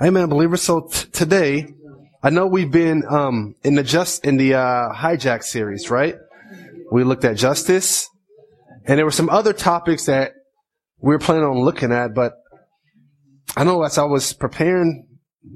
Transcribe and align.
Amen, 0.00 0.28
believers. 0.28 0.62
So 0.62 0.88
t- 0.90 1.10
today, 1.10 1.74
I 2.22 2.30
know 2.30 2.46
we've 2.46 2.70
been 2.70 3.04
um, 3.08 3.54
in 3.62 3.74
the 3.74 3.82
just 3.82 4.24
in 4.24 4.36
the 4.36 4.54
uh, 4.54 4.92
hijack 4.92 5.42
series, 5.42 5.90
right? 5.90 6.16
We 6.90 7.04
looked 7.04 7.24
at 7.24 7.36
justice, 7.36 8.08
and 8.86 8.98
there 8.98 9.04
were 9.04 9.10
some 9.12 9.28
other 9.28 9.52
topics 9.52 10.06
that 10.06 10.32
we 11.00 11.14
were 11.14 11.18
planning 11.18 11.44
on 11.44 11.60
looking 11.60 11.92
at, 11.92 12.14
but 12.14 12.32
I 13.56 13.64
know 13.64 13.82
as 13.82 13.98
I 13.98 14.04
was 14.04 14.32
preparing 14.32 15.06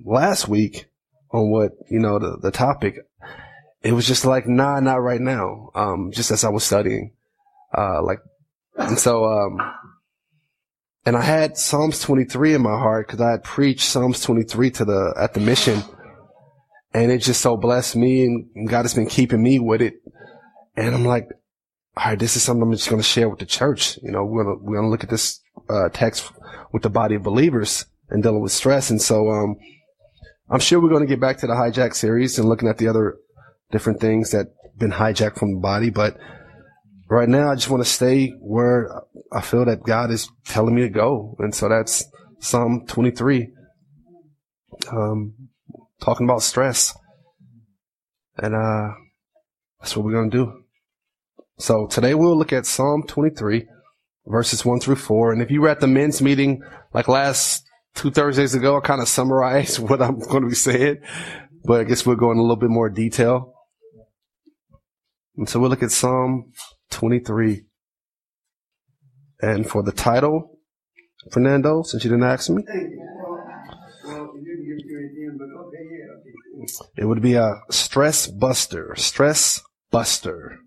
last 0.04 0.48
week 0.48 0.86
on 1.32 1.50
what 1.50 1.72
you 1.90 1.98
know 1.98 2.18
the 2.18 2.36
the 2.40 2.50
topic, 2.50 2.96
it 3.82 3.92
was 3.92 4.06
just 4.06 4.24
like 4.24 4.46
nah, 4.46 4.80
not 4.80 4.96
right 4.96 5.20
now. 5.20 5.70
Um, 5.74 6.10
just 6.12 6.30
as 6.30 6.44
I 6.44 6.50
was 6.50 6.62
studying, 6.62 7.14
uh, 7.76 8.02
like, 8.02 8.18
and 8.76 8.98
so 8.98 9.24
um, 9.24 9.58
and 11.06 11.16
I 11.16 11.22
had 11.22 11.56
Psalms 11.56 12.00
23 12.00 12.54
in 12.54 12.62
my 12.62 12.76
heart 12.76 13.06
because 13.06 13.20
I 13.20 13.30
had 13.30 13.44
preached 13.44 13.88
Psalms 13.88 14.20
23 14.22 14.70
to 14.72 14.84
the 14.84 15.14
at 15.16 15.34
the 15.34 15.40
mission, 15.40 15.82
and 16.92 17.12
it 17.12 17.18
just 17.18 17.40
so 17.40 17.56
blessed 17.56 17.94
me, 17.94 18.24
and 18.24 18.68
God 18.68 18.82
has 18.82 18.92
been 18.92 19.06
keeping 19.06 19.40
me 19.40 19.60
with 19.60 19.80
it. 19.80 20.02
And 20.76 20.94
I'm 20.94 21.04
like, 21.04 21.28
all 21.96 22.10
right, 22.10 22.18
this 22.18 22.34
is 22.34 22.42
something 22.42 22.62
I'm 22.62 22.72
just 22.72 22.90
going 22.90 23.00
to 23.00 23.08
share 23.08 23.28
with 23.28 23.38
the 23.38 23.46
church. 23.46 23.98
You 24.02 24.10
know, 24.10 24.24
we're 24.24 24.44
going 24.44 24.58
to 24.58 24.64
we're 24.64 24.82
to 24.82 24.88
look 24.88 25.04
at 25.04 25.10
this 25.10 25.40
uh, 25.70 25.88
text 25.90 26.30
with 26.72 26.82
the 26.82 26.90
body 26.90 27.14
of 27.14 27.22
believers 27.22 27.86
and 28.10 28.22
dealing 28.22 28.42
with 28.42 28.52
stress. 28.52 28.90
And 28.90 29.00
so, 29.00 29.30
um, 29.30 29.56
I'm 30.50 30.60
sure 30.60 30.80
we're 30.80 30.90
going 30.90 31.06
to 31.06 31.08
get 31.08 31.20
back 31.20 31.38
to 31.38 31.46
the 31.46 31.54
hijack 31.54 31.94
series 31.94 32.38
and 32.38 32.48
looking 32.48 32.68
at 32.68 32.78
the 32.78 32.88
other 32.88 33.16
different 33.70 34.00
things 34.00 34.32
that 34.32 34.48
been 34.76 34.92
hijacked 34.92 35.38
from 35.38 35.54
the 35.54 35.60
body, 35.60 35.90
but 35.90 36.18
right 37.08 37.28
now 37.28 37.50
I 37.50 37.54
just 37.54 37.70
want 37.70 37.84
to 37.84 37.90
stay 37.90 38.28
where 38.40 39.02
I 39.32 39.40
feel 39.40 39.64
that 39.64 39.84
God 39.84 40.10
is 40.10 40.30
telling 40.44 40.74
me 40.74 40.82
to 40.82 40.88
go. 40.88 41.36
And 41.38 41.54
so 41.54 41.68
that's 41.68 42.04
Psalm 42.40 42.84
23. 42.86 43.48
Um, 44.90 45.34
talking 46.00 46.26
about 46.26 46.42
stress. 46.42 46.96
And, 48.36 48.54
uh, 48.54 48.94
that's 49.80 49.96
what 49.96 50.04
we're 50.04 50.12
going 50.12 50.30
to 50.30 50.36
do. 50.36 50.62
So 51.58 51.86
today 51.86 52.14
we'll 52.14 52.36
look 52.36 52.52
at 52.52 52.66
Psalm 52.66 53.04
23 53.06 53.66
verses 54.26 54.64
1 54.64 54.80
through 54.80 54.96
4. 54.96 55.32
And 55.32 55.42
if 55.42 55.50
you 55.50 55.62
were 55.62 55.68
at 55.68 55.80
the 55.80 55.86
men's 55.86 56.20
meeting 56.20 56.62
like 56.92 57.08
last 57.08 57.64
two 57.94 58.10
Thursdays 58.10 58.54
ago, 58.54 58.76
I 58.76 58.80
kind 58.80 59.00
of 59.00 59.08
summarized 59.08 59.78
what 59.88 60.02
I'm 60.02 60.18
going 60.18 60.42
to 60.42 60.48
be 60.48 60.54
saying, 60.54 60.98
but 61.64 61.80
I 61.80 61.84
guess 61.84 62.04
we'll 62.04 62.16
go 62.16 62.30
in 62.30 62.38
a 62.38 62.42
little 62.42 62.56
bit 62.56 62.70
more 62.70 62.90
detail. 62.90 63.54
And 65.36 65.48
so 65.48 65.60
we'll 65.60 65.70
look 65.70 65.82
at 65.82 65.90
Psalm 65.90 66.52
23. 66.90 67.64
And 69.40 69.68
for 69.68 69.82
the 69.82 69.92
title, 69.92 70.58
Fernando, 71.30 71.82
since 71.82 72.04
you 72.04 72.10
didn't 72.10 72.24
ask 72.24 72.48
me, 72.50 72.62
it 76.96 77.04
would 77.04 77.22
be 77.22 77.34
a 77.34 77.60
stress 77.70 78.26
buster. 78.26 78.94
Stress 78.96 79.60
buster. 79.90 80.58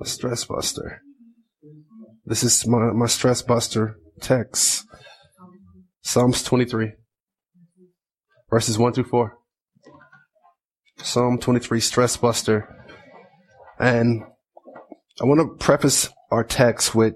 A 0.00 0.06
stress 0.06 0.44
buster. 0.44 1.02
This 2.24 2.42
is 2.42 2.66
my, 2.66 2.92
my 2.92 3.06
stress 3.06 3.42
buster 3.42 3.96
text. 4.20 4.84
Psalms 6.02 6.42
23, 6.44 6.92
verses 8.48 8.78
1 8.78 8.92
through 8.92 9.04
4. 9.04 9.32
Psalm 10.98 11.38
23, 11.38 11.80
stress 11.80 12.16
buster. 12.16 12.68
And 13.78 14.22
I 15.18 15.24
want 15.24 15.40
to 15.40 15.64
preface 15.64 16.10
our 16.30 16.44
text 16.44 16.94
with 16.94 17.14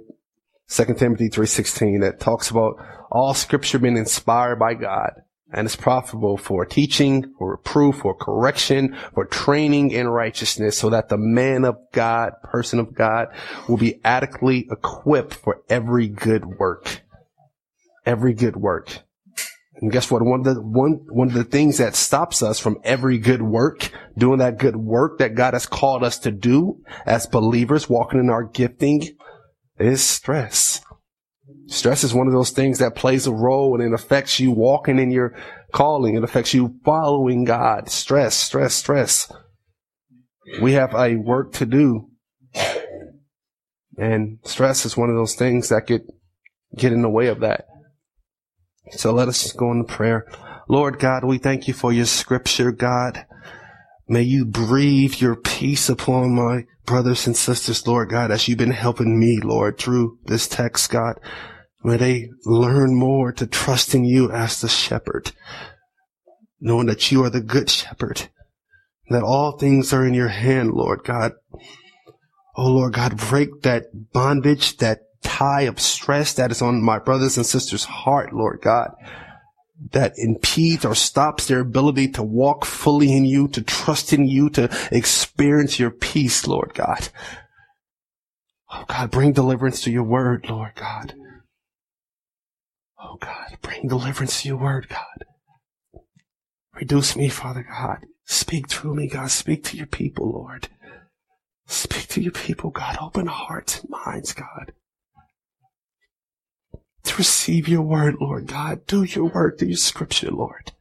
2 0.70 0.94
Timothy 0.94 1.28
3.16 1.28 2.00
that 2.00 2.18
talks 2.18 2.50
about 2.50 2.76
all 3.10 3.34
scripture 3.34 3.78
being 3.78 3.98
inspired 3.98 4.58
by 4.58 4.72
God 4.72 5.20
and 5.52 5.66
is 5.66 5.76
profitable 5.76 6.38
for 6.38 6.64
teaching, 6.64 7.34
for 7.36 7.50
reproof, 7.50 7.96
for 7.96 8.14
correction, 8.14 8.96
for 9.12 9.26
training 9.26 9.90
in 9.90 10.08
righteousness 10.08 10.78
so 10.78 10.88
that 10.90 11.10
the 11.10 11.18
man 11.18 11.66
of 11.66 11.76
God, 11.92 12.32
person 12.42 12.78
of 12.78 12.94
God 12.94 13.28
will 13.68 13.76
be 13.76 14.00
adequately 14.02 14.66
equipped 14.70 15.34
for 15.34 15.60
every 15.68 16.08
good 16.08 16.46
work. 16.46 17.02
Every 18.06 18.32
good 18.32 18.56
work. 18.56 19.00
And 19.80 19.90
guess 19.90 20.10
what? 20.10 20.22
One 20.22 20.40
of 20.40 20.54
the, 20.54 20.60
one, 20.60 21.00
one 21.08 21.28
of 21.28 21.34
the 21.34 21.44
things 21.44 21.78
that 21.78 21.94
stops 21.94 22.42
us 22.42 22.58
from 22.58 22.78
every 22.84 23.18
good 23.18 23.40
work, 23.40 23.90
doing 24.16 24.38
that 24.38 24.58
good 24.58 24.76
work 24.76 25.18
that 25.18 25.34
God 25.34 25.54
has 25.54 25.66
called 25.66 26.04
us 26.04 26.18
to 26.20 26.30
do 26.30 26.82
as 27.06 27.26
believers, 27.26 27.88
walking 27.88 28.20
in 28.20 28.28
our 28.28 28.44
gifting, 28.44 29.16
is 29.78 30.02
stress. 30.02 30.82
Stress 31.66 32.04
is 32.04 32.12
one 32.12 32.26
of 32.26 32.32
those 32.32 32.50
things 32.50 32.78
that 32.80 32.94
plays 32.94 33.26
a 33.26 33.32
role 33.32 33.74
and 33.80 33.82
it 33.82 33.94
affects 33.94 34.38
you 34.38 34.50
walking 34.50 34.98
in 34.98 35.10
your 35.10 35.34
calling. 35.72 36.14
It 36.14 36.24
affects 36.24 36.52
you 36.52 36.74
following 36.84 37.44
God. 37.44 37.88
Stress, 37.88 38.34
stress, 38.34 38.74
stress. 38.74 39.32
We 40.60 40.72
have 40.72 40.94
a 40.94 41.16
work 41.16 41.52
to 41.54 41.66
do. 41.66 42.10
And 43.96 44.38
stress 44.44 44.84
is 44.84 44.96
one 44.96 45.10
of 45.10 45.16
those 45.16 45.34
things 45.34 45.68
that 45.68 45.86
could 45.86 46.02
get 46.76 46.92
in 46.92 47.02
the 47.02 47.08
way 47.08 47.28
of 47.28 47.40
that. 47.40 47.66
So 48.92 49.12
let 49.12 49.28
us 49.28 49.52
go 49.52 49.72
into 49.72 49.84
prayer. 49.84 50.26
Lord 50.68 50.98
God, 50.98 51.24
we 51.24 51.38
thank 51.38 51.68
you 51.68 51.74
for 51.74 51.92
your 51.92 52.06
scripture, 52.06 52.72
God. 52.72 53.24
May 54.08 54.22
you 54.22 54.44
breathe 54.44 55.14
your 55.20 55.36
peace 55.36 55.88
upon 55.88 56.34
my 56.34 56.64
brothers 56.84 57.26
and 57.26 57.36
sisters, 57.36 57.86
Lord 57.86 58.10
God, 58.10 58.30
as 58.30 58.48
you've 58.48 58.58
been 58.58 58.72
helping 58.72 59.18
me, 59.18 59.38
Lord, 59.42 59.78
through 59.78 60.18
this 60.24 60.48
text, 60.48 60.90
God. 60.90 61.20
May 61.84 61.96
they 61.96 62.28
learn 62.44 62.98
more 62.98 63.32
to 63.32 63.46
trust 63.46 63.94
in 63.94 64.04
you 64.04 64.30
as 64.30 64.60
the 64.60 64.68
shepherd, 64.68 65.32
knowing 66.60 66.86
that 66.86 67.10
you 67.12 67.24
are 67.24 67.30
the 67.30 67.40
good 67.40 67.70
shepherd, 67.70 68.28
that 69.08 69.22
all 69.22 69.52
things 69.52 69.92
are 69.92 70.04
in 70.06 70.14
your 70.14 70.28
hand, 70.28 70.72
Lord 70.72 71.04
God. 71.04 71.32
Oh, 72.56 72.72
Lord 72.72 72.94
God, 72.94 73.16
break 73.16 73.62
that 73.62 73.84
bondage, 74.12 74.76
that 74.78 75.00
tie 75.22 75.62
of 75.62 75.80
stress 75.80 76.34
that 76.34 76.50
is 76.50 76.62
on 76.62 76.82
my 76.82 76.98
brothers 76.98 77.36
and 77.36 77.46
sisters' 77.46 77.84
heart, 77.84 78.32
Lord 78.32 78.60
God, 78.62 78.94
that 79.92 80.14
impedes 80.16 80.84
or 80.84 80.94
stops 80.94 81.46
their 81.46 81.60
ability 81.60 82.08
to 82.08 82.22
walk 82.22 82.64
fully 82.64 83.12
in 83.12 83.24
you, 83.24 83.48
to 83.48 83.62
trust 83.62 84.12
in 84.12 84.26
you, 84.26 84.50
to 84.50 84.70
experience 84.90 85.78
your 85.78 85.90
peace, 85.90 86.46
Lord 86.46 86.72
God. 86.74 87.08
Oh 88.72 88.84
God, 88.86 89.10
bring 89.10 89.32
deliverance 89.32 89.82
to 89.82 89.90
your 89.90 90.04
word, 90.04 90.48
Lord 90.48 90.72
God. 90.74 91.14
Oh 93.02 93.16
God, 93.20 93.58
bring 93.62 93.88
deliverance 93.88 94.42
to 94.42 94.48
your 94.48 94.58
word, 94.58 94.88
God. 94.88 96.02
Reduce 96.74 97.16
me, 97.16 97.28
Father 97.28 97.66
God. 97.68 98.06
Speak 98.24 98.68
through 98.68 98.94
me, 98.94 99.08
God. 99.08 99.30
Speak 99.30 99.64
to 99.64 99.76
your 99.76 99.86
people, 99.86 100.30
Lord. 100.30 100.68
Speak 101.66 102.06
to 102.08 102.20
your 102.20 102.32
people, 102.32 102.70
God. 102.70 102.96
Open 103.00 103.26
hearts 103.26 103.80
and 103.80 103.90
minds, 103.90 104.32
God 104.32 104.72
to 107.04 107.16
receive 107.16 107.68
your 107.68 107.82
word, 107.82 108.16
Lord 108.20 108.46
God. 108.46 108.86
Do 108.86 109.02
your 109.02 109.26
work, 109.26 109.58
do 109.58 109.66
your 109.66 109.76
scripture, 109.76 110.30
Lord. 110.30 110.72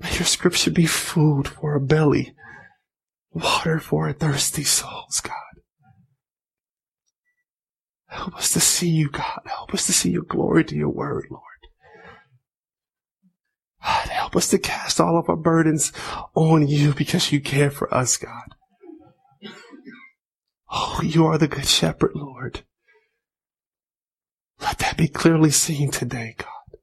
May 0.00 0.10
your 0.12 0.24
scripture 0.24 0.70
be 0.70 0.86
food 0.86 1.48
for 1.48 1.74
a 1.74 1.80
belly, 1.80 2.34
water 3.30 3.78
for 3.78 4.06
our 4.06 4.12
thirsty 4.12 4.64
souls, 4.64 5.20
God. 5.20 5.32
Help 8.08 8.36
us 8.36 8.52
to 8.52 8.60
see 8.60 8.88
you, 8.88 9.10
God. 9.10 9.40
Help 9.46 9.74
us 9.74 9.86
to 9.86 9.92
see 9.92 10.10
your 10.10 10.22
glory 10.22 10.64
to 10.64 10.76
your 10.76 10.90
word, 10.90 11.26
Lord. 11.30 11.42
God, 13.82 14.08
help 14.08 14.36
us 14.36 14.48
to 14.48 14.58
cast 14.58 15.00
all 15.00 15.18
of 15.18 15.28
our 15.28 15.36
burdens 15.36 15.92
on 16.34 16.66
you 16.68 16.94
because 16.94 17.32
you 17.32 17.40
care 17.40 17.70
for 17.70 17.92
us, 17.92 18.16
God. 18.16 18.54
Oh, 20.70 21.00
you 21.02 21.26
are 21.26 21.38
the 21.38 21.48
good 21.48 21.66
shepherd, 21.66 22.12
Lord. 22.14 22.62
Let 24.64 24.78
that 24.78 24.96
be 24.96 25.08
clearly 25.08 25.50
seen 25.50 25.90
today, 25.90 26.34
God. 26.38 26.78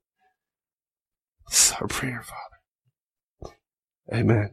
This 1.50 1.70
is 1.70 1.76
our 1.82 1.88
prayer, 1.88 2.24
Father. 2.24 3.56
Amen. 4.14 4.52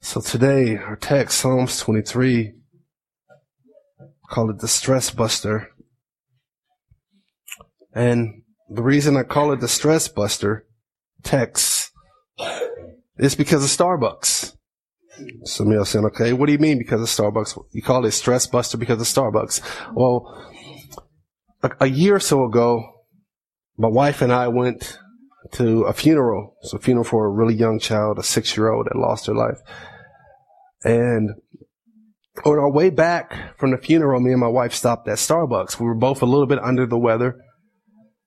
So 0.00 0.20
today, 0.20 0.76
our 0.76 0.94
text, 0.94 1.38
Psalms 1.38 1.80
23, 1.80 2.52
call 4.30 4.50
it 4.50 4.58
the 4.60 4.68
stress 4.68 5.10
buster. 5.10 5.70
And 7.92 8.42
the 8.70 8.84
reason 8.84 9.16
I 9.16 9.24
call 9.24 9.52
it 9.52 9.58
the 9.58 9.68
stress 9.68 10.06
buster 10.06 10.64
text 11.24 11.90
is 13.18 13.34
because 13.34 13.64
of 13.64 13.70
Starbucks. 13.70 14.55
Somebody 15.44 15.78
else 15.78 15.90
saying, 15.90 16.04
okay, 16.06 16.32
what 16.32 16.46
do 16.46 16.52
you 16.52 16.58
mean 16.58 16.78
because 16.78 17.00
of 17.00 17.08
Starbucks? 17.08 17.58
You 17.72 17.82
call 17.82 18.04
it 18.04 18.12
stress 18.12 18.46
buster 18.46 18.76
because 18.76 19.00
of 19.00 19.06
Starbucks. 19.06 19.60
Well, 19.94 20.44
a, 21.62 21.70
a 21.80 21.86
year 21.86 22.16
or 22.16 22.20
so 22.20 22.44
ago, 22.44 22.82
my 23.76 23.88
wife 23.88 24.22
and 24.22 24.32
I 24.32 24.48
went 24.48 24.98
to 25.52 25.82
a 25.82 25.92
funeral. 25.92 26.56
It's 26.62 26.72
a 26.72 26.78
funeral 26.78 27.04
for 27.04 27.26
a 27.26 27.30
really 27.30 27.54
young 27.54 27.78
child, 27.78 28.18
a 28.18 28.22
six 28.22 28.56
year 28.56 28.70
old 28.70 28.86
that 28.86 28.98
lost 28.98 29.26
her 29.26 29.34
life. 29.34 29.58
And 30.84 31.30
on 32.44 32.58
our 32.58 32.70
way 32.70 32.90
back 32.90 33.58
from 33.58 33.70
the 33.70 33.78
funeral, 33.78 34.20
me 34.20 34.32
and 34.32 34.40
my 34.40 34.48
wife 34.48 34.74
stopped 34.74 35.08
at 35.08 35.18
Starbucks. 35.18 35.80
We 35.80 35.86
were 35.86 35.94
both 35.94 36.22
a 36.22 36.26
little 36.26 36.46
bit 36.46 36.58
under 36.62 36.86
the 36.86 36.98
weather. 36.98 37.36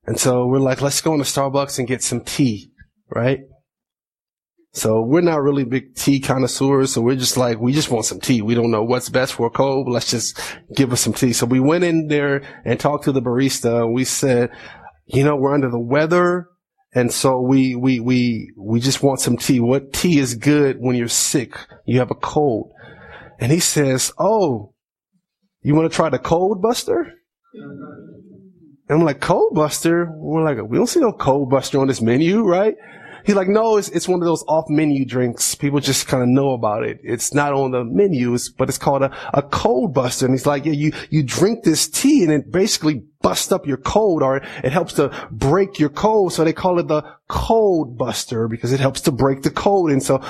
And 0.05 0.19
so 0.19 0.47
we're 0.47 0.59
like, 0.59 0.81
let's 0.81 1.01
go 1.01 1.13
into 1.13 1.25
Starbucks 1.25 1.77
and 1.77 1.87
get 1.87 2.01
some 2.01 2.21
tea, 2.21 2.71
right? 3.09 3.39
So 4.71 5.01
we're 5.01 5.21
not 5.21 5.41
really 5.41 5.63
big 5.63 5.95
tea 5.95 6.19
connoisseurs. 6.19 6.93
So 6.93 7.01
we're 7.01 7.15
just 7.15 7.37
like, 7.37 7.59
we 7.59 7.73
just 7.73 7.89
want 7.89 8.05
some 8.05 8.19
tea. 8.19 8.41
We 8.41 8.53
don't 8.53 8.71
know 8.71 8.83
what's 8.83 9.09
best 9.09 9.33
for 9.33 9.47
a 9.47 9.49
cold. 9.49 9.89
Let's 9.89 10.11
just 10.11 10.39
give 10.75 10.93
us 10.93 11.01
some 11.01 11.13
tea. 11.13 11.33
So 11.33 11.45
we 11.45 11.59
went 11.59 11.83
in 11.83 12.07
there 12.07 12.43
and 12.65 12.79
talked 12.79 13.05
to 13.05 13.11
the 13.11 13.21
barista. 13.21 13.91
We 13.91 14.05
said, 14.05 14.51
you 15.07 15.23
know, 15.23 15.35
we're 15.35 15.53
under 15.53 15.71
the 15.71 15.79
weather. 15.79 16.47
And 16.93 17.11
so 17.11 17.41
we, 17.41 17.75
we, 17.75 17.99
we, 17.99 18.51
we 18.57 18.79
just 18.79 19.01
want 19.01 19.19
some 19.19 19.37
tea. 19.37 19.59
What 19.59 19.93
tea 19.93 20.19
is 20.19 20.35
good 20.35 20.77
when 20.79 20.95
you're 20.95 21.07
sick? 21.07 21.55
You 21.85 21.99
have 21.99 22.11
a 22.11 22.15
cold. 22.15 22.71
And 23.39 23.51
he 23.51 23.59
says, 23.59 24.11
Oh, 24.19 24.73
you 25.61 25.75
want 25.75 25.91
to 25.91 25.95
try 25.95 26.09
the 26.09 26.19
cold 26.19 26.61
buster? 26.61 27.13
And 28.89 28.99
I'm 28.99 29.05
like, 29.05 29.21
cold 29.21 29.53
buster? 29.53 30.09
We're 30.11 30.43
like, 30.43 30.57
we 30.67 30.77
don't 30.77 30.87
see 30.87 30.99
no 30.99 31.11
cold 31.11 31.49
buster 31.49 31.79
on 31.79 31.87
this 31.87 32.01
menu, 32.01 32.43
right? 32.43 32.75
He's 33.25 33.35
like, 33.35 33.47
no, 33.47 33.77
it's, 33.77 33.89
it's 33.89 34.07
one 34.07 34.21
of 34.21 34.25
those 34.25 34.43
off 34.47 34.65
menu 34.69 35.05
drinks. 35.05 35.55
People 35.55 35.79
just 35.79 36.07
kind 36.07 36.23
of 36.23 36.29
know 36.29 36.51
about 36.51 36.83
it. 36.83 36.99
It's 37.03 37.33
not 37.33 37.53
on 37.53 37.71
the 37.71 37.83
menus, 37.83 38.49
but 38.49 38.69
it's 38.69 38.77
called 38.77 39.03
a, 39.03 39.15
a 39.33 39.41
cold 39.41 39.93
buster. 39.93 40.25
And 40.25 40.33
he's 40.33 40.45
like, 40.45 40.65
yeah, 40.65 40.73
you, 40.73 40.91
you 41.09 41.23
drink 41.23 41.63
this 41.63 41.87
tea 41.87 42.23
and 42.23 42.31
it 42.31 42.51
basically 42.51 43.03
busts 43.21 43.51
up 43.51 43.67
your 43.67 43.77
cold 43.77 44.23
or 44.23 44.37
it 44.37 44.71
helps 44.71 44.93
to 44.93 45.11
break 45.31 45.79
your 45.79 45.89
cold. 45.89 46.33
So 46.33 46.43
they 46.43 46.53
call 46.53 46.79
it 46.79 46.87
the 46.87 47.03
cold 47.27 47.97
buster 47.97 48.47
because 48.47 48.71
it 48.71 48.79
helps 48.79 49.01
to 49.01 49.11
break 49.11 49.43
the 49.43 49.51
cold. 49.51 49.91
And 49.91 50.01
so 50.01 50.23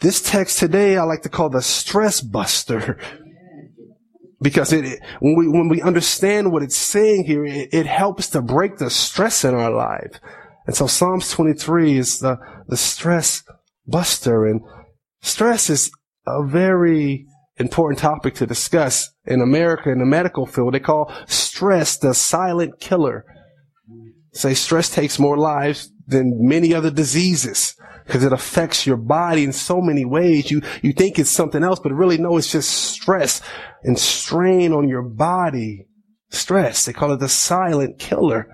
this 0.00 0.20
text 0.20 0.58
today, 0.58 0.96
I 0.96 1.04
like 1.04 1.22
to 1.22 1.28
call 1.28 1.48
the 1.48 1.62
stress 1.62 2.20
buster 2.20 2.98
because 4.42 4.72
it, 4.72 5.00
when 5.20 5.36
we, 5.36 5.48
when 5.48 5.68
we 5.68 5.80
understand 5.80 6.52
what 6.52 6.62
it's 6.62 6.76
saying 6.76 7.24
here, 7.24 7.44
it, 7.44 7.68
it, 7.72 7.86
helps 7.86 8.28
to 8.30 8.42
break 8.42 8.78
the 8.78 8.90
stress 8.90 9.44
in 9.44 9.54
our 9.54 9.70
life. 9.70 10.20
And 10.66 10.76
so 10.76 10.86
Psalms 10.86 11.30
23 11.30 11.98
is 11.98 12.20
the, 12.20 12.38
the 12.68 12.76
stress 12.76 13.42
buster 13.86 14.46
and 14.46 14.60
stress 15.20 15.68
is 15.68 15.90
a 16.26 16.46
very 16.46 17.26
important 17.56 17.98
topic 17.98 18.34
to 18.34 18.46
discuss 18.46 19.10
in 19.24 19.40
America 19.40 19.90
in 19.90 19.98
the 19.98 20.06
medical 20.06 20.46
field. 20.46 20.74
They 20.74 20.80
call 20.80 21.12
stress 21.26 21.96
the 21.96 22.14
silent 22.14 22.80
killer. 22.80 23.24
Say 24.32 24.54
stress 24.54 24.88
takes 24.88 25.18
more 25.18 25.36
lives 25.36 25.92
than 26.06 26.48
many 26.48 26.74
other 26.74 26.90
diseases 26.90 27.74
because 28.06 28.24
it 28.24 28.32
affects 28.32 28.86
your 28.86 28.96
body 28.96 29.44
in 29.44 29.52
so 29.52 29.80
many 29.80 30.04
ways. 30.04 30.50
You, 30.50 30.62
you 30.82 30.92
think 30.92 31.18
it's 31.18 31.30
something 31.30 31.62
else, 31.62 31.80
but 31.80 31.92
really 31.92 32.18
no, 32.18 32.36
it's 32.36 32.50
just 32.50 32.70
stress 32.70 33.40
and 33.82 33.98
strain 33.98 34.72
on 34.72 34.88
your 34.88 35.02
body. 35.02 35.86
Stress. 36.30 36.86
They 36.86 36.94
call 36.94 37.12
it 37.12 37.20
the 37.20 37.28
silent 37.28 37.98
killer. 37.98 38.48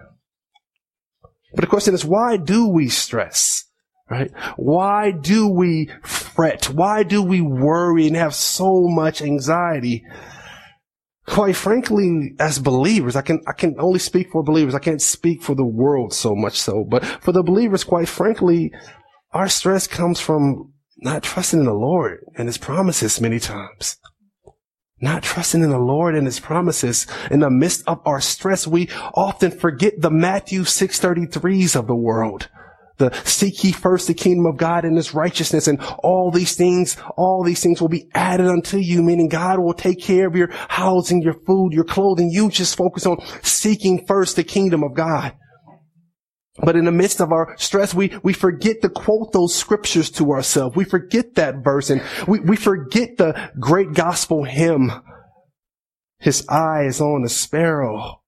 But 1.58 1.62
the 1.62 1.70
question 1.70 1.92
is, 1.92 2.04
why 2.04 2.36
do 2.36 2.68
we 2.68 2.88
stress? 2.88 3.64
Right? 4.08 4.30
Why 4.56 5.10
do 5.10 5.48
we 5.48 5.90
fret? 6.04 6.66
Why 6.66 7.02
do 7.02 7.20
we 7.20 7.40
worry 7.40 8.06
and 8.06 8.14
have 8.14 8.32
so 8.32 8.86
much 8.86 9.20
anxiety? 9.20 10.04
Quite 11.26 11.56
frankly, 11.56 12.36
as 12.38 12.60
believers, 12.60 13.16
I 13.16 13.22
can, 13.22 13.40
I 13.48 13.54
can 13.54 13.74
only 13.80 13.98
speak 13.98 14.30
for 14.30 14.44
believers. 14.44 14.72
I 14.72 14.78
can't 14.78 15.02
speak 15.02 15.42
for 15.42 15.56
the 15.56 15.66
world 15.66 16.14
so 16.14 16.36
much 16.36 16.60
so, 16.60 16.84
but 16.88 17.04
for 17.04 17.32
the 17.32 17.42
believers, 17.42 17.82
quite 17.82 18.08
frankly, 18.08 18.70
our 19.32 19.48
stress 19.48 19.88
comes 19.88 20.20
from 20.20 20.72
not 20.98 21.24
trusting 21.24 21.58
in 21.58 21.66
the 21.66 21.72
Lord 21.72 22.20
and 22.36 22.46
his 22.46 22.56
promises 22.56 23.20
many 23.20 23.40
times. 23.40 23.96
Not 25.00 25.22
trusting 25.22 25.62
in 25.62 25.70
the 25.70 25.78
Lord 25.78 26.16
and 26.16 26.26
his 26.26 26.40
promises. 26.40 27.06
In 27.30 27.40
the 27.40 27.50
midst 27.50 27.84
of 27.86 28.00
our 28.04 28.20
stress, 28.20 28.66
we 28.66 28.88
often 29.14 29.52
forget 29.52 30.00
the 30.00 30.10
Matthew 30.10 30.62
633s 30.62 31.76
of 31.76 31.86
the 31.86 31.94
world. 31.94 32.48
The 32.96 33.12
seek 33.24 33.62
ye 33.62 33.70
first 33.70 34.08
the 34.08 34.14
kingdom 34.14 34.46
of 34.46 34.56
God 34.56 34.84
and 34.84 34.96
his 34.96 35.14
righteousness 35.14 35.68
and 35.68 35.80
all 36.02 36.32
these 36.32 36.56
things, 36.56 36.96
all 37.16 37.44
these 37.44 37.62
things 37.62 37.80
will 37.80 37.88
be 37.88 38.08
added 38.12 38.48
unto 38.48 38.78
you, 38.78 39.04
meaning 39.04 39.28
God 39.28 39.60
will 39.60 39.72
take 39.72 40.02
care 40.02 40.26
of 40.26 40.34
your 40.34 40.50
housing, 40.50 41.22
your 41.22 41.38
food, 41.46 41.72
your 41.72 41.84
clothing. 41.84 42.28
You 42.30 42.50
just 42.50 42.76
focus 42.76 43.06
on 43.06 43.18
seeking 43.42 44.04
first 44.04 44.34
the 44.34 44.42
kingdom 44.42 44.82
of 44.82 44.94
God. 44.94 45.32
But 46.60 46.76
in 46.76 46.84
the 46.84 46.92
midst 46.92 47.20
of 47.20 47.32
our 47.32 47.54
stress, 47.56 47.94
we, 47.94 48.16
we 48.22 48.32
forget 48.32 48.82
to 48.82 48.88
quote 48.88 49.32
those 49.32 49.54
scriptures 49.54 50.10
to 50.12 50.32
ourselves. 50.32 50.76
We 50.76 50.84
forget 50.84 51.34
that 51.36 51.62
verse 51.62 51.90
and 51.90 52.02
we, 52.26 52.40
we 52.40 52.56
forget 52.56 53.16
the 53.16 53.50
great 53.60 53.94
gospel 53.94 54.44
hymn. 54.44 54.90
His 56.18 56.46
eye 56.48 56.84
is 56.86 57.00
on 57.00 57.22
the 57.22 57.28
sparrow. 57.28 58.22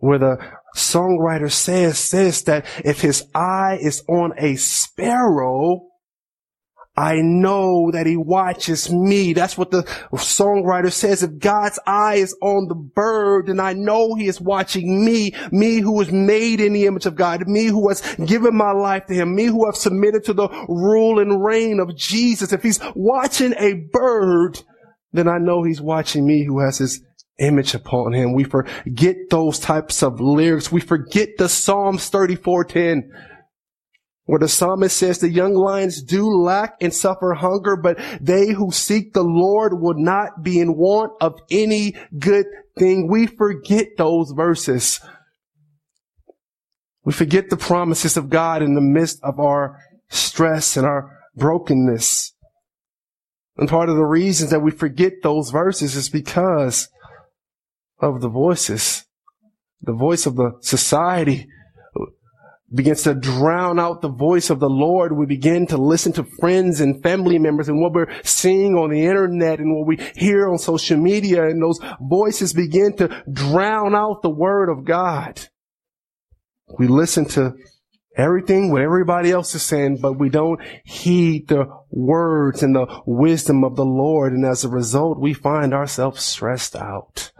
Where 0.00 0.18
the 0.18 0.36
songwriter 0.76 1.50
says, 1.50 1.98
says 1.98 2.42
that 2.44 2.66
if 2.84 3.00
his 3.00 3.24
eye 3.34 3.78
is 3.80 4.04
on 4.08 4.32
a 4.38 4.56
sparrow, 4.56 5.87
I 6.98 7.20
know 7.20 7.92
that 7.92 8.06
he 8.06 8.16
watches 8.16 8.90
me. 8.90 9.32
That's 9.32 9.56
what 9.56 9.70
the 9.70 9.84
songwriter 10.14 10.90
says. 10.90 11.22
If 11.22 11.38
God's 11.38 11.78
eye 11.86 12.16
is 12.16 12.36
on 12.42 12.66
the 12.66 12.74
bird, 12.74 13.46
then 13.46 13.60
I 13.60 13.72
know 13.72 14.16
he 14.16 14.26
is 14.26 14.40
watching 14.40 15.04
me, 15.04 15.32
me 15.52 15.78
who 15.78 15.92
was 15.92 16.10
made 16.10 16.60
in 16.60 16.72
the 16.72 16.86
image 16.86 17.06
of 17.06 17.14
God, 17.14 17.46
me 17.46 17.66
who 17.66 17.88
has 17.88 18.00
given 18.16 18.56
my 18.56 18.72
life 18.72 19.06
to 19.06 19.14
him, 19.14 19.36
me 19.36 19.44
who 19.44 19.64
have 19.66 19.76
submitted 19.76 20.24
to 20.24 20.32
the 20.32 20.48
rule 20.68 21.20
and 21.20 21.40
reign 21.40 21.78
of 21.78 21.96
Jesus. 21.96 22.52
If 22.52 22.64
he's 22.64 22.80
watching 22.96 23.54
a 23.60 23.74
bird, 23.92 24.60
then 25.12 25.28
I 25.28 25.38
know 25.38 25.62
he's 25.62 25.80
watching 25.80 26.26
me 26.26 26.44
who 26.44 26.58
has 26.58 26.78
his 26.78 27.00
image 27.38 27.74
upon 27.74 28.12
him. 28.12 28.34
We 28.34 28.42
forget 28.42 29.14
those 29.30 29.60
types 29.60 30.02
of 30.02 30.20
lyrics. 30.20 30.72
We 30.72 30.80
forget 30.80 31.28
the 31.38 31.48
Psalms 31.48 32.10
34:10 32.10 33.08
where 34.28 34.38
the 34.38 34.46
psalmist 34.46 34.94
says 34.94 35.20
the 35.20 35.30
young 35.30 35.54
lions 35.54 36.02
do 36.02 36.28
lack 36.28 36.74
and 36.82 36.92
suffer 36.92 37.32
hunger, 37.32 37.78
but 37.78 37.98
they 38.20 38.48
who 38.48 38.70
seek 38.70 39.14
the 39.14 39.22
Lord 39.22 39.80
will 39.80 39.94
not 39.96 40.42
be 40.42 40.60
in 40.60 40.76
want 40.76 41.12
of 41.22 41.40
any 41.50 41.96
good 42.18 42.44
thing. 42.78 43.08
We 43.08 43.26
forget 43.26 43.86
those 43.96 44.32
verses. 44.32 45.00
We 47.04 47.14
forget 47.14 47.48
the 47.48 47.56
promises 47.56 48.18
of 48.18 48.28
God 48.28 48.60
in 48.60 48.74
the 48.74 48.82
midst 48.82 49.18
of 49.22 49.40
our 49.40 49.78
stress 50.10 50.76
and 50.76 50.86
our 50.86 51.10
brokenness. 51.34 52.34
And 53.56 53.66
part 53.66 53.88
of 53.88 53.96
the 53.96 54.04
reasons 54.04 54.50
that 54.50 54.60
we 54.60 54.72
forget 54.72 55.14
those 55.22 55.48
verses 55.48 55.96
is 55.96 56.10
because 56.10 56.90
of 57.98 58.20
the 58.20 58.28
voices, 58.28 59.06
the 59.80 59.94
voice 59.94 60.26
of 60.26 60.36
the 60.36 60.58
society, 60.60 61.48
begins 62.72 63.02
to 63.02 63.14
drown 63.14 63.78
out 63.78 64.02
the 64.02 64.10
voice 64.10 64.50
of 64.50 64.60
the 64.60 64.68
Lord. 64.68 65.12
We 65.12 65.26
begin 65.26 65.66
to 65.68 65.78
listen 65.78 66.12
to 66.14 66.24
friends 66.38 66.80
and 66.80 67.02
family 67.02 67.38
members 67.38 67.68
and 67.68 67.80
what 67.80 67.92
we're 67.92 68.12
seeing 68.22 68.74
on 68.74 68.90
the 68.90 69.06
internet 69.06 69.58
and 69.58 69.74
what 69.74 69.86
we 69.86 69.96
hear 70.14 70.48
on 70.48 70.58
social 70.58 70.98
media 70.98 71.46
and 71.46 71.62
those 71.62 71.80
voices 72.00 72.52
begin 72.52 72.94
to 72.96 73.24
drown 73.30 73.94
out 73.94 74.22
the 74.22 74.30
word 74.30 74.68
of 74.68 74.84
God. 74.84 75.40
We 76.78 76.86
listen 76.88 77.24
to 77.26 77.54
everything 78.16 78.70
what 78.70 78.82
everybody 78.82 79.30
else 79.30 79.54
is 79.54 79.62
saying, 79.62 79.98
but 80.02 80.18
we 80.18 80.28
don't 80.28 80.60
heed 80.84 81.48
the 81.48 81.66
words 81.90 82.62
and 82.62 82.74
the 82.74 83.02
wisdom 83.06 83.64
of 83.64 83.76
the 83.76 83.86
Lord. 83.86 84.34
And 84.34 84.44
as 84.44 84.64
a 84.64 84.68
result, 84.68 85.18
we 85.18 85.32
find 85.32 85.72
ourselves 85.72 86.22
stressed 86.22 86.76
out 86.76 87.32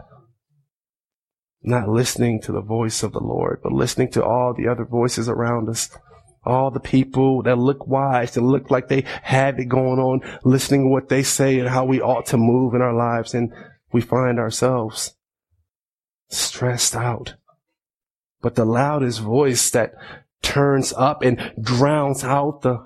not 1.61 1.89
listening 1.89 2.41
to 2.41 2.51
the 2.51 2.61
voice 2.61 3.03
of 3.03 3.11
the 3.11 3.19
Lord, 3.19 3.59
but 3.61 3.71
listening 3.71 4.09
to 4.11 4.23
all 4.23 4.53
the 4.53 4.67
other 4.67 4.85
voices 4.85 5.27
around 5.27 5.69
us. 5.69 5.89
All 6.45 6.71
the 6.71 6.79
people 6.79 7.43
that 7.43 7.57
look 7.57 7.85
wise, 7.85 8.33
that 8.33 8.41
look 8.41 8.71
like 8.71 8.87
they 8.87 9.03
have 9.23 9.59
it 9.59 9.65
going 9.65 9.99
on, 9.99 10.21
listening 10.45 10.83
to 10.83 10.87
what 10.87 11.09
they 11.09 11.21
say 11.21 11.59
and 11.59 11.67
how 11.67 11.83
we 11.83 12.01
ought 12.01 12.27
to 12.27 12.37
move 12.37 12.73
in 12.73 12.81
our 12.81 12.93
lives. 12.93 13.33
And 13.33 13.51
we 13.91 13.99
find 13.99 14.39
ourselves 14.39 15.15
stressed 16.29 16.95
out. 16.95 17.35
But 18.41 18.55
the 18.55 18.65
loudest 18.65 19.19
voice 19.19 19.69
that 19.71 19.93
turns 20.41 20.93
up 20.93 21.23
and 21.23 21.53
drowns 21.61 22.23
out 22.23 22.61
the 22.61 22.85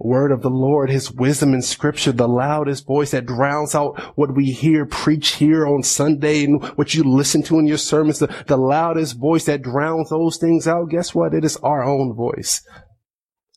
word 0.00 0.32
of 0.32 0.40
the 0.40 0.50
Lord, 0.50 0.90
his 0.90 1.12
wisdom 1.12 1.52
in 1.52 1.60
scripture, 1.60 2.10
the 2.10 2.26
loudest 2.26 2.86
voice 2.86 3.10
that 3.10 3.26
drowns 3.26 3.74
out 3.74 4.00
what 4.16 4.34
we 4.34 4.50
hear 4.50 4.86
preach 4.86 5.34
here 5.34 5.66
on 5.66 5.82
Sunday 5.82 6.44
and 6.44 6.64
what 6.76 6.94
you 6.94 7.04
listen 7.04 7.42
to 7.44 7.58
in 7.58 7.66
your 7.66 7.78
sermons, 7.78 8.18
the, 8.18 8.34
the 8.46 8.56
loudest 8.56 9.18
voice 9.18 9.44
that 9.44 9.62
drowns 9.62 10.08
those 10.08 10.38
things 10.38 10.66
out. 10.66 10.88
Guess 10.88 11.14
what? 11.14 11.34
It 11.34 11.44
is 11.44 11.58
our 11.58 11.84
own 11.84 12.14
voice. 12.14 12.62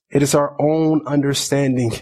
It 0.10 0.22
is 0.22 0.36
our 0.36 0.62
own 0.62 1.08
understanding, 1.08 1.94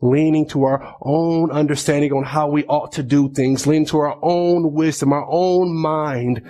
leaning 0.00 0.48
to 0.50 0.64
our 0.64 0.96
own 1.02 1.50
understanding 1.50 2.12
on 2.12 2.22
how 2.22 2.48
we 2.48 2.64
ought 2.66 2.92
to 2.92 3.02
do 3.02 3.30
things, 3.30 3.66
leaning 3.66 3.86
to 3.86 3.98
our 3.98 4.18
own 4.22 4.72
wisdom, 4.72 5.12
our 5.12 5.26
own 5.28 5.76
mind. 5.76 6.48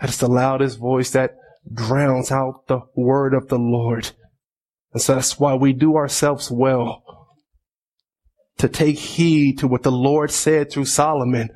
That 0.00 0.10
is 0.10 0.18
the 0.18 0.28
loudest 0.28 0.78
voice 0.78 1.10
that 1.12 1.30
drowns 1.72 2.30
out 2.30 2.66
the 2.68 2.80
word 2.94 3.32
of 3.32 3.48
the 3.48 3.58
Lord. 3.58 4.10
And 4.92 5.02
so 5.02 5.14
that's 5.14 5.38
why 5.38 5.54
we 5.54 5.72
do 5.72 5.96
ourselves 5.96 6.50
well 6.50 7.02
to 8.58 8.68
take 8.68 8.98
heed 8.98 9.58
to 9.58 9.68
what 9.68 9.82
the 9.82 9.92
Lord 9.92 10.30
said 10.30 10.70
through 10.70 10.84
Solomon 10.84 11.48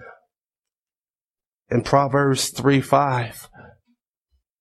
in 1.70 1.82
Proverbs 1.82 2.50
3 2.50 2.80
5. 2.80 3.48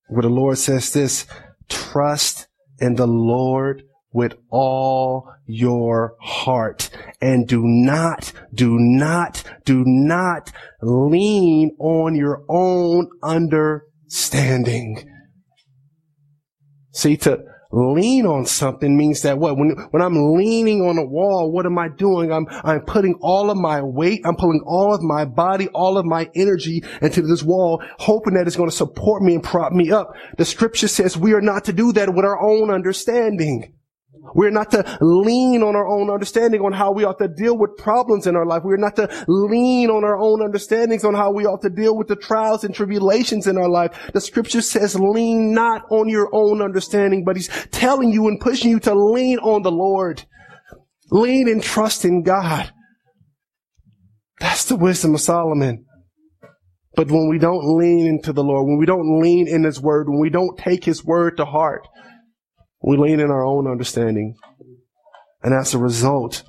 where 0.07 0.23
the 0.23 0.29
Lord 0.29 0.57
says 0.57 0.91
this, 0.91 1.25
trust 1.69 2.47
in 2.79 2.95
the 2.95 3.07
Lord 3.07 3.83
with 4.11 4.33
all 4.49 5.31
your 5.45 6.15
heart 6.21 6.89
and 7.21 7.47
do 7.47 7.61
not, 7.63 8.33
do 8.53 8.77
not, 8.77 9.43
do 9.65 9.83
not 9.85 10.51
lean 10.81 11.75
on 11.79 12.15
your 12.15 12.43
own 12.49 13.09
understanding. 13.23 15.09
See, 16.91 17.17
to 17.17 17.43
lean 17.73 18.25
on 18.25 18.45
something 18.45 18.95
means 18.95 19.21
that 19.23 19.39
what? 19.39 19.57
When, 19.57 19.71
when 19.91 20.01
I'm 20.01 20.35
leaning 20.35 20.81
on 20.81 20.97
a 20.97 21.05
wall, 21.05 21.51
what 21.51 21.65
am 21.65 21.77
I 21.77 21.89
doing? 21.89 22.31
I'm, 22.31 22.45
I'm 22.49 22.81
putting 22.81 23.15
all 23.21 23.49
of 23.49 23.57
my 23.57 23.81
weight, 23.81 24.21
I'm 24.25 24.35
pulling 24.35 24.61
all 24.65 24.93
of 24.93 25.01
my 25.01 25.25
body, 25.25 25.67
all 25.69 25.97
of 25.97 26.05
my 26.05 26.29
energy 26.35 26.83
into 27.01 27.21
this 27.23 27.43
wall, 27.43 27.83
hoping 27.97 28.35
that 28.35 28.47
it's 28.47 28.55
going 28.55 28.69
to 28.69 28.75
support 28.75 29.23
me 29.23 29.33
and 29.33 29.43
prop 29.43 29.73
me 29.73 29.91
up. 29.91 30.13
The 30.37 30.45
scripture 30.45 30.87
says 30.87 31.17
we 31.17 31.33
are 31.33 31.41
not 31.41 31.65
to 31.65 31.73
do 31.73 31.91
that 31.93 32.13
with 32.13 32.25
our 32.25 32.39
own 32.39 32.69
understanding. 32.69 33.73
We're 34.35 34.51
not 34.51 34.71
to 34.71 34.97
lean 35.01 35.63
on 35.63 35.75
our 35.75 35.87
own 35.87 36.09
understanding 36.09 36.61
on 36.61 36.71
how 36.71 36.91
we 36.91 37.03
ought 37.03 37.19
to 37.19 37.27
deal 37.27 37.57
with 37.57 37.75
problems 37.77 38.25
in 38.25 38.35
our 38.35 38.45
life. 38.45 38.63
We're 38.63 38.77
not 38.77 38.95
to 38.95 39.25
lean 39.27 39.89
on 39.89 40.03
our 40.03 40.17
own 40.17 40.41
understandings 40.41 41.03
on 41.03 41.13
how 41.13 41.31
we 41.31 41.45
ought 41.45 41.61
to 41.63 41.69
deal 41.69 41.97
with 41.97 42.07
the 42.07 42.15
trials 42.15 42.63
and 42.63 42.73
tribulations 42.73 43.47
in 43.47 43.57
our 43.57 43.69
life. 43.69 44.11
The 44.13 44.21
scripture 44.21 44.61
says 44.61 44.95
lean 44.95 45.53
not 45.53 45.83
on 45.91 46.07
your 46.07 46.29
own 46.33 46.61
understanding, 46.61 47.23
but 47.25 47.35
he's 47.35 47.49
telling 47.71 48.11
you 48.11 48.27
and 48.27 48.39
pushing 48.39 48.71
you 48.71 48.79
to 48.81 48.95
lean 48.95 49.39
on 49.39 49.61
the 49.61 49.71
Lord. 49.71 50.23
Lean 51.11 51.49
and 51.49 51.61
trust 51.61 52.05
in 52.05 52.23
God. 52.23 52.71
That's 54.39 54.65
the 54.65 54.75
wisdom 54.75 55.13
of 55.15 55.21
Solomon. 55.21 55.85
But 56.95 57.09
when 57.09 57.27
we 57.27 57.39
don't 57.39 57.77
lean 57.77 58.07
into 58.07 58.33
the 58.33 58.43
Lord, 58.43 58.67
when 58.67 58.77
we 58.77 58.85
don't 58.85 59.21
lean 59.21 59.47
in 59.47 59.63
His 59.63 59.81
Word, 59.81 60.07
when 60.09 60.19
we 60.19 60.29
don't 60.29 60.57
take 60.57 60.83
His 60.83 61.03
Word 61.03 61.37
to 61.37 61.45
heart, 61.45 61.87
we 62.83 62.97
lean 62.97 63.19
in 63.19 63.31
our 63.31 63.45
own 63.45 63.65
understanding. 63.65 64.35
And 65.41 65.53
as 65.53 65.73
a 65.73 65.79
result, 65.79 66.43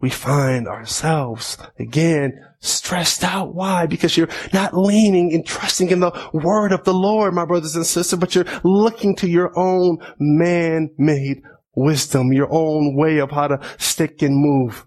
we 0.00 0.10
find 0.10 0.68
ourselves 0.68 1.56
again 1.78 2.44
stressed 2.60 3.24
out. 3.24 3.54
Why? 3.54 3.86
Because 3.86 4.16
you're 4.16 4.28
not 4.52 4.76
leaning 4.76 5.32
and 5.32 5.46
trusting 5.46 5.90
in 5.90 6.00
the 6.00 6.30
word 6.32 6.72
of 6.72 6.84
the 6.84 6.94
Lord, 6.94 7.34
my 7.34 7.46
brothers 7.46 7.74
and 7.74 7.86
sisters, 7.86 8.18
but 8.18 8.34
you're 8.34 8.46
looking 8.62 9.16
to 9.16 9.28
your 9.28 9.58
own 9.58 9.98
man-made 10.18 11.42
wisdom, 11.74 12.32
your 12.32 12.52
own 12.52 12.94
way 12.94 13.18
of 13.18 13.30
how 13.30 13.48
to 13.48 13.60
stick 13.78 14.22
and 14.22 14.36
move. 14.36 14.86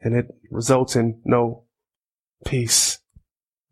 And 0.00 0.14
it 0.14 0.26
results 0.50 0.94
in 0.96 1.20
no 1.24 1.64
peace. 2.44 2.97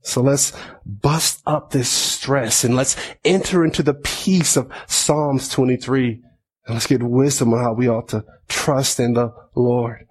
So 0.07 0.23
let's 0.23 0.53
bust 0.85 1.43
up 1.47 1.71
this 1.71 1.91
stress 1.91 2.63
and 2.63 2.77
let's 2.77 2.97
enter 3.25 3.65
into 3.65 3.83
the 3.83 3.95
peace 3.95 4.57
of 4.57 4.71
Psalms 4.87 5.49
23. 5.49 6.23
And 6.67 6.75
let's 6.75 6.87
get 6.87 7.03
wisdom 7.03 7.53
on 7.53 7.61
how 7.61 7.73
we 7.73 7.89
ought 7.89 8.09
to 8.11 8.25
trust 8.47 9.01
in 9.01 9.15
the 9.15 9.35
Lord. 9.57 10.07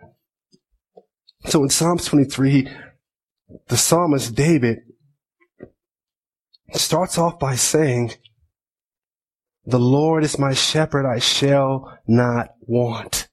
So 1.45 1.63
in 1.63 1.69
Psalms 1.69 2.03
23, 2.05 2.67
the 3.69 3.77
psalmist 3.77 4.35
David 4.35 4.79
starts 6.73 7.17
off 7.17 7.39
by 7.39 7.55
saying, 7.55 8.15
the 9.65 9.79
Lord 9.79 10.25
is 10.25 10.37
my 10.37 10.53
shepherd, 10.53 11.05
I 11.05 11.19
shall 11.19 11.97
not 12.05 12.49
want. 12.59 13.29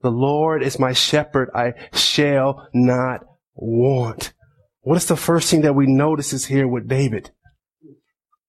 The 0.00 0.10
Lord 0.10 0.62
is 0.62 0.78
my 0.78 0.94
shepherd, 0.94 1.50
I 1.54 1.74
shall 1.92 2.66
not 2.72 3.20
want. 3.54 4.32
What 4.82 4.96
is 4.96 5.06
the 5.06 5.16
first 5.16 5.50
thing 5.50 5.62
that 5.62 5.74
we 5.74 5.86
notice 5.86 6.32
is 6.32 6.46
here 6.46 6.66
with 6.66 6.88
David? 6.88 7.30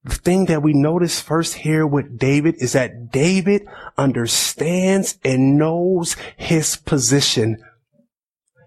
The 0.04 0.16
thing 0.16 0.46
that 0.46 0.64
we 0.64 0.74
notice 0.74 1.22
first 1.22 1.54
here 1.54 1.88
with 1.88 2.18
David 2.18 2.56
is 2.58 2.74
that 2.74 3.12
David 3.12 3.66
understands 3.98 5.18
and 5.24 5.58
knows 5.58 6.18
his 6.36 6.76
position. 6.76 7.64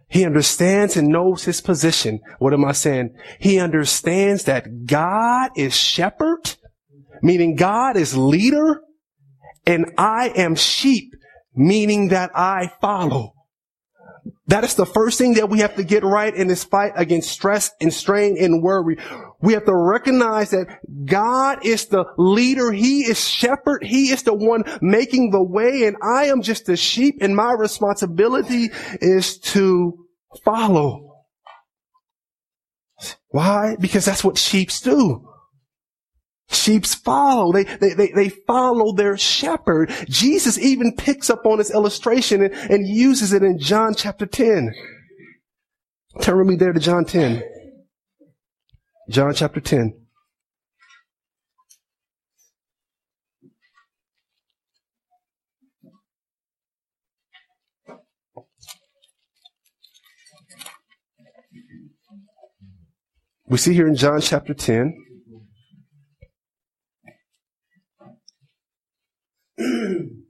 He 0.08 0.24
understands 0.24 0.96
and 0.96 1.08
knows 1.08 1.44
his 1.44 1.60
position. 1.60 2.20
What 2.38 2.54
am 2.54 2.64
I 2.64 2.72
saying? 2.72 3.16
He 3.40 3.58
understands 3.58 4.44
that 4.44 4.86
God 4.86 5.50
is 5.56 5.76
shepherd, 5.76 6.54
meaning 7.20 7.56
God 7.56 7.96
is 7.96 8.16
leader, 8.16 8.80
and 9.66 9.92
I 9.98 10.28
am 10.36 10.54
sheep, 10.54 11.12
meaning 11.54 12.08
that 12.08 12.30
I 12.34 12.72
follow. 12.80 13.35
That 14.46 14.64
is 14.64 14.74
the 14.74 14.86
first 14.86 15.18
thing 15.18 15.34
that 15.34 15.48
we 15.48 15.60
have 15.60 15.76
to 15.76 15.84
get 15.84 16.04
right 16.04 16.34
in 16.34 16.48
this 16.48 16.64
fight 16.64 16.92
against 16.96 17.30
stress 17.30 17.70
and 17.80 17.92
strain 17.92 18.36
and 18.42 18.62
worry. 18.62 18.96
We 19.40 19.52
have 19.52 19.64
to 19.66 19.74
recognize 19.74 20.50
that 20.50 20.78
God 21.04 21.64
is 21.64 21.86
the 21.86 22.04
leader. 22.16 22.72
He 22.72 23.00
is 23.00 23.28
shepherd. 23.28 23.84
He 23.84 24.10
is 24.10 24.22
the 24.22 24.34
one 24.34 24.64
making 24.80 25.30
the 25.30 25.42
way 25.42 25.84
and 25.84 25.96
I 26.02 26.26
am 26.26 26.42
just 26.42 26.68
a 26.68 26.76
sheep 26.76 27.16
and 27.20 27.34
my 27.36 27.52
responsibility 27.52 28.70
is 29.00 29.38
to 29.38 30.06
follow. 30.44 31.24
Why? 33.28 33.76
Because 33.78 34.04
that's 34.04 34.24
what 34.24 34.38
sheeps 34.38 34.80
do. 34.80 35.28
Sheeps 36.48 36.94
follow. 36.94 37.52
They, 37.52 37.64
they, 37.64 37.94
they, 37.94 38.12
they, 38.12 38.28
follow 38.28 38.92
their 38.94 39.16
shepherd. 39.16 39.90
Jesus 40.08 40.58
even 40.58 40.94
picks 40.94 41.28
up 41.28 41.44
on 41.44 41.58
this 41.58 41.72
illustration 41.72 42.42
and, 42.42 42.54
and 42.54 42.86
uses 42.86 43.32
it 43.32 43.42
in 43.42 43.58
John 43.58 43.94
chapter 43.94 44.26
10. 44.26 44.72
Turn 46.20 46.38
with 46.38 46.46
me 46.46 46.56
there 46.56 46.72
to 46.72 46.80
John 46.80 47.04
10. 47.04 47.42
John 49.10 49.34
chapter 49.34 49.60
10. 49.60 50.06
We 63.48 63.58
see 63.58 63.74
here 63.74 63.86
in 63.86 63.94
John 63.94 64.20
chapter 64.20 64.54
10, 64.54 65.05
I'm 69.58 70.24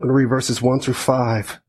going 0.00 0.08
to 0.08 0.12
read 0.12 0.28
verses 0.28 0.62
1 0.62 0.80
through 0.80 0.94
5. 0.94 1.60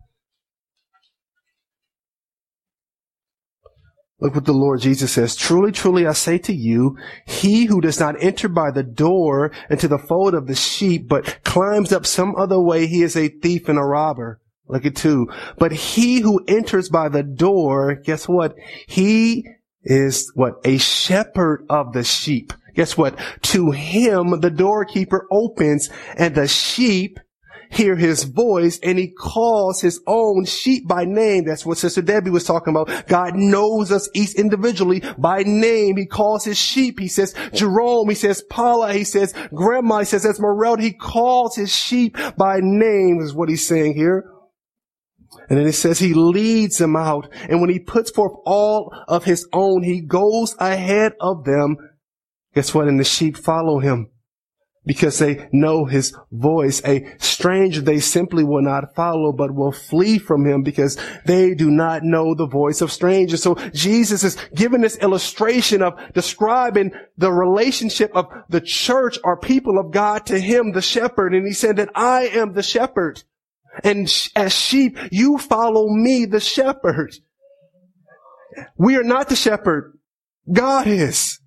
Look 4.19 4.35
what 4.35 4.45
the 4.45 4.53
Lord 4.53 4.81
Jesus 4.81 5.11
says. 5.13 5.35
Truly, 5.35 5.71
truly, 5.71 6.05
I 6.05 6.13
say 6.13 6.37
to 6.39 6.53
you, 6.53 6.95
he 7.25 7.65
who 7.65 7.81
does 7.81 7.99
not 7.99 8.21
enter 8.21 8.47
by 8.47 8.69
the 8.69 8.83
door 8.83 9.51
into 9.67 9.87
the 9.87 9.97
fold 9.97 10.35
of 10.35 10.45
the 10.45 10.53
sheep, 10.53 11.07
but 11.07 11.43
climbs 11.43 11.91
up 11.91 12.05
some 12.05 12.35
other 12.35 12.59
way, 12.59 12.85
he 12.85 13.01
is 13.01 13.17
a 13.17 13.29
thief 13.29 13.67
and 13.67 13.79
a 13.79 13.83
robber. 13.83 14.39
Look 14.67 14.85
at 14.85 14.95
two. 14.95 15.27
But 15.57 15.71
he 15.71 16.19
who 16.19 16.45
enters 16.47 16.87
by 16.87 17.09
the 17.09 17.23
door, 17.23 17.95
guess 17.95 18.29
what? 18.29 18.55
He 18.87 19.47
is 19.83 20.31
what? 20.35 20.53
A 20.65 20.77
shepherd 20.77 21.65
of 21.67 21.91
the 21.93 22.03
sheep. 22.03 22.53
Guess 22.75 22.97
what? 22.97 23.19
To 23.43 23.71
him, 23.71 24.39
the 24.41 24.51
doorkeeper 24.51 25.27
opens 25.31 25.89
and 26.17 26.35
the 26.35 26.47
sheep 26.47 27.19
hear 27.71 27.95
his 27.95 28.23
voice 28.23 28.79
and 28.83 28.99
he 28.99 29.07
calls 29.07 29.81
his 29.81 30.01
own 30.05 30.45
sheep 30.45 30.87
by 30.87 31.05
name. 31.05 31.45
That's 31.45 31.65
what 31.65 31.77
Sister 31.77 32.01
Debbie 32.01 32.29
was 32.29 32.43
talking 32.43 32.75
about. 32.75 33.07
God 33.07 33.35
knows 33.35 33.91
us 33.91 34.09
each 34.13 34.35
individually 34.35 35.01
by 35.17 35.43
name. 35.43 35.97
He 35.97 36.05
calls 36.05 36.43
his 36.43 36.57
sheep. 36.57 36.99
He 36.99 37.07
says 37.07 37.33
Jerome. 37.53 38.09
He 38.09 38.15
says 38.15 38.43
Paula. 38.49 38.93
He 38.93 39.05
says 39.05 39.33
Grandma. 39.53 39.99
He 39.99 40.05
says 40.05 40.25
Esmeralda. 40.25 40.83
He 40.83 40.93
calls 40.93 41.55
his 41.55 41.73
sheep 41.73 42.17
by 42.37 42.59
name 42.61 43.19
is 43.21 43.33
what 43.33 43.49
he's 43.49 43.65
saying 43.65 43.95
here. 43.95 44.29
And 45.49 45.57
then 45.57 45.67
it 45.67 45.73
says 45.73 45.99
he 45.99 46.13
leads 46.13 46.77
them 46.77 46.95
out. 46.95 47.29
And 47.49 47.61
when 47.61 47.69
he 47.69 47.79
puts 47.79 48.11
forth 48.11 48.33
all 48.45 48.93
of 49.07 49.23
his 49.23 49.47
own, 49.53 49.83
he 49.83 50.01
goes 50.01 50.55
ahead 50.59 51.13
of 51.19 51.45
them 51.45 51.77
Guess 52.53 52.73
what? 52.73 52.87
And 52.87 52.99
the 52.99 53.03
sheep 53.03 53.37
follow 53.37 53.79
him 53.79 54.09
because 54.85 55.19
they 55.19 55.47
know 55.51 55.85
his 55.85 56.15
voice. 56.31 56.81
A 56.85 57.05
stranger 57.19 57.81
they 57.81 57.99
simply 57.99 58.43
will 58.43 58.63
not 58.63 58.95
follow, 58.95 59.31
but 59.31 59.53
will 59.53 59.71
flee 59.71 60.17
from 60.17 60.45
him 60.45 60.63
because 60.63 60.97
they 61.25 61.53
do 61.53 61.69
not 61.69 62.03
know 62.03 62.33
the 62.33 62.47
voice 62.47 62.81
of 62.81 62.91
strangers. 62.91 63.43
So 63.43 63.55
Jesus 63.73 64.23
is 64.23 64.37
giving 64.55 64.81
this 64.81 64.97
illustration 64.97 65.81
of 65.81 65.93
describing 66.13 66.91
the 67.17 67.31
relationship 67.31 68.11
of 68.15 68.25
the 68.49 68.61
church 68.61 69.17
or 69.23 69.39
people 69.39 69.77
of 69.77 69.91
God 69.91 70.25
to 70.27 70.39
him, 70.39 70.71
the 70.71 70.81
shepherd. 70.81 71.33
And 71.33 71.45
he 71.45 71.53
said 71.53 71.77
that 71.77 71.89
I 71.95 72.27
am 72.27 72.53
the 72.53 72.63
shepherd. 72.63 73.23
And 73.83 74.11
as 74.35 74.53
sheep, 74.53 74.97
you 75.11 75.37
follow 75.37 75.87
me, 75.89 76.25
the 76.25 76.41
shepherd. 76.41 77.15
We 78.77 78.97
are 78.97 79.03
not 79.03 79.29
the 79.29 79.35
shepherd. 79.35 79.97
God 80.51 80.87
is. 80.87 81.40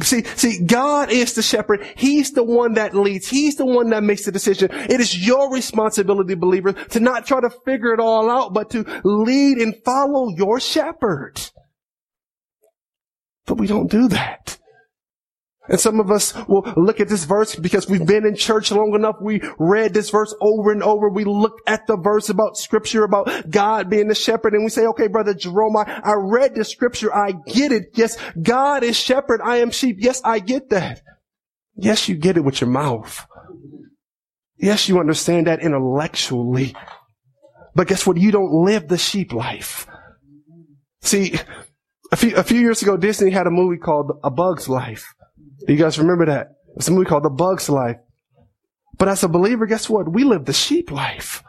See, 0.00 0.24
see, 0.24 0.64
God 0.64 1.10
is 1.10 1.34
the 1.34 1.42
shepherd. 1.42 1.84
He's 1.96 2.32
the 2.32 2.42
one 2.42 2.74
that 2.74 2.94
leads. 2.94 3.28
He's 3.28 3.56
the 3.56 3.66
one 3.66 3.90
that 3.90 4.02
makes 4.02 4.24
the 4.24 4.32
decision. 4.32 4.70
It 4.72 5.00
is 5.00 5.26
your 5.26 5.52
responsibility, 5.52 6.34
believer, 6.34 6.72
to 6.72 7.00
not 7.00 7.26
try 7.26 7.40
to 7.40 7.50
figure 7.64 7.92
it 7.92 8.00
all 8.00 8.30
out, 8.30 8.54
but 8.54 8.70
to 8.70 8.84
lead 9.04 9.58
and 9.58 9.74
follow 9.84 10.28
your 10.30 10.60
shepherd. 10.60 11.40
But 13.46 13.58
we 13.58 13.66
don't 13.66 13.90
do 13.90 14.08
that. 14.08 14.59
And 15.70 15.78
some 15.78 16.00
of 16.00 16.10
us 16.10 16.34
will 16.48 16.70
look 16.76 16.98
at 16.98 17.08
this 17.08 17.22
verse 17.22 17.54
because 17.54 17.88
we've 17.88 18.04
been 18.04 18.26
in 18.26 18.34
church 18.34 18.72
long 18.72 18.92
enough. 18.92 19.14
We 19.20 19.40
read 19.56 19.94
this 19.94 20.10
verse 20.10 20.34
over 20.40 20.72
and 20.72 20.82
over. 20.82 21.08
We 21.08 21.22
looked 21.22 21.62
at 21.68 21.86
the 21.86 21.96
verse 21.96 22.28
about 22.28 22.56
scripture, 22.56 23.04
about 23.04 23.48
God 23.48 23.88
being 23.88 24.08
the 24.08 24.16
shepherd. 24.16 24.52
And 24.52 24.64
we 24.64 24.70
say, 24.70 24.86
okay, 24.86 25.06
brother 25.06 25.32
Jerome, 25.32 25.76
I, 25.76 26.00
I 26.04 26.14
read 26.14 26.56
the 26.56 26.64
scripture. 26.64 27.14
I 27.14 27.34
get 27.46 27.70
it. 27.70 27.92
Yes, 27.94 28.16
God 28.42 28.82
is 28.82 28.96
shepherd. 28.96 29.40
I 29.44 29.58
am 29.58 29.70
sheep. 29.70 29.98
Yes, 30.00 30.20
I 30.24 30.40
get 30.40 30.70
that. 30.70 31.02
Yes, 31.76 32.08
you 32.08 32.16
get 32.16 32.36
it 32.36 32.44
with 32.44 32.60
your 32.60 32.70
mouth. 32.70 33.24
Yes, 34.58 34.88
you 34.88 34.98
understand 34.98 35.46
that 35.46 35.60
intellectually. 35.60 36.74
But 37.76 37.86
guess 37.86 38.04
what? 38.04 38.16
You 38.16 38.32
don't 38.32 38.64
live 38.64 38.88
the 38.88 38.98
sheep 38.98 39.32
life. 39.32 39.86
See, 41.00 41.38
a 42.10 42.16
few, 42.16 42.34
a 42.34 42.42
few 42.42 42.58
years 42.58 42.82
ago, 42.82 42.96
Disney 42.96 43.30
had 43.30 43.46
a 43.46 43.52
movie 43.52 43.78
called 43.78 44.18
A 44.24 44.30
Bug's 44.30 44.68
Life. 44.68 45.14
You 45.70 45.76
guys 45.76 46.00
remember 46.00 46.26
that? 46.26 46.48
It's 46.74 46.88
a 46.88 46.90
movie 46.90 47.08
called 47.08 47.22
The 47.22 47.30
Bug's 47.30 47.68
Life. 47.68 47.98
But 48.98 49.06
as 49.06 49.22
a 49.22 49.28
believer, 49.28 49.66
guess 49.66 49.88
what? 49.88 50.12
We 50.12 50.24
live 50.24 50.44
the 50.44 50.52
sheep 50.52 50.90
life. 50.90 51.44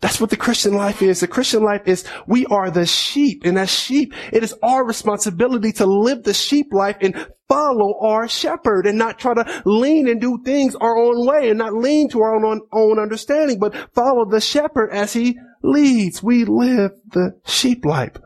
That's 0.00 0.20
what 0.20 0.30
the 0.30 0.36
Christian 0.36 0.74
life 0.74 1.00
is. 1.00 1.20
The 1.20 1.28
Christian 1.28 1.62
life 1.62 1.82
is 1.86 2.04
we 2.26 2.44
are 2.46 2.72
the 2.72 2.86
sheep. 2.86 3.44
And 3.44 3.56
as 3.56 3.70
sheep, 3.70 4.14
it 4.32 4.42
is 4.42 4.52
our 4.64 4.84
responsibility 4.84 5.70
to 5.74 5.86
live 5.86 6.24
the 6.24 6.34
sheep 6.34 6.72
life 6.72 6.96
and 7.00 7.24
follow 7.48 7.96
our 8.00 8.26
shepherd 8.26 8.84
and 8.84 8.98
not 8.98 9.20
try 9.20 9.34
to 9.34 9.62
lean 9.64 10.08
and 10.08 10.20
do 10.20 10.42
things 10.44 10.74
our 10.74 10.96
own 10.96 11.24
way 11.24 11.48
and 11.48 11.58
not 11.58 11.72
lean 11.72 12.10
to 12.10 12.22
our 12.22 12.44
own, 12.44 12.62
own 12.72 12.98
understanding, 12.98 13.60
but 13.60 13.76
follow 13.94 14.24
the 14.24 14.40
shepherd 14.40 14.90
as 14.90 15.12
he 15.12 15.38
leads. 15.62 16.20
We 16.20 16.44
live 16.44 16.90
the 17.12 17.40
sheep 17.46 17.84
life. 17.84 18.16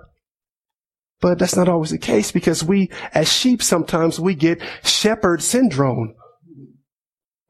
But 1.21 1.39
that's 1.39 1.57
not 1.57 1.69
always 1.69 1.91
the 1.91 1.99
case 1.99 2.33
because 2.33 2.65
we, 2.65 2.91
as 3.13 3.31
sheep, 3.31 3.63
sometimes 3.63 4.19
we 4.19 4.35
get 4.35 4.63
shepherd 4.83 5.43
syndrome. 5.43 6.15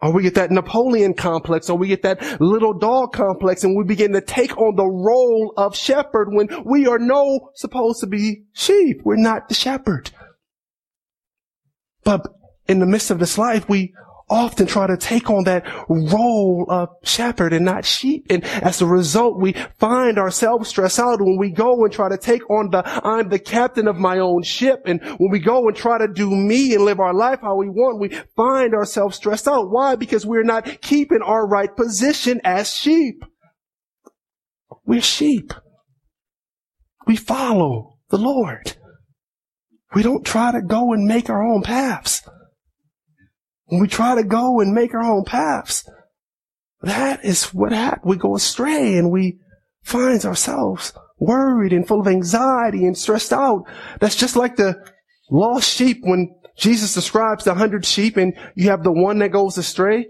Or 0.03 0.13
we 0.13 0.23
get 0.23 0.35
that 0.37 0.51
Napoleon 0.51 1.13
complex, 1.13 1.69
or 1.69 1.77
we 1.77 1.89
get 1.89 2.03
that 2.03 2.41
little 2.41 2.73
dog 2.73 3.13
complex, 3.13 3.65
and 3.65 3.77
we 3.77 3.85
begin 3.85 4.13
to 4.15 4.23
take 4.23 4.57
on 4.57 4.75
the 4.75 4.87
role 4.87 5.53
of 5.59 5.77
shepherd 5.77 6.29
when 6.33 6.49
we 6.65 6.87
are 6.87 6.99
no 6.99 7.51
supposed 7.55 8.01
to 8.01 8.07
be 8.07 8.45
sheep. 8.55 9.03
We're 9.05 9.17
not 9.17 9.49
the 9.49 9.55
shepherd. 9.55 10.11
But 12.03 12.27
in 12.67 12.79
the 12.79 12.87
midst 12.87 13.11
of 13.11 13.19
this 13.19 13.37
life, 13.37 13.69
we 13.69 13.93
often 14.31 14.67
try 14.67 14.87
to 14.87 14.97
take 14.97 15.29
on 15.29 15.45
that 15.45 15.67
role 15.89 16.65
of 16.69 16.89
shepherd 17.03 17.53
and 17.53 17.65
not 17.65 17.85
sheep. 17.85 18.27
And 18.31 18.45
as 18.45 18.81
a 18.81 18.87
result, 18.87 19.39
we 19.41 19.55
find 19.79 20.19
ourselves 20.19 20.69
stressed 20.69 21.01
out 21.01 21.21
when 21.21 21.37
we 21.37 21.51
go 21.51 21.85
and 21.85 21.93
try 21.93 22.09
to 22.09 22.17
take 22.17 22.49
on 22.49 22.71
the, 22.71 22.83
I'm 22.87 23.29
the 23.29 23.39
captain 23.39 23.89
of 23.89 23.97
my 23.97 24.19
own 24.19 24.43
ship. 24.43 24.83
And 24.87 25.03
when 25.19 25.31
we 25.31 25.41
go 25.41 25.67
and 25.67 25.77
try 25.77 25.99
to 25.99 26.09
do 26.09 26.31
me 26.31 26.75
and 26.75 26.85
live 26.85 27.01
our 27.01 27.13
life 27.13 27.41
how 27.43 27.57
we 27.57 27.69
want, 27.69 28.01
we 28.01 28.17
find 28.37 28.75
ourselves 28.75 29.17
stressed 29.17 29.49
out. 29.49 29.71
Why? 29.71 29.97
Because 29.97 30.25
we're 30.25 30.45
not 30.45 30.81
keeping 30.81 31.23
our 31.23 31.47
right 31.47 31.75
position 31.75 32.41
as 32.45 32.73
sheep. 32.73 33.25
We're 34.87 35.03
sheep. 35.03 35.53
We 37.07 37.17
follow 37.17 37.99
the 38.11 38.19
Lord. 38.19 38.77
We 39.95 40.03
don't 40.03 40.25
try 40.25 40.53
to 40.53 40.63
go 40.63 40.93
and 40.93 41.07
make 41.07 41.29
our 41.29 41.45
own 41.45 41.63
paths. 41.63 42.23
When 43.71 43.81
we 43.81 43.89
try 43.89 44.17
to 44.17 44.25
go 44.25 44.61
and 44.61 44.75
make 44.75 44.95
our 44.95 45.03
own 45.03 45.25
paths, 45.25 45.89
that 46.83 47.25
is 47.25 47.55
what 47.55 47.73
happens. 47.73 48.05
We 48.05 48.17
go 48.17 48.35
astray 48.35 48.97
and 48.97 49.11
we 49.11 49.39
find 49.83 50.25
ourselves 50.25 50.93
worried 51.19 51.73
and 51.73 51.87
full 51.87 52.01
of 52.01 52.09
anxiety 52.09 52.85
and 52.85 52.99
stressed 52.99 53.33
out. 53.33 53.65
That's 54.01 54.17
just 54.17 54.35
like 54.35 54.57
the 54.57 54.75
lost 55.31 55.71
sheep 55.71 55.99
when 56.03 56.35
Jesus 56.57 56.95
describes 56.95 57.45
the 57.45 57.55
hundred 57.55 57.87
sheep 57.87 58.17
and 58.17 58.35
you 58.57 58.71
have 58.71 58.83
the 58.83 58.93
one 58.93 59.19
that 59.21 59.31
goes 59.31 59.57
astray. 59.57 60.09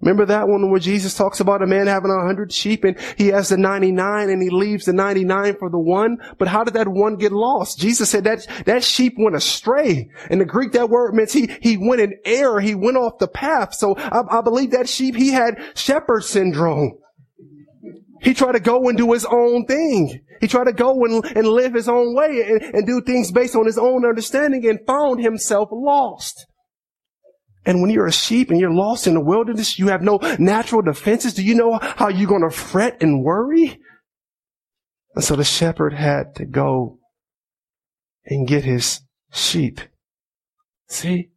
Remember 0.00 0.26
that 0.26 0.46
one 0.46 0.70
where 0.70 0.78
Jesus 0.78 1.14
talks 1.14 1.40
about 1.40 1.62
a 1.62 1.66
man 1.66 1.88
having 1.88 2.10
a 2.10 2.24
hundred 2.24 2.52
sheep 2.52 2.84
and 2.84 2.96
he 3.16 3.28
has 3.28 3.48
the 3.48 3.56
99 3.56 4.30
and 4.30 4.40
he 4.40 4.48
leaves 4.48 4.84
the 4.84 4.92
99 4.92 5.56
for 5.58 5.68
the 5.70 5.78
one. 5.78 6.18
But 6.38 6.46
how 6.46 6.62
did 6.62 6.74
that 6.74 6.86
one 6.86 7.16
get 7.16 7.32
lost? 7.32 7.80
Jesus 7.80 8.08
said 8.08 8.22
that, 8.24 8.46
that 8.66 8.84
sheep 8.84 9.14
went 9.18 9.34
astray. 9.34 10.08
In 10.30 10.38
the 10.38 10.44
Greek, 10.44 10.72
that 10.72 10.88
word 10.88 11.14
means 11.14 11.32
he, 11.32 11.50
he 11.60 11.76
went 11.76 12.00
in 12.00 12.14
error. 12.24 12.60
He 12.60 12.76
went 12.76 12.96
off 12.96 13.18
the 13.18 13.26
path. 13.26 13.74
So 13.74 13.96
I, 13.96 14.38
I 14.38 14.40
believe 14.40 14.70
that 14.70 14.88
sheep, 14.88 15.16
he 15.16 15.30
had 15.30 15.60
shepherd 15.74 16.22
syndrome. 16.22 16.98
He 18.20 18.34
tried 18.34 18.52
to 18.52 18.60
go 18.60 18.88
and 18.88 18.96
do 18.96 19.12
his 19.12 19.24
own 19.24 19.66
thing. 19.66 20.20
He 20.40 20.46
tried 20.46 20.64
to 20.64 20.72
go 20.72 21.04
and, 21.04 21.24
and 21.36 21.46
live 21.46 21.74
his 21.74 21.88
own 21.88 22.14
way 22.14 22.44
and, 22.48 22.62
and 22.62 22.86
do 22.86 23.00
things 23.00 23.32
based 23.32 23.56
on 23.56 23.66
his 23.66 23.78
own 23.78 24.04
understanding 24.04 24.64
and 24.68 24.78
found 24.86 25.20
himself 25.20 25.70
lost. 25.72 26.46
And 27.64 27.82
when 27.82 27.90
you're 27.90 28.06
a 28.06 28.12
sheep 28.12 28.50
and 28.50 28.58
you're 28.58 28.72
lost 28.72 29.06
in 29.06 29.14
the 29.14 29.20
wilderness, 29.20 29.78
you 29.78 29.88
have 29.88 30.02
no 30.02 30.18
natural 30.38 30.82
defenses. 30.82 31.34
Do 31.34 31.42
you 31.42 31.54
know 31.54 31.78
how 31.82 32.08
you're 32.08 32.28
going 32.28 32.48
to 32.48 32.54
fret 32.54 33.02
and 33.02 33.22
worry? 33.22 33.78
And 35.14 35.24
so 35.24 35.36
the 35.36 35.44
shepherd 35.44 35.92
had 35.92 36.34
to 36.36 36.44
go 36.44 36.98
and 38.24 38.46
get 38.46 38.64
his 38.64 39.00
sheep. 39.32 39.80
See, 40.88 41.30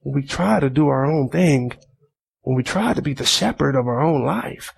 when 0.00 0.14
we 0.14 0.26
try 0.26 0.60
to 0.60 0.70
do 0.70 0.88
our 0.88 1.04
own 1.04 1.28
thing, 1.28 1.72
when 2.40 2.56
we 2.56 2.62
try 2.62 2.92
to 2.92 3.02
be 3.02 3.14
the 3.14 3.24
shepherd 3.24 3.76
of 3.76 3.86
our 3.86 4.00
own 4.00 4.24
life 4.24 4.72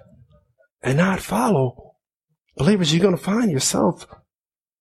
and 0.82 0.98
not 0.98 1.20
follow, 1.20 1.94
believers, 2.56 2.92
you're 2.92 3.02
going 3.02 3.16
to 3.16 3.22
find 3.22 3.50
yourself 3.50 4.06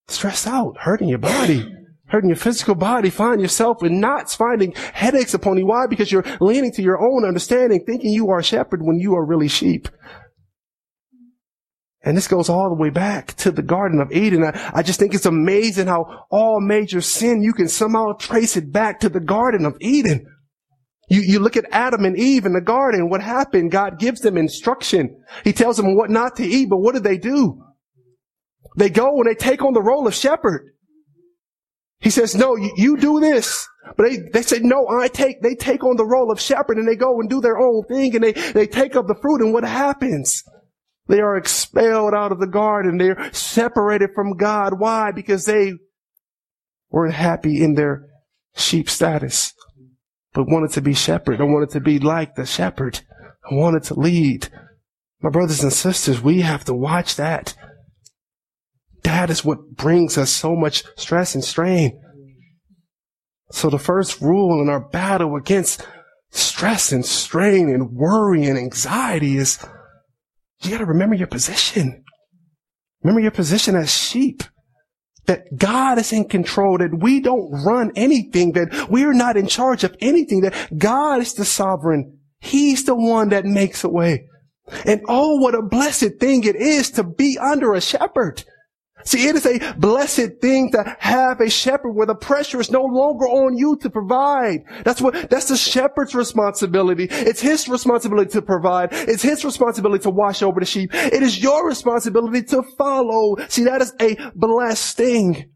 stressed 0.08 0.48
out, 0.48 0.76
hurting 0.80 1.08
your 1.08 1.20
body 1.20 1.66
hurting 2.14 2.30
your 2.30 2.38
physical 2.38 2.76
body, 2.76 3.10
find 3.10 3.42
yourself 3.42 3.84
in 3.84 4.00
knots, 4.00 4.36
finding 4.36 4.72
headaches 4.94 5.34
upon 5.34 5.58
you. 5.58 5.66
Why? 5.66 5.88
Because 5.88 6.12
you're 6.12 6.26
leaning 6.40 6.72
to 6.74 6.84
your 6.84 7.02
own 7.02 7.26
understanding, 7.26 7.84
thinking 7.84 8.12
you 8.12 8.30
are 8.30 8.38
a 8.38 8.44
shepherd 8.44 8.84
when 8.84 9.00
you 9.00 9.16
are 9.16 9.26
really 9.26 9.48
sheep. 9.48 9.90
And 12.04 12.16
this 12.16 12.28
goes 12.28 12.50
all 12.50 12.70
the 12.70 12.80
way 12.80 12.92
back 12.92 13.34
to 13.38 13.50
the 13.50 13.64
Garden 13.64 14.00
of 14.00 14.12
Eden. 14.12 14.44
I, 14.44 14.72
I, 14.76 14.84
just 14.84 15.00
think 15.00 15.16
it's 15.16 15.26
amazing 15.26 15.88
how 15.88 16.28
all 16.30 16.62
major 16.62 17.02
sin, 17.02 17.42
you 17.42 17.54
can 17.54 17.68
somehow 17.68 18.12
trace 18.14 18.58
it 18.58 18.72
back 18.72 19.00
to 19.00 19.10
the 19.10 19.22
Garden 19.22 19.66
of 19.66 19.76
Eden. 19.82 20.28
You, 21.10 21.22
you 21.22 21.40
look 21.40 21.58
at 21.58 21.66
Adam 21.72 22.06
and 22.06 22.18
Eve 22.18 22.46
in 22.46 22.54
the 22.54 22.62
garden. 22.62 23.10
What 23.10 23.24
happened? 23.24 23.72
God 23.72 24.00
gives 24.00 24.22
them 24.22 24.38
instruction. 24.38 25.24
He 25.44 25.54
tells 25.54 25.78
them 25.78 25.96
what 25.96 26.12
not 26.12 26.36
to 26.36 26.44
eat, 26.44 26.70
but 26.70 26.78
what 26.78 26.94
do 26.94 27.00
they 27.00 27.18
do? 27.18 27.64
They 28.78 28.90
go 28.90 29.16
and 29.16 29.26
they 29.26 29.36
take 29.36 29.64
on 29.64 29.74
the 29.74 29.82
role 29.82 30.06
of 30.06 30.14
shepherd. 30.14 30.73
He 32.04 32.10
says, 32.10 32.36
no, 32.36 32.56
you, 32.58 32.72
you 32.76 32.98
do 32.98 33.20
this. 33.22 33.68
But 33.96 34.10
they, 34.10 34.18
they 34.34 34.42
say, 34.42 34.60
no, 34.60 34.88
I 34.90 35.08
take, 35.08 35.42
they 35.42 35.56
take 35.56 35.84
on 35.84 35.96
the 35.96 36.06
role 36.06 36.32
of 36.32 36.40
shepherd 36.40 36.78
and 36.78 36.88
they 36.88 36.96
go 36.96 37.20
and 37.20 37.30
do 37.30 37.42
their 37.42 37.58
own 37.58 37.84
thing 37.84 38.14
and 38.16 38.24
they, 38.24 38.34
they 38.34 38.68
take 38.68 38.96
up 38.96 39.08
the 39.08 39.16
fruit 39.16 39.42
and 39.42 39.54
what 39.54 39.64
happens? 39.64 40.44
They 41.08 41.20
are 41.20 41.38
expelled 41.38 42.14
out 42.14 42.32
of 42.32 42.40
the 42.40 42.48
garden. 42.48 42.98
They're 42.98 43.32
separated 43.34 44.10
from 44.14 44.38
God. 44.38 44.80
Why? 44.80 45.12
Because 45.12 45.46
they 45.46 45.74
weren't 46.90 47.14
happy 47.14 47.64
in 47.64 47.76
their 47.76 48.08
sheep 48.56 48.90
status, 48.90 49.54
but 50.34 50.48
wanted 50.48 50.72
to 50.72 50.82
be 50.82 50.94
shepherd. 50.94 51.42
I 51.42 51.46
wanted 51.46 51.72
to 51.72 51.80
be 51.80 52.00
like 52.00 52.36
the 52.36 52.46
shepherd. 52.46 53.02
I 53.50 53.56
wanted 53.56 53.84
to 53.84 54.00
lead. 54.00 54.50
My 55.22 55.30
brothers 55.30 55.64
and 55.64 55.74
sisters, 55.74 56.22
we 56.22 56.42
have 56.42 56.66
to 56.66 56.74
watch 56.74 57.16
that. 57.16 57.56
That 59.04 59.30
is 59.30 59.44
what 59.44 59.76
brings 59.76 60.18
us 60.18 60.32
so 60.32 60.56
much 60.56 60.84
stress 60.96 61.36
and 61.36 61.44
strain. 61.44 62.00
So 63.52 63.70
the 63.70 63.80
first 63.80 64.22
rule 64.22 64.62
in 64.62 64.70
our 64.70 64.90
battle 64.90 65.36
against 65.36 65.86
stress 66.32 66.92
and 66.92 67.06
strain 67.06 67.70
and 67.70 67.92
worry 67.92 68.46
and 68.46 68.58
anxiety 68.58 69.38
is 69.38 69.64
you 70.62 70.72
got 70.72 70.80
to 70.80 70.86
remember 70.86 71.16
your 71.16 71.28
position. 71.28 72.04
Remember 73.04 73.22
your 73.22 73.32
position 73.32 73.76
as 73.76 73.92
sheep. 73.92 74.44
That 75.26 75.44
God 75.56 76.00
is 76.00 76.12
in 76.12 76.28
control, 76.28 76.80
that 76.80 77.00
we 77.00 77.22
don't 77.22 77.50
run 77.66 77.92
anything, 77.96 78.54
that 78.54 78.90
we're 78.90 79.14
not 79.14 79.38
in 79.38 79.48
charge 79.48 79.86
of 79.86 79.96
anything, 80.02 80.42
that 80.42 80.78
God 80.78 81.22
is 81.22 81.34
the 81.34 81.46
sovereign. 81.46 82.20
He's 82.40 82.84
the 82.84 82.96
one 82.96 83.30
that 83.30 83.46
makes 83.46 83.86
a 83.86 83.90
way. 83.90 84.28
And 84.86 85.02
oh, 85.08 85.38
what 85.40 85.56
a 85.56 85.62
blessed 85.62 86.20
thing 86.20 86.44
it 86.44 86.58
is 86.58 86.92
to 86.92 87.04
be 87.04 87.38
under 87.38 87.74
a 87.74 87.80
shepherd. 87.80 88.44
See, 89.06 89.28
it 89.28 89.36
is 89.36 89.46
a 89.46 89.74
blessed 89.74 90.40
thing 90.42 90.72
to 90.72 90.96
have 91.00 91.40
a 91.42 91.50
shepherd 91.50 91.92
where 91.92 92.08
the 92.08 92.16
pressure 92.16 92.60
is 92.60 92.72
no 92.72 92.84
longer 92.84 93.26
on 93.26 93.58
you 93.58 93.76
to 93.78 93.90
provide. 93.90 94.64
That's 94.84 95.02
what, 95.02 95.30
that's 95.30 95.48
the 95.48 95.58
shepherd's 95.58 96.16
responsibility. 96.16 97.08
It's 97.10 97.42
his 97.42 97.68
responsibility 97.68 98.32
to 98.32 98.42
provide. 98.42 98.90
It's 98.92 99.24
his 99.24 99.44
responsibility 99.44 100.04
to 100.04 100.10
wash 100.10 100.42
over 100.42 100.60
the 100.60 100.66
sheep. 100.66 100.92
It 100.94 101.24
is 101.24 101.42
your 101.42 101.68
responsibility 101.68 102.44
to 102.44 102.64
follow. 102.78 103.36
See, 103.50 103.64
that 103.66 103.82
is 103.82 103.94
a 104.02 104.16
blessed 104.36 104.98
thing. 104.98 105.50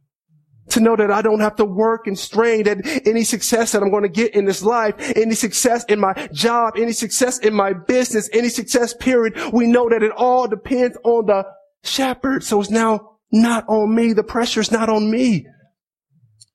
To 0.72 0.82
know 0.82 0.98
that 0.98 1.10
I 1.10 1.22
don't 1.22 1.40
have 1.40 1.56
to 1.56 1.66
work 1.66 2.08
and 2.08 2.20
strain 2.20 2.64
that 2.64 2.86
any 3.06 3.24
success 3.24 3.72
that 3.72 3.82
I'm 3.82 3.90
going 3.90 4.04
to 4.04 4.10
get 4.10 4.36
in 4.36 4.44
this 4.44 4.62
life, 4.62 4.96
any 5.16 5.34
success 5.34 5.86
in 5.86 5.98
my 5.98 6.12
job, 6.34 6.74
any 6.76 6.92
success 6.92 7.40
in 7.40 7.54
my 7.54 7.72
business, 7.72 8.30
any 8.34 8.50
success 8.50 8.94
period, 8.94 9.40
we 9.54 9.66
know 9.66 9.88
that 9.88 10.04
it 10.04 10.12
all 10.12 10.46
depends 10.46 10.98
on 11.06 11.28
the 11.28 11.46
shepherd. 11.84 12.44
So 12.44 12.60
it's 12.60 12.70
now 12.70 13.17
not 13.32 13.68
on 13.68 13.94
me. 13.94 14.14
The 14.14 14.24
pressure's 14.24 14.72
not 14.72 14.90
on 14.90 15.10
me. 15.10 15.46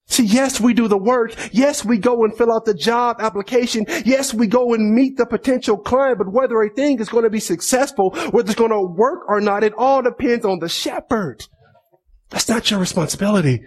See, 0.07 0.25
yes, 0.25 0.61
we 0.61 0.75
do 0.75 0.89
the 0.89 0.99
work. 0.99 1.35
Yes, 1.53 1.85
we 1.85 1.97
go 1.97 2.25
and 2.25 2.37
fill 2.37 2.53
out 2.53 2.67
the 2.67 2.75
job 2.75 3.17
application. 3.21 3.87
Yes, 4.05 4.35
we 4.35 4.47
go 4.47 4.75
and 4.75 4.95
meet 4.95 5.17
the 5.17 5.25
potential 5.25 5.79
client, 5.79 6.19
but 6.19 6.33
whether 6.33 6.61
a 6.61 6.69
thing 6.69 7.01
is 7.01 7.09
going 7.09 7.25
to 7.25 7.31
be 7.31 7.41
successful, 7.41 8.11
whether 8.31 8.51
it's 8.51 8.59
going 8.59 8.73
to 8.73 8.83
work 8.83 9.21
or 9.29 9.41
not, 9.41 9.65
it 9.65 9.73
all 9.79 10.03
depends 10.03 10.45
on 10.45 10.59
the 10.59 10.69
shepherd. 10.69 11.47
That's 12.29 12.49
not 12.49 12.71
your 12.71 12.81
responsibility. 12.81 13.63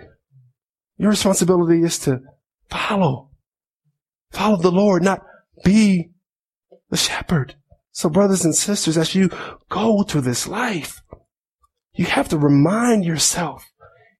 Your 0.97 1.09
responsibility 1.09 1.81
is 1.81 1.97
to 1.99 2.19
follow. 2.69 3.31
Follow 4.31 4.57
the 4.57 4.71
Lord, 4.71 5.01
not 5.01 5.21
be 5.63 6.11
the 6.89 6.97
shepherd. 6.97 7.55
So 7.91 8.09
brothers 8.09 8.45
and 8.45 8.53
sisters, 8.53 8.97
as 8.97 9.15
you 9.15 9.29
go 9.69 10.03
through 10.03 10.21
this 10.21 10.47
life, 10.47 11.01
you 11.95 12.05
have 12.05 12.29
to 12.29 12.37
remind 12.37 13.05
yourself, 13.05 13.65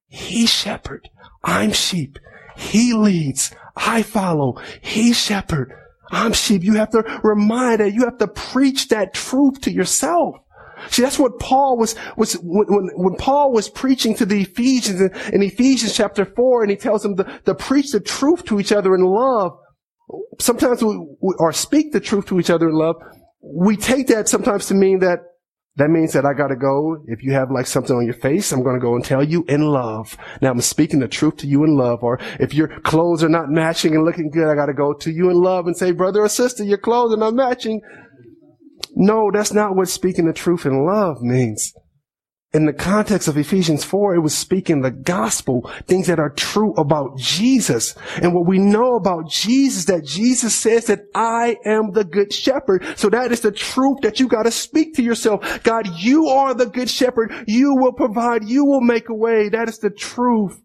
He 0.07 0.45
shepherd. 0.45 1.09
I'm 1.43 1.71
sheep. 1.71 2.17
He 2.57 2.93
leads. 2.93 3.53
I 3.75 4.01
follow. 4.01 4.59
He 4.81 5.13
shepherd. 5.13 5.73
I'm 6.11 6.33
sheep. 6.33 6.63
You 6.63 6.75
have 6.75 6.91
to 6.91 7.19
remind 7.23 7.81
that. 7.81 7.93
You 7.93 8.05
have 8.05 8.17
to 8.19 8.27
preach 8.27 8.87
that 8.89 9.13
truth 9.13 9.61
to 9.61 9.71
yourself. 9.71 10.35
See, 10.89 11.01
that's 11.01 11.19
what 11.19 11.39
Paul 11.39 11.77
was, 11.77 11.95
was, 12.17 12.33
when, 12.41 12.89
when 12.95 13.15
Paul 13.15 13.51
was 13.51 13.69
preaching 13.69 14.15
to 14.15 14.25
the 14.25 14.41
Ephesians 14.41 15.01
in, 15.01 15.09
in 15.33 15.41
Ephesians 15.41 15.95
chapter 15.95 16.25
4, 16.25 16.63
and 16.63 16.71
he 16.71 16.77
tells 16.77 17.01
them 17.01 17.15
to, 17.17 17.41
to 17.45 17.55
preach 17.55 17.91
the 17.91 17.99
truth 17.99 18.45
to 18.45 18.59
each 18.59 18.71
other 18.71 18.93
in 18.93 19.01
love. 19.01 19.57
Sometimes 20.39 20.83
we, 20.83 20.95
or 21.21 21.51
speak 21.53 21.91
the 21.91 21.99
truth 21.99 22.27
to 22.27 22.39
each 22.39 22.49
other 22.49 22.69
in 22.69 22.75
love. 22.75 22.97
We 23.41 23.77
take 23.77 24.07
that 24.07 24.27
sometimes 24.27 24.67
to 24.67 24.73
mean 24.73 24.99
that 24.99 25.19
that 25.77 25.89
means 25.89 26.13
that 26.13 26.25
I 26.25 26.33
gotta 26.33 26.55
go. 26.55 27.03
If 27.05 27.21
you 27.21 27.33
have 27.33 27.51
like 27.51 27.67
something 27.67 27.95
on 27.95 28.05
your 28.05 28.13
face, 28.13 28.51
I'm 28.51 28.63
gonna 28.63 28.79
go 28.79 28.95
and 28.95 29.03
tell 29.03 29.23
you 29.23 29.43
in 29.47 29.61
love. 29.61 30.17
Now 30.41 30.51
I'm 30.51 30.61
speaking 30.61 30.99
the 30.99 31.07
truth 31.07 31.37
to 31.37 31.47
you 31.47 31.63
in 31.65 31.75
love. 31.75 32.01
Or 32.01 32.17
if 32.39 32.53
your 32.53 32.67
clothes 32.81 33.23
are 33.23 33.29
not 33.29 33.49
matching 33.49 33.93
and 33.93 34.05
looking 34.05 34.29
good, 34.29 34.47
I 34.47 34.55
gotta 34.55 34.73
go 34.73 34.93
to 34.93 35.11
you 35.11 35.29
in 35.29 35.41
love 35.41 35.67
and 35.67 35.75
say, 35.75 35.91
brother 35.91 36.21
or 36.21 36.29
sister, 36.29 36.63
your 36.63 36.77
clothes 36.77 37.13
are 37.13 37.17
not 37.17 37.33
matching. 37.33 37.81
No, 38.95 39.29
that's 39.33 39.51
not 39.51 39.75
what 39.75 39.89
speaking 39.89 40.25
the 40.25 40.33
truth 40.33 40.65
in 40.65 40.85
love 40.85 41.21
means 41.21 41.73
in 42.55 42.65
the 42.65 42.73
context 42.73 43.27
of 43.27 43.37
Ephesians 43.37 43.83
4, 43.83 44.15
it 44.15 44.19
was 44.19 44.33
speaking 44.33 44.79
the 44.79 44.89
gospel, 44.89 45.69
things 45.87 46.07
that 46.07 46.19
are 46.19 46.29
true 46.29 46.73
about 46.75 47.17
Jesus. 47.17 47.95
And 48.21 48.33
what 48.33 48.47
we 48.47 48.59
know 48.59 48.95
about 48.95 49.29
Jesus, 49.29 49.83
that 49.85 50.05
Jesus 50.05 50.55
says 50.55 50.85
that 50.85 51.01
I 51.13 51.57
am 51.65 51.91
the 51.91 52.05
good 52.05 52.31
shepherd. 52.31 52.85
So 52.95 53.09
that 53.09 53.33
is 53.33 53.41
the 53.41 53.51
truth 53.51 53.97
that 54.03 54.21
you 54.21 54.29
got 54.29 54.43
to 54.43 54.51
speak 54.51 54.95
to 54.95 55.03
yourself. 55.03 55.63
God, 55.63 55.85
you 55.97 56.27
are 56.27 56.53
the 56.53 56.67
good 56.67 56.89
shepherd. 56.89 57.33
You 57.45 57.75
will 57.75 57.91
provide. 57.91 58.45
You 58.45 58.63
will 58.63 58.79
make 58.79 59.09
a 59.09 59.13
way. 59.13 59.49
That 59.49 59.67
is 59.67 59.79
the 59.79 59.89
truth 59.89 60.57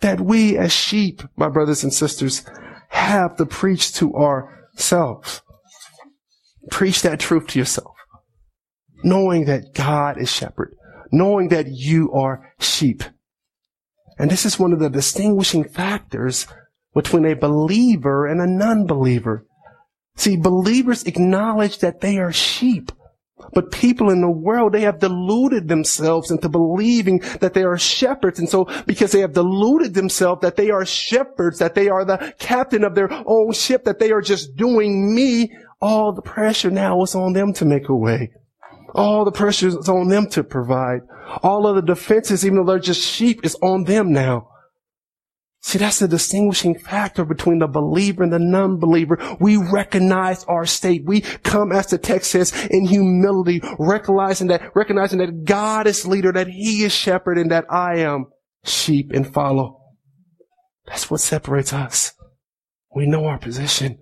that 0.00 0.22
we 0.22 0.56
as 0.56 0.72
sheep, 0.72 1.20
my 1.36 1.50
brothers 1.50 1.84
and 1.84 1.92
sisters, 1.92 2.46
have 2.88 3.36
to 3.36 3.44
preach 3.44 3.92
to 3.96 4.14
ourselves. 4.14 5.42
Preach 6.70 7.02
that 7.02 7.20
truth 7.20 7.48
to 7.48 7.58
yourself. 7.58 7.94
Knowing 9.02 9.44
that 9.44 9.74
God 9.74 10.18
is 10.18 10.32
shepherd 10.32 10.74
knowing 11.12 11.48
that 11.48 11.66
you 11.68 12.12
are 12.12 12.52
sheep. 12.58 13.02
And 14.18 14.30
this 14.30 14.46
is 14.46 14.58
one 14.58 14.72
of 14.72 14.78
the 14.78 14.90
distinguishing 14.90 15.64
factors 15.64 16.46
between 16.94 17.24
a 17.26 17.34
believer 17.34 18.26
and 18.26 18.40
a 18.40 18.46
non-believer. 18.46 19.46
See, 20.16 20.36
believers 20.36 21.02
acknowledge 21.04 21.78
that 21.78 22.00
they 22.00 22.18
are 22.18 22.32
sheep. 22.32 22.92
But 23.52 23.72
people 23.72 24.10
in 24.10 24.20
the 24.20 24.30
world, 24.30 24.72
they 24.72 24.82
have 24.82 25.00
deluded 25.00 25.68
themselves 25.68 26.30
into 26.30 26.48
believing 26.48 27.18
that 27.40 27.52
they 27.52 27.64
are 27.64 27.76
shepherds. 27.76 28.38
And 28.38 28.48
so 28.48 28.68
because 28.86 29.10
they 29.10 29.20
have 29.20 29.32
deluded 29.32 29.94
themselves 29.94 30.40
that 30.42 30.56
they 30.56 30.70
are 30.70 30.86
shepherds, 30.86 31.58
that 31.58 31.74
they 31.74 31.88
are 31.88 32.04
the 32.04 32.32
captain 32.38 32.84
of 32.84 32.94
their 32.94 33.10
own 33.26 33.52
ship, 33.52 33.84
that 33.84 33.98
they 33.98 34.12
are 34.12 34.20
just 34.20 34.56
doing 34.56 35.14
me, 35.14 35.52
all 35.80 36.12
the 36.12 36.22
pressure 36.22 36.70
now 36.70 37.02
is 37.02 37.14
on 37.14 37.32
them 37.32 37.52
to 37.54 37.64
make 37.64 37.88
a 37.88 37.94
way. 37.94 38.30
All 38.94 39.24
the 39.24 39.32
pressure 39.32 39.68
is 39.68 39.88
on 39.88 40.08
them 40.08 40.28
to 40.30 40.44
provide. 40.44 41.00
All 41.42 41.66
of 41.66 41.76
the 41.76 41.82
defenses, 41.82 42.44
even 42.44 42.58
though 42.58 42.72
they're 42.72 42.78
just 42.78 43.02
sheep, 43.02 43.44
is 43.44 43.56
on 43.56 43.84
them 43.84 44.12
now. 44.12 44.50
See, 45.62 45.78
that's 45.78 45.98
the 45.98 46.06
distinguishing 46.06 46.78
factor 46.78 47.24
between 47.24 47.58
the 47.58 47.66
believer 47.66 48.22
and 48.22 48.32
the 48.32 48.38
non-believer. 48.38 49.18
We 49.40 49.56
recognize 49.56 50.44
our 50.44 50.66
state. 50.66 51.04
We 51.06 51.22
come, 51.22 51.72
as 51.72 51.86
the 51.86 51.96
text 51.96 52.30
says, 52.30 52.66
in 52.66 52.86
humility, 52.86 53.62
recognizing 53.78 54.48
that, 54.48 54.60
recognizing 54.74 55.20
that 55.20 55.44
God 55.44 55.86
is 55.86 56.06
leader, 56.06 56.32
that 56.32 56.48
He 56.48 56.84
is 56.84 56.92
shepherd, 56.92 57.38
and 57.38 57.50
that 57.50 57.64
I 57.70 58.00
am 58.00 58.26
sheep 58.62 59.10
and 59.12 59.26
follow. 59.26 59.80
That's 60.86 61.10
what 61.10 61.20
separates 61.20 61.72
us. 61.72 62.12
We 62.94 63.06
know 63.06 63.24
our 63.24 63.38
position. 63.38 63.98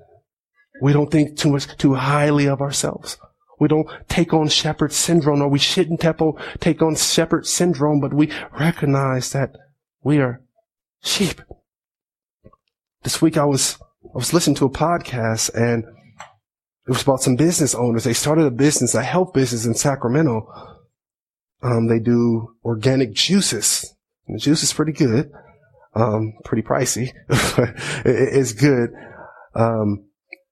We 0.83 0.92
don't 0.92 1.12
think 1.12 1.38
too 1.38 1.50
much, 1.50 1.76
too 1.76 1.94
highly 1.94 2.48
of 2.48 2.61
ourselves. 2.61 3.18
We 3.62 3.68
don't 3.68 3.88
take 4.09 4.35
on 4.35 4.48
shepherd 4.48 4.92
syndrome 4.92 5.40
or 5.40 5.46
we 5.46 5.61
shouldn't 5.61 6.01
take 6.01 6.83
on 6.83 6.96
shepherd 6.96 7.46
syndrome, 7.46 8.01
but 8.01 8.12
we 8.12 8.29
recognize 8.59 9.31
that 9.35 9.55
we 10.03 10.18
are 10.18 10.42
sheep. 11.01 11.40
This 13.05 13.22
week 13.22 13.37
I 13.37 13.44
was, 13.44 13.79
I 14.05 14.16
was 14.16 14.35
listening 14.35 14.57
to 14.57 14.64
a 14.64 14.68
podcast 14.68 15.55
and 15.55 15.85
it 15.85 16.90
was 16.90 17.03
about 17.03 17.22
some 17.22 17.37
business 17.37 17.72
owners. 17.72 18.03
They 18.03 18.14
started 18.14 18.46
a 18.46 18.51
business, 18.51 18.96
a 18.96 19.03
health 19.05 19.33
business 19.33 19.64
in 19.64 19.75
Sacramento. 19.75 20.48
Um, 21.62 21.87
they 21.87 22.01
do 22.01 22.57
organic 22.64 23.12
juices. 23.12 23.94
And 24.27 24.35
the 24.35 24.40
juice 24.40 24.64
is 24.64 24.72
pretty 24.72 24.90
good. 24.90 25.31
Um, 25.94 26.33
pretty 26.44 26.64
pricey. 26.64 27.12
it's 28.05 28.55
good. 28.55 28.90
Um, 29.55 30.07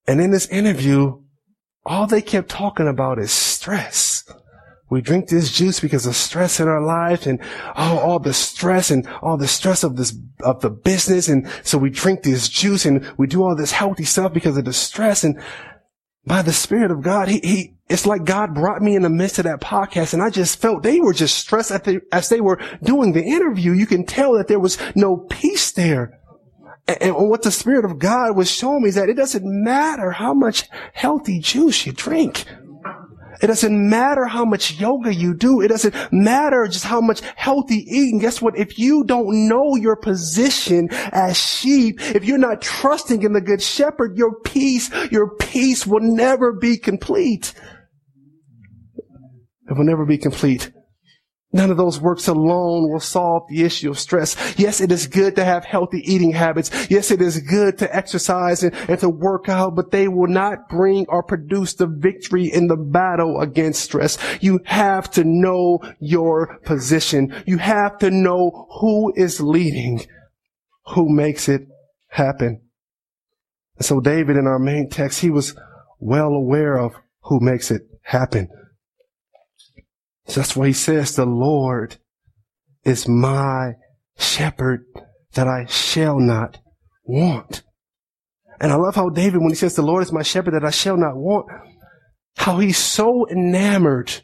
and 0.07 0.20
in 0.20 0.31
this 0.31 0.46
interview, 0.46 1.19
all 1.90 2.07
they 2.07 2.22
kept 2.22 2.48
talking 2.48 2.87
about 2.87 3.18
is 3.18 3.33
stress. 3.33 4.22
We 4.90 5.00
drink 5.00 5.29
this 5.29 5.50
juice 5.50 5.81
because 5.81 6.07
of 6.07 6.14
stress 6.14 6.61
in 6.61 6.68
our 6.68 6.81
life 6.81 7.26
and 7.26 7.40
oh, 7.76 7.98
all 7.98 8.20
the 8.20 8.33
stress 8.33 8.92
and 8.92 9.09
all 9.20 9.37
the 9.37 9.48
stress 9.48 9.83
of 9.83 9.96
this, 9.96 10.16
of 10.44 10.61
the 10.61 10.70
business. 10.70 11.29
And 11.29 11.48
so 11.64 11.79
we 11.79 11.90
drink 11.90 12.22
this 12.22 12.48
juice 12.48 12.85
and 12.85 13.05
we 13.18 13.26
do 13.26 13.42
all 13.42 13.57
this 13.57 13.72
healthy 13.72 14.05
stuff 14.05 14.33
because 14.33 14.57
of 14.57 14.66
the 14.66 14.72
stress. 14.72 15.24
And 15.24 15.42
by 16.24 16.42
the 16.42 16.53
Spirit 16.53 16.92
of 16.92 17.03
God, 17.03 17.26
he, 17.26 17.40
he, 17.40 17.74
it's 17.88 18.07
like 18.07 18.24
God 18.24 18.55
brought 18.55 18.83
me 18.83 18.94
in 18.94 19.03
the 19.03 19.11
midst 19.11 19.40
of 19.40 19.44
that 19.46 19.61
podcast 19.61 20.14
and 20.14 20.22
I 20.22 20.31
just 20.31 20.61
felt 20.61 20.85
they 20.85 21.00
were 21.00 21.12
just 21.12 21.38
stressed 21.38 21.70
the, 21.70 22.03
as 22.12 22.29
they 22.29 22.40
were 22.40 22.61
doing 22.85 23.14
the 23.14 23.24
interview. 23.24 23.72
You 23.72 23.87
can 23.87 24.07
tell 24.07 24.35
that 24.35 24.46
there 24.46 24.61
was 24.61 24.79
no 24.94 25.16
peace 25.16 25.72
there. 25.72 26.19
And 26.98 27.14
what 27.29 27.42
the 27.42 27.50
Spirit 27.50 27.85
of 27.85 27.98
God 27.98 28.37
was 28.37 28.50
showing 28.50 28.83
me 28.83 28.88
is 28.88 28.94
that 28.96 29.09
it 29.09 29.14
doesn't 29.14 29.44
matter 29.44 30.11
how 30.11 30.35
much 30.35 30.68
healthy 30.92 31.38
juice 31.38 31.87
you 31.87 31.92
drink. 31.92 32.44
It 33.42 33.46
doesn't 33.46 33.88
matter 33.88 34.26
how 34.26 34.44
much 34.44 34.79
yoga 34.79 35.14
you 35.14 35.35
do. 35.35 35.62
It 35.62 35.68
doesn't 35.68 35.94
matter 36.12 36.66
just 36.66 36.85
how 36.85 37.00
much 37.00 37.20
healthy 37.37 37.87
eating. 37.88 38.18
Guess 38.18 38.42
what? 38.42 38.59
If 38.59 38.79
you 38.79 39.05
don't 39.05 39.48
know 39.48 39.76
your 39.76 39.96
position 39.96 40.88
as 41.12 41.38
sheep, 41.38 42.00
if 42.00 42.24
you're 42.24 42.38
not 42.38 42.61
trusting 42.61 43.22
in 43.22 43.33
the 43.33 43.40
good 43.40 43.62
shepherd, 43.62 44.16
your 44.16 44.40
peace, 44.40 44.90
your 45.11 45.37
peace 45.37 45.87
will 45.87 46.03
never 46.03 46.53
be 46.53 46.76
complete. 46.76 47.55
It 49.68 49.76
will 49.76 49.85
never 49.85 50.05
be 50.05 50.18
complete. 50.18 50.70
None 51.53 51.71
of 51.71 51.77
those 51.77 52.01
works 52.01 52.29
alone 52.29 52.89
will 52.89 53.01
solve 53.01 53.43
the 53.49 53.65
issue 53.65 53.91
of 53.91 53.99
stress. 53.99 54.37
Yes, 54.57 54.81
it 54.81 54.93
is 54.93 55.09
good 55.09 55.35
to 55.35 55.45
have 55.45 55.65
healthy 55.65 55.99
eating 55.99 56.31
habits. 56.31 56.71
Yes, 56.89 57.11
it 57.11 57.21
is 57.21 57.41
good 57.41 57.79
to 57.79 57.95
exercise 57.95 58.63
and, 58.63 58.73
and, 58.89 59.01
to 59.01 59.09
work 59.09 59.49
out, 59.49 59.75
but 59.75 59.91
they 59.91 60.07
will 60.07 60.29
not 60.29 60.69
bring 60.69 61.07
or 61.09 61.25
produce 61.25 61.75
the 61.75 61.89
victory 61.89 62.47
in 62.47 62.69
the 62.69 62.77
battle 62.77 63.41
against 63.41 63.83
stress. 63.83 64.17
You 64.41 64.61
have 64.65 65.11
to 65.13 65.25
know 65.25 65.81
your 65.99 66.61
position. 66.65 67.35
You 67.47 67.59
have 67.59 67.99
to 67.99 68.13
know 68.13 68.69
who 68.81 69.13
is 69.17 69.41
leading, 69.41 70.07
who 70.95 71.09
makes 71.09 71.49
it 71.49 71.67
happen. 72.11 72.61
And 73.77 73.85
so 73.85 73.99
David 73.99 74.37
in 74.37 74.47
our 74.47 74.61
main 74.61 74.89
text, 74.89 75.21
he 75.21 75.31
was 75.31 75.57
well 75.99 76.29
aware 76.29 76.79
of 76.79 76.95
who 77.23 77.41
makes 77.41 77.73
it 77.73 77.83
happen. 78.03 78.49
That's 80.35 80.57
why 80.57 80.69
he 80.69 80.73
says, 80.73 81.16
the 81.16 81.27
Lord 81.27 81.97
is 82.85 83.09
my 83.09 83.73
shepherd 84.19 84.85
that 85.33 85.49
I 85.49 85.66
shall 85.66 86.19
not 86.19 86.59
want. 87.05 87.62
And 88.61 88.73
I 88.73 88.77
love 88.77 88.95
how 88.95 89.09
David, 89.09 89.40
when 89.40 89.51
he 89.51 89.55
says, 89.57 89.75
the 89.75 89.83
Lord 89.83 90.03
is 90.03 90.12
my 90.12 90.23
shepherd 90.23 90.55
that 90.55 90.64
I 90.64 90.71
shall 90.71 90.97
not 90.97 91.16
want, 91.16 91.47
how 92.37 92.59
he's 92.59 92.79
so 92.79 93.27
enamored 93.29 94.23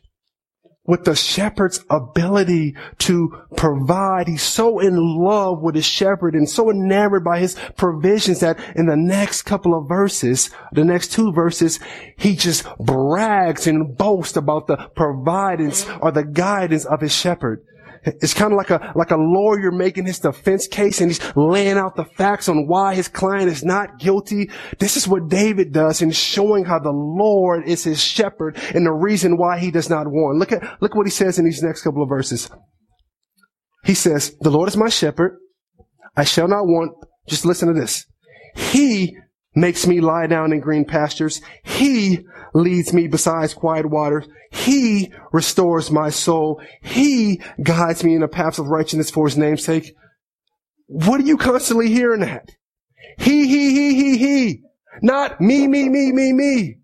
with 0.86 1.04
the 1.04 1.14
shepherd's 1.14 1.84
ability 1.90 2.74
to 2.98 3.42
provide. 3.56 4.28
He's 4.28 4.42
so 4.42 4.78
in 4.78 4.96
love 4.96 5.62
with 5.62 5.74
his 5.74 5.86
shepherd 5.86 6.34
and 6.34 6.48
so 6.48 6.70
enamored 6.70 7.24
by 7.24 7.38
his 7.38 7.56
provisions 7.76 8.40
that 8.40 8.58
in 8.74 8.86
the 8.86 8.96
next 8.96 9.42
couple 9.42 9.76
of 9.76 9.88
verses, 9.88 10.50
the 10.72 10.84
next 10.84 11.12
two 11.12 11.32
verses, 11.32 11.78
he 12.16 12.36
just 12.36 12.66
brags 12.78 13.66
and 13.66 13.96
boasts 13.96 14.36
about 14.36 14.66
the 14.66 14.76
providence 14.94 15.86
or 16.00 16.12
the 16.12 16.24
guidance 16.24 16.84
of 16.84 17.00
his 17.00 17.12
shepherd. 17.12 17.64
It's 18.06 18.34
kind 18.34 18.52
of 18.52 18.56
like 18.56 18.70
a, 18.70 18.92
like 18.94 19.10
a 19.10 19.16
lawyer 19.16 19.72
making 19.72 20.06
his 20.06 20.20
defense 20.20 20.68
case 20.68 21.00
and 21.00 21.10
he's 21.10 21.20
laying 21.34 21.76
out 21.76 21.96
the 21.96 22.04
facts 22.04 22.48
on 22.48 22.68
why 22.68 22.94
his 22.94 23.08
client 23.08 23.48
is 23.48 23.64
not 23.64 23.98
guilty. 23.98 24.48
This 24.78 24.96
is 24.96 25.08
what 25.08 25.28
David 25.28 25.72
does 25.72 26.00
in 26.02 26.12
showing 26.12 26.64
how 26.64 26.78
the 26.78 26.92
Lord 26.92 27.66
is 27.66 27.82
his 27.82 28.00
shepherd 28.00 28.56
and 28.74 28.86
the 28.86 28.92
reason 28.92 29.36
why 29.36 29.58
he 29.58 29.72
does 29.72 29.90
not 29.90 30.06
want. 30.06 30.38
Look 30.38 30.52
at, 30.52 30.80
look 30.80 30.94
what 30.94 31.06
he 31.06 31.10
says 31.10 31.38
in 31.38 31.44
these 31.44 31.62
next 31.62 31.82
couple 31.82 32.02
of 32.02 32.08
verses. 32.08 32.48
He 33.84 33.94
says, 33.94 34.36
the 34.40 34.50
Lord 34.50 34.68
is 34.68 34.76
my 34.76 34.88
shepherd. 34.88 35.38
I 36.16 36.24
shall 36.24 36.48
not 36.48 36.66
want. 36.66 36.92
Just 37.28 37.44
listen 37.44 37.68
to 37.68 37.74
this. 37.74 38.06
He 38.54 39.16
makes 39.54 39.86
me 39.86 40.00
lie 40.00 40.26
down 40.28 40.52
in 40.52 40.60
green 40.60 40.84
pastures. 40.84 41.40
He 41.64 42.20
leads 42.56 42.92
me 42.92 43.06
beside 43.06 43.54
quiet 43.54 43.86
waters. 43.86 44.26
He 44.50 45.12
restores 45.32 45.90
my 45.90 46.10
soul. 46.10 46.60
He 46.82 47.42
guides 47.62 48.02
me 48.02 48.14
in 48.14 48.20
the 48.20 48.28
paths 48.28 48.58
of 48.58 48.66
righteousness 48.66 49.10
for 49.10 49.26
his 49.26 49.36
name's 49.36 49.64
sake. 49.64 49.94
What 50.86 51.20
are 51.20 51.24
you 51.24 51.36
constantly 51.36 51.88
hearing 51.88 52.20
that? 52.20 52.48
He, 53.18 53.46
he, 53.46 53.70
he, 53.74 53.94
he, 53.94 54.16
he. 54.16 54.62
Not 55.02 55.40
me, 55.40 55.66
me, 55.68 55.88
me, 55.88 56.12
me, 56.12 56.32
me. 56.32 56.76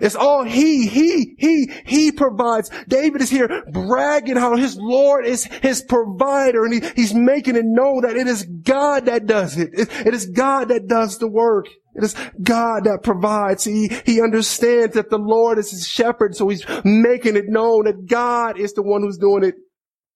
It's 0.00 0.14
all 0.14 0.44
he, 0.44 0.86
he, 0.86 1.34
he, 1.38 1.72
he 1.84 2.12
provides. 2.12 2.70
David 2.88 3.22
is 3.22 3.30
here 3.30 3.64
bragging 3.70 4.36
how 4.36 4.56
his 4.56 4.76
Lord 4.76 5.26
is 5.26 5.44
his 5.44 5.82
provider 5.82 6.64
and 6.64 6.74
he, 6.74 6.90
he's 6.96 7.14
making 7.14 7.56
it 7.56 7.64
known 7.64 8.02
that 8.02 8.16
it 8.16 8.26
is 8.26 8.44
God 8.44 9.06
that 9.06 9.26
does 9.26 9.56
it. 9.56 9.70
it. 9.72 9.88
It 10.06 10.14
is 10.14 10.26
God 10.26 10.68
that 10.68 10.86
does 10.86 11.18
the 11.18 11.28
work. 11.28 11.66
It 11.94 12.04
is 12.04 12.14
God 12.40 12.84
that 12.84 13.02
provides. 13.02 13.64
He, 13.64 13.88
he 14.06 14.22
understands 14.22 14.94
that 14.94 15.10
the 15.10 15.18
Lord 15.18 15.58
is 15.58 15.70
his 15.70 15.86
shepherd, 15.86 16.36
so 16.36 16.48
he's 16.48 16.64
making 16.84 17.36
it 17.36 17.48
known 17.48 17.84
that 17.84 18.06
God 18.06 18.58
is 18.58 18.72
the 18.74 18.82
one 18.82 19.02
who's 19.02 19.18
doing 19.18 19.42
it. 19.42 19.56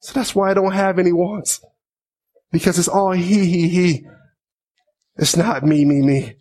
So 0.00 0.12
that's 0.14 0.34
why 0.34 0.50
I 0.50 0.54
don't 0.54 0.72
have 0.72 0.98
any 0.98 1.12
wants. 1.12 1.60
Because 2.52 2.78
it's 2.78 2.88
all 2.88 3.12
he, 3.12 3.46
he, 3.46 3.68
he. 3.68 4.06
It's 5.16 5.36
not 5.36 5.64
me, 5.64 5.84
me, 5.84 6.00
me. 6.02 6.36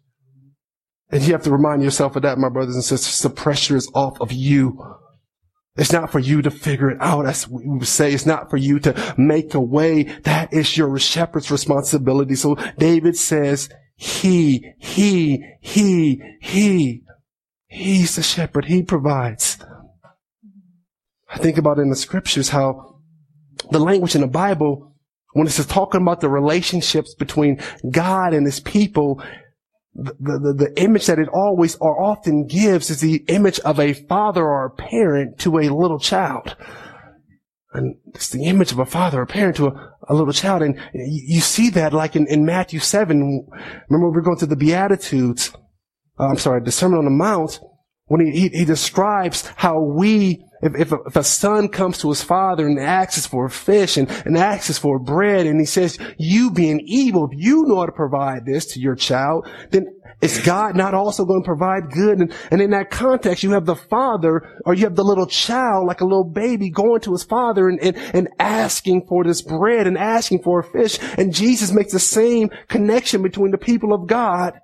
And 1.11 1.21
you 1.23 1.33
have 1.33 1.43
to 1.43 1.51
remind 1.51 1.83
yourself 1.83 2.15
of 2.15 2.21
that, 2.21 2.37
my 2.37 2.49
brothers 2.49 2.75
and 2.75 2.83
sisters. 2.83 3.19
The 3.19 3.29
pressure 3.29 3.75
is 3.75 3.91
off 3.93 4.19
of 4.21 4.31
you. 4.31 4.79
It's 5.75 5.91
not 5.91 6.11
for 6.11 6.19
you 6.19 6.41
to 6.41 6.51
figure 6.51 6.89
it 6.89 6.97
out. 7.01 7.25
As 7.25 7.47
we 7.47 7.85
say, 7.85 8.13
it's 8.13 8.25
not 8.25 8.49
for 8.49 8.57
you 8.57 8.79
to 8.79 9.15
make 9.17 9.53
a 9.53 9.59
way. 9.59 10.03
That 10.23 10.53
is 10.53 10.77
your 10.77 10.97
shepherd's 10.99 11.51
responsibility. 11.51 12.35
So 12.35 12.55
David 12.77 13.17
says, 13.17 13.69
he, 13.95 14.73
he, 14.79 15.43
he, 15.61 16.21
he. 16.41 17.03
He's 17.67 18.15
the 18.15 18.23
shepherd. 18.23 18.65
He 18.65 18.83
provides. 18.83 19.59
I 21.29 21.37
think 21.37 21.57
about 21.57 21.79
in 21.79 21.89
the 21.89 21.95
scriptures 21.95 22.49
how 22.49 22.99
the 23.69 23.79
language 23.79 24.15
in 24.15 24.21
the 24.21 24.27
Bible, 24.27 24.93
when 25.33 25.47
it's 25.47 25.65
talking 25.65 26.01
about 26.01 26.19
the 26.19 26.29
relationships 26.29 27.15
between 27.15 27.61
God 27.89 28.33
and 28.33 28.45
his 28.45 28.59
people, 28.59 29.23
the, 29.93 30.13
the, 30.19 30.53
the 30.53 30.81
image 30.81 31.07
that 31.07 31.19
it 31.19 31.27
always 31.29 31.75
or 31.75 32.01
often 32.01 32.47
gives 32.47 32.89
is 32.89 33.01
the 33.01 33.23
image 33.27 33.59
of 33.61 33.79
a 33.79 33.93
father 33.93 34.43
or 34.45 34.65
a 34.65 34.69
parent 34.69 35.37
to 35.39 35.59
a 35.59 35.69
little 35.69 35.99
child. 35.99 36.55
And 37.73 37.95
it's 38.13 38.29
the 38.29 38.45
image 38.45 38.71
of 38.71 38.79
a 38.79 38.85
father 38.85 39.21
or 39.21 39.25
parent 39.25 39.57
to 39.57 39.67
a, 39.67 39.93
a 40.09 40.13
little 40.13 40.33
child. 40.33 40.61
And 40.61 40.79
you, 40.93 41.39
see 41.41 41.69
that 41.71 41.93
like 41.93 42.15
in, 42.15 42.27
in 42.27 42.45
Matthew 42.45 42.79
7. 42.79 43.47
Remember 43.89 44.09
we 44.09 44.19
are 44.19 44.21
going 44.21 44.37
through 44.37 44.49
the 44.49 44.55
Beatitudes. 44.55 45.51
Uh, 46.19 46.27
I'm 46.27 46.37
sorry, 46.37 46.61
the 46.63 46.71
Sermon 46.71 46.99
on 46.99 47.05
the 47.05 47.11
Mount. 47.11 47.59
When 48.05 48.25
he, 48.25 48.31
he, 48.31 48.49
he 48.49 48.65
describes 48.65 49.47
how 49.55 49.79
we, 49.79 50.45
if, 50.61 50.75
if 50.75 50.91
a, 50.91 50.97
if, 51.07 51.15
a, 51.15 51.23
son 51.23 51.69
comes 51.69 51.97
to 51.99 52.09
his 52.09 52.21
father 52.21 52.67
and 52.67 52.79
asks 52.79 53.25
for 53.25 53.45
a 53.45 53.49
fish 53.49 53.97
and, 53.97 54.09
and 54.25 54.37
asks 54.37 54.77
for 54.77 54.99
bread 54.99 55.45
and 55.45 55.59
he 55.59 55.65
says, 55.65 55.97
you 56.17 56.51
being 56.51 56.81
evil, 56.81 57.29
if 57.31 57.37
you 57.37 57.63
know 57.63 57.79
how 57.79 57.85
to 57.85 57.91
provide 57.91 58.45
this 58.45 58.65
to 58.73 58.79
your 58.79 58.95
child, 58.95 59.47
then 59.71 59.87
is 60.21 60.39
God 60.39 60.75
not 60.75 60.93
also 60.93 61.25
going 61.25 61.41
to 61.41 61.45
provide 61.45 61.91
good? 61.91 62.19
And, 62.19 62.33
and 62.51 62.61
in 62.61 62.69
that 62.71 62.91
context, 62.91 63.43
you 63.43 63.51
have 63.51 63.65
the 63.65 63.75
father 63.75 64.59
or 64.65 64.73
you 64.73 64.83
have 64.83 64.95
the 64.95 65.03
little 65.03 65.25
child, 65.25 65.87
like 65.87 66.01
a 66.01 66.05
little 66.05 66.29
baby 66.29 66.69
going 66.69 67.01
to 67.01 67.13
his 67.13 67.23
father 67.23 67.67
and, 67.67 67.79
and, 67.79 67.97
and 67.97 68.29
asking 68.39 69.07
for 69.07 69.23
this 69.23 69.41
bread 69.41 69.87
and 69.87 69.97
asking 69.97 70.43
for 70.43 70.59
a 70.59 70.63
fish. 70.63 70.99
And 71.17 71.33
Jesus 71.33 71.71
makes 71.71 71.91
the 71.91 71.99
same 71.99 72.51
connection 72.67 73.23
between 73.23 73.51
the 73.51 73.57
people 73.57 73.93
of 73.93 74.07
God 74.07 74.59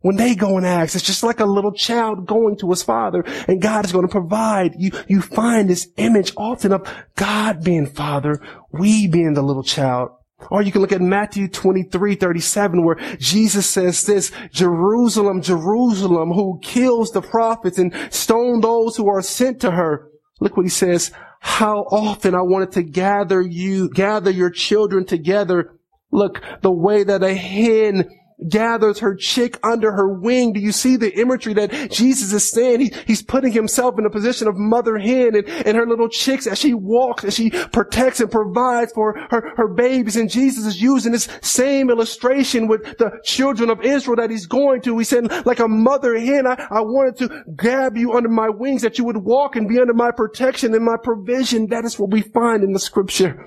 when 0.00 0.16
they 0.16 0.34
go 0.34 0.56
and 0.56 0.66
ask. 0.66 0.94
It's 0.94 1.04
just 1.04 1.22
like 1.22 1.40
a 1.40 1.46
little 1.46 1.72
child 1.72 2.26
going 2.26 2.56
to 2.58 2.70
his 2.70 2.82
father 2.82 3.24
and 3.46 3.60
God 3.60 3.84
is 3.84 3.92
going 3.92 4.06
to 4.06 4.12
provide. 4.12 4.74
You, 4.78 4.92
you 5.08 5.20
find 5.20 5.68
this 5.68 5.88
image 5.96 6.32
often 6.36 6.72
of 6.72 6.88
God 7.16 7.64
being 7.64 7.86
father, 7.86 8.40
we 8.72 9.06
being 9.06 9.34
the 9.34 9.42
little 9.42 9.64
child. 9.64 10.10
Or 10.50 10.62
you 10.62 10.70
can 10.70 10.80
look 10.80 10.92
at 10.92 11.00
Matthew 11.00 11.48
23, 11.48 12.14
37, 12.14 12.84
where 12.84 12.96
Jesus 13.18 13.68
says 13.68 14.06
this, 14.06 14.30
Jerusalem, 14.52 15.42
Jerusalem, 15.42 16.30
who 16.30 16.60
kills 16.62 17.10
the 17.10 17.20
prophets 17.20 17.76
and 17.78 17.92
stone 18.10 18.60
those 18.60 18.96
who 18.96 19.08
are 19.08 19.20
sent 19.20 19.60
to 19.62 19.72
her. 19.72 20.08
Look 20.40 20.56
what 20.56 20.64
he 20.64 20.70
says, 20.70 21.10
how 21.40 21.80
often 21.90 22.36
I 22.36 22.42
wanted 22.42 22.70
to 22.72 22.82
gather 22.84 23.40
you, 23.40 23.90
gather 23.90 24.30
your 24.30 24.50
children 24.50 25.04
together. 25.04 25.72
Look, 26.12 26.40
the 26.62 26.70
way 26.70 27.02
that 27.02 27.24
a 27.24 27.34
hen 27.34 28.08
gathers 28.46 29.00
her 29.00 29.16
chick 29.16 29.58
under 29.64 29.92
her 29.92 30.08
wing. 30.08 30.52
Do 30.52 30.60
you 30.60 30.72
see 30.72 30.96
the 30.96 31.12
imagery 31.18 31.54
that 31.54 31.90
Jesus 31.90 32.32
is 32.32 32.50
saying? 32.50 32.80
He, 32.80 32.92
he's 33.06 33.22
putting 33.22 33.52
himself 33.52 33.98
in 33.98 34.06
a 34.06 34.10
position 34.10 34.46
of 34.46 34.56
mother 34.56 34.98
hen 34.98 35.34
and, 35.34 35.48
and 35.48 35.76
her 35.76 35.86
little 35.86 36.08
chicks 36.08 36.46
as 36.46 36.58
she 36.58 36.74
walks, 36.74 37.24
and 37.24 37.32
she 37.32 37.50
protects 37.50 38.20
and 38.20 38.30
provides 38.30 38.92
for 38.92 39.18
her, 39.30 39.52
her 39.56 39.68
babies. 39.68 40.16
And 40.16 40.30
Jesus 40.30 40.66
is 40.66 40.80
using 40.80 41.12
this 41.12 41.28
same 41.42 41.90
illustration 41.90 42.68
with 42.68 42.82
the 42.98 43.10
children 43.24 43.70
of 43.70 43.82
Israel 43.82 44.16
that 44.16 44.30
he's 44.30 44.46
going 44.46 44.82
to. 44.82 44.98
He 44.98 45.04
said, 45.04 45.46
like 45.46 45.58
a 45.58 45.68
mother 45.68 46.18
hen, 46.18 46.46
I, 46.46 46.66
I 46.70 46.80
wanted 46.80 47.16
to 47.18 47.44
grab 47.56 47.96
you 47.96 48.12
under 48.12 48.28
my 48.28 48.48
wings 48.48 48.82
that 48.82 48.98
you 48.98 49.04
would 49.04 49.18
walk 49.18 49.56
and 49.56 49.68
be 49.68 49.80
under 49.80 49.94
my 49.94 50.10
protection 50.10 50.74
and 50.74 50.84
my 50.84 50.96
provision. 51.02 51.66
That 51.68 51.84
is 51.84 51.98
what 51.98 52.10
we 52.10 52.22
find 52.22 52.62
in 52.62 52.72
the 52.72 52.78
scripture. 52.78 53.46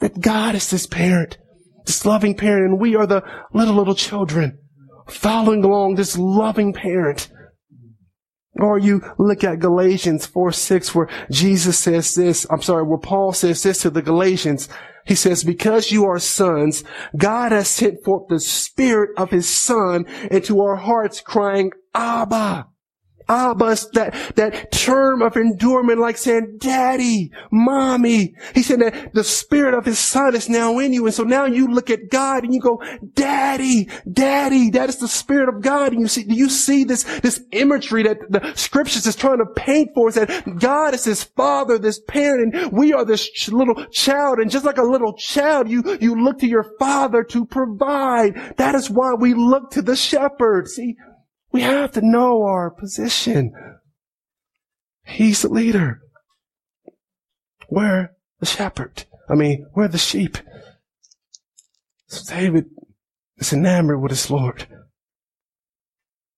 That 0.00 0.20
God 0.20 0.54
is 0.54 0.70
this 0.70 0.86
parent 0.86 1.38
this 1.86 2.04
loving 2.04 2.34
parent, 2.34 2.72
and 2.72 2.80
we 2.80 2.94
are 2.96 3.06
the 3.06 3.22
little, 3.52 3.74
little 3.74 3.94
children 3.94 4.58
following 5.08 5.64
along 5.64 5.94
this 5.94 6.18
loving 6.18 6.72
parent. 6.72 7.30
Or 8.58 8.78
you 8.78 9.02
look 9.18 9.44
at 9.44 9.60
Galatians 9.60 10.26
4, 10.26 10.50
6, 10.50 10.94
where 10.94 11.08
Jesus 11.30 11.78
says 11.78 12.14
this, 12.14 12.46
I'm 12.50 12.62
sorry, 12.62 12.84
where 12.84 12.98
Paul 12.98 13.32
says 13.32 13.62
this 13.62 13.82
to 13.82 13.90
the 13.90 14.02
Galatians. 14.02 14.68
He 15.04 15.14
says, 15.14 15.44
because 15.44 15.92
you 15.92 16.04
are 16.06 16.18
sons, 16.18 16.82
God 17.16 17.52
has 17.52 17.68
sent 17.68 18.02
forth 18.02 18.28
the 18.28 18.40
spirit 18.40 19.10
of 19.16 19.30
his 19.30 19.48
son 19.48 20.06
into 20.30 20.60
our 20.60 20.76
hearts 20.76 21.20
crying, 21.20 21.70
Abba, 21.94 22.66
Abbas, 23.28 23.88
that, 23.90 24.14
that 24.36 24.72
term 24.72 25.22
of 25.22 25.36
endurement, 25.36 25.98
like 25.98 26.16
saying, 26.16 26.58
daddy, 26.58 27.30
mommy. 27.50 28.34
He 28.54 28.62
said 28.62 28.80
that 28.80 29.14
the 29.14 29.24
spirit 29.24 29.74
of 29.74 29.84
his 29.84 29.98
son 29.98 30.34
is 30.34 30.48
now 30.48 30.78
in 30.78 30.92
you. 30.92 31.06
And 31.06 31.14
so 31.14 31.24
now 31.24 31.44
you 31.46 31.68
look 31.68 31.90
at 31.90 32.10
God 32.10 32.44
and 32.44 32.54
you 32.54 32.60
go, 32.60 32.82
daddy, 33.14 33.88
daddy, 34.10 34.70
that 34.70 34.88
is 34.88 34.98
the 34.98 35.08
spirit 35.08 35.48
of 35.48 35.62
God. 35.62 35.92
And 35.92 36.00
you 36.00 36.08
see, 36.08 36.24
do 36.24 36.34
you 36.34 36.48
see 36.48 36.84
this, 36.84 37.04
this 37.20 37.42
imagery 37.52 38.02
that 38.04 38.18
the 38.30 38.52
scriptures 38.54 39.06
is 39.06 39.16
trying 39.16 39.38
to 39.38 39.46
paint 39.46 39.90
for 39.94 40.08
us 40.08 40.14
that 40.14 40.58
God 40.58 40.94
is 40.94 41.04
his 41.04 41.24
father, 41.24 41.78
this 41.78 42.00
parent, 42.00 42.54
and 42.54 42.72
we 42.72 42.92
are 42.92 43.04
this 43.04 43.28
ch- 43.28 43.48
little 43.48 43.86
child. 43.86 44.38
And 44.38 44.50
just 44.50 44.64
like 44.64 44.78
a 44.78 44.82
little 44.82 45.14
child, 45.14 45.68
you, 45.68 45.98
you 46.00 46.22
look 46.22 46.38
to 46.38 46.46
your 46.46 46.74
father 46.78 47.22
to 47.24 47.44
provide. 47.44 48.54
That 48.56 48.74
is 48.74 48.90
why 48.90 49.14
we 49.14 49.34
look 49.34 49.70
to 49.72 49.82
the 49.82 49.96
shepherd. 49.96 50.68
See, 50.68 50.96
we 51.56 51.62
have 51.62 51.92
to 51.92 52.02
know 52.02 52.42
our 52.42 52.68
position. 52.68 53.50
He's 55.06 55.40
the 55.40 55.48
leader. 55.48 56.02
We're 57.70 58.10
the 58.40 58.44
shepherd. 58.44 59.04
I 59.30 59.36
mean, 59.36 59.66
we're 59.74 59.88
the 59.88 59.96
sheep. 59.96 60.36
So 62.08 62.34
David 62.34 62.66
is 63.38 63.54
enamored 63.54 64.02
with 64.02 64.10
his 64.10 64.30
Lord. 64.30 64.66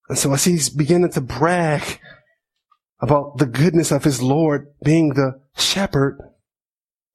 And 0.09 0.17
so 0.17 0.33
as 0.33 0.45
he's 0.45 0.71
beginning 0.71 1.11
to 1.11 1.21
brag 1.21 1.99
about 3.01 3.39
the 3.39 3.47
goodness 3.47 3.91
of 3.91 4.05
his 4.05 4.23
Lord 4.23 4.69
being 4.85 5.15
the 5.15 5.41
shepherd, 5.57 6.17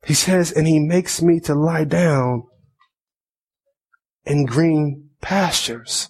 he 0.05 0.13
says, 0.13 0.51
and 0.51 0.67
he 0.67 0.77
makes 0.77 1.21
me 1.21 1.39
to 1.39 1.55
lie 1.55 1.85
down 1.85 2.43
in 4.25 4.45
green 4.45 5.11
pastures. 5.21 6.09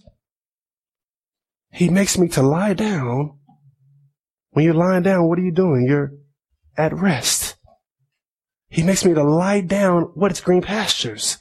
He 1.73 1.89
makes 1.89 2.19
me 2.19 2.27
to 2.29 2.43
lie 2.43 2.73
down. 2.73 3.39
When 4.51 4.63
you're 4.63 4.75
lying 4.75 5.01
down, 5.01 5.27
what 5.27 5.39
are 5.39 5.43
you 5.43 5.51
doing? 5.51 5.87
You're 5.87 6.13
at 6.77 6.93
rest. 6.93 7.55
He 8.69 8.83
makes 8.83 9.03
me 9.03 9.15
to 9.15 9.23
lie 9.23 9.61
down. 9.61 10.03
What 10.13 10.31
is 10.31 10.39
green 10.39 10.61
pastures? 10.61 11.39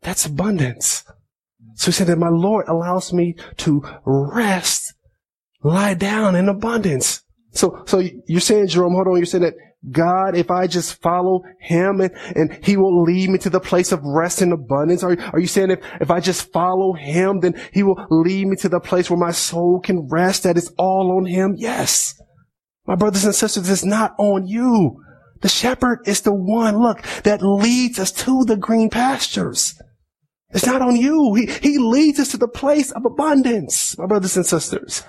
That's 0.00 0.26
abundance. 0.26 1.04
So 1.74 1.86
he 1.86 1.92
said 1.92 2.06
that 2.06 2.18
my 2.18 2.28
Lord 2.28 2.68
allows 2.68 3.12
me 3.12 3.34
to 3.58 3.82
rest, 4.04 4.94
lie 5.64 5.94
down 5.94 6.36
in 6.36 6.48
abundance. 6.48 7.23
So, 7.54 7.82
so 7.86 8.02
you're 8.26 8.40
saying, 8.40 8.68
Jerome, 8.68 8.94
hold 8.94 9.08
on, 9.08 9.16
you're 9.16 9.26
saying 9.26 9.44
that 9.44 9.54
God, 9.90 10.36
if 10.36 10.50
I 10.50 10.66
just 10.66 11.00
follow 11.00 11.42
him 11.60 12.00
and, 12.00 12.10
and 12.34 12.58
he 12.64 12.76
will 12.76 13.02
lead 13.02 13.30
me 13.30 13.38
to 13.38 13.50
the 13.50 13.60
place 13.60 13.92
of 13.92 14.02
rest 14.02 14.40
and 14.40 14.52
abundance? 14.52 15.02
Are, 15.02 15.16
are 15.32 15.38
you 15.38 15.46
saying 15.46 15.70
if, 15.70 15.80
if 16.00 16.10
I 16.10 16.20
just 16.20 16.52
follow 16.52 16.94
him, 16.94 17.40
then 17.40 17.54
he 17.72 17.82
will 17.82 18.04
lead 18.10 18.46
me 18.46 18.56
to 18.56 18.68
the 18.68 18.80
place 18.80 19.10
where 19.10 19.18
my 19.18 19.30
soul 19.30 19.80
can 19.80 20.08
rest, 20.10 20.42
that 20.42 20.56
is 20.56 20.72
all 20.78 21.16
on 21.16 21.26
him? 21.26 21.54
Yes. 21.56 22.20
My 22.86 22.96
brothers 22.96 23.24
and 23.24 23.34
sisters, 23.34 23.68
it's 23.68 23.84
not 23.84 24.14
on 24.18 24.46
you. 24.46 25.00
The 25.42 25.48
shepherd 25.48 26.00
is 26.06 26.22
the 26.22 26.34
one, 26.34 26.78
look, 26.78 27.02
that 27.24 27.42
leads 27.42 27.98
us 27.98 28.10
to 28.12 28.44
the 28.44 28.56
green 28.56 28.88
pastures. 28.88 29.80
It's 30.50 30.66
not 30.66 30.82
on 30.82 30.96
you. 30.96 31.34
He, 31.34 31.46
he 31.46 31.78
leads 31.78 32.18
us 32.20 32.28
to 32.28 32.36
the 32.36 32.48
place 32.48 32.90
of 32.92 33.04
abundance, 33.04 33.98
my 33.98 34.06
brothers 34.06 34.36
and 34.36 34.46
sisters. 34.46 35.02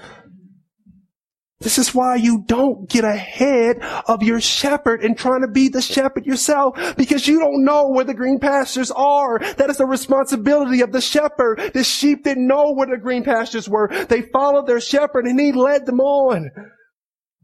This 1.61 1.77
is 1.77 1.95
why 1.95 2.15
you 2.15 2.43
don't 2.45 2.89
get 2.89 3.05
ahead 3.05 3.77
of 4.07 4.21
your 4.21 4.41
shepherd 4.41 5.03
and 5.03 5.17
trying 5.17 5.41
to 5.41 5.47
be 5.47 5.69
the 5.69 5.81
shepherd 5.81 6.25
yourself 6.25 6.77
because 6.97 7.27
you 7.27 7.39
don't 7.39 7.63
know 7.63 7.89
where 7.89 8.03
the 8.03 8.13
green 8.13 8.39
pastures 8.39 8.91
are. 8.91 9.39
That 9.39 9.69
is 9.69 9.77
the 9.77 9.85
responsibility 9.85 10.81
of 10.81 10.91
the 10.91 10.99
shepherd. 10.99 11.71
The 11.73 11.83
sheep 11.83 12.25
didn't 12.25 12.47
know 12.47 12.73
where 12.73 12.87
the 12.87 12.97
green 12.97 13.23
pastures 13.23 13.69
were. 13.69 13.89
They 14.09 14.23
followed 14.23 14.67
their 14.67 14.81
shepherd 14.81 15.25
and 15.27 15.39
he 15.39 15.53
led 15.53 15.85
them 15.85 16.01
on. 16.01 16.51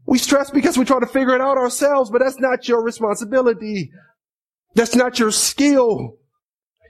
We 0.05 0.17
stress 0.17 0.51
because 0.51 0.77
we 0.77 0.83
try 0.83 0.99
to 0.99 1.05
figure 1.05 1.35
it 1.35 1.41
out 1.41 1.57
ourselves, 1.57 2.09
but 2.11 2.19
that's 2.19 2.39
not 2.39 2.67
your 2.67 2.83
responsibility. 2.83 3.91
That's 4.75 4.95
not 4.95 5.19
your 5.19 5.31
skill. 5.31 6.17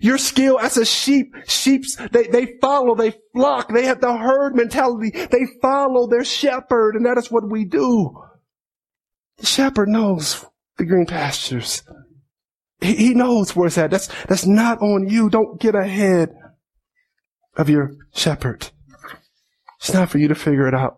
Your 0.02 0.18
skill 0.18 0.60
as 0.60 0.78
a 0.78 0.86
sheep, 0.86 1.36
sheeps, 1.48 1.96
they, 2.12 2.24
they 2.24 2.58
follow, 2.60 2.96
they 2.96 3.14
flock, 3.34 3.72
they 3.72 3.86
have 3.86 4.02
the 4.02 4.18
herd 4.18 4.56
mentality. 4.56 5.12
They 5.12 5.46
follow 5.62 6.08
their 6.08 6.24
shepherd, 6.24 6.96
and 6.96 7.06
that 7.06 7.20
is 7.20 7.32
what 7.32 7.48
we 7.48 7.66
do. 7.66 8.20
The 9.38 9.46
shepherd 9.46 9.90
knows 9.90 10.44
the 10.78 10.86
green 10.86 11.06
pastures. 11.06 11.84
He, 12.80 12.96
he 12.96 13.14
knows 13.14 13.56
where 13.56 13.68
it's 13.68 13.78
at. 13.78 13.92
That's, 13.92 14.08
that's 14.26 14.48
not 14.48 14.82
on 14.82 15.08
you. 15.08 15.30
Don't 15.30 15.62
get 15.62 15.76
ahead 15.76 16.34
of 17.56 17.70
your 17.70 17.92
shepherd. 18.12 18.72
It's 19.80 19.94
not 19.94 20.10
for 20.10 20.18
you 20.18 20.28
to 20.28 20.36
figure 20.36 20.68
it 20.68 20.74
out 20.74 20.98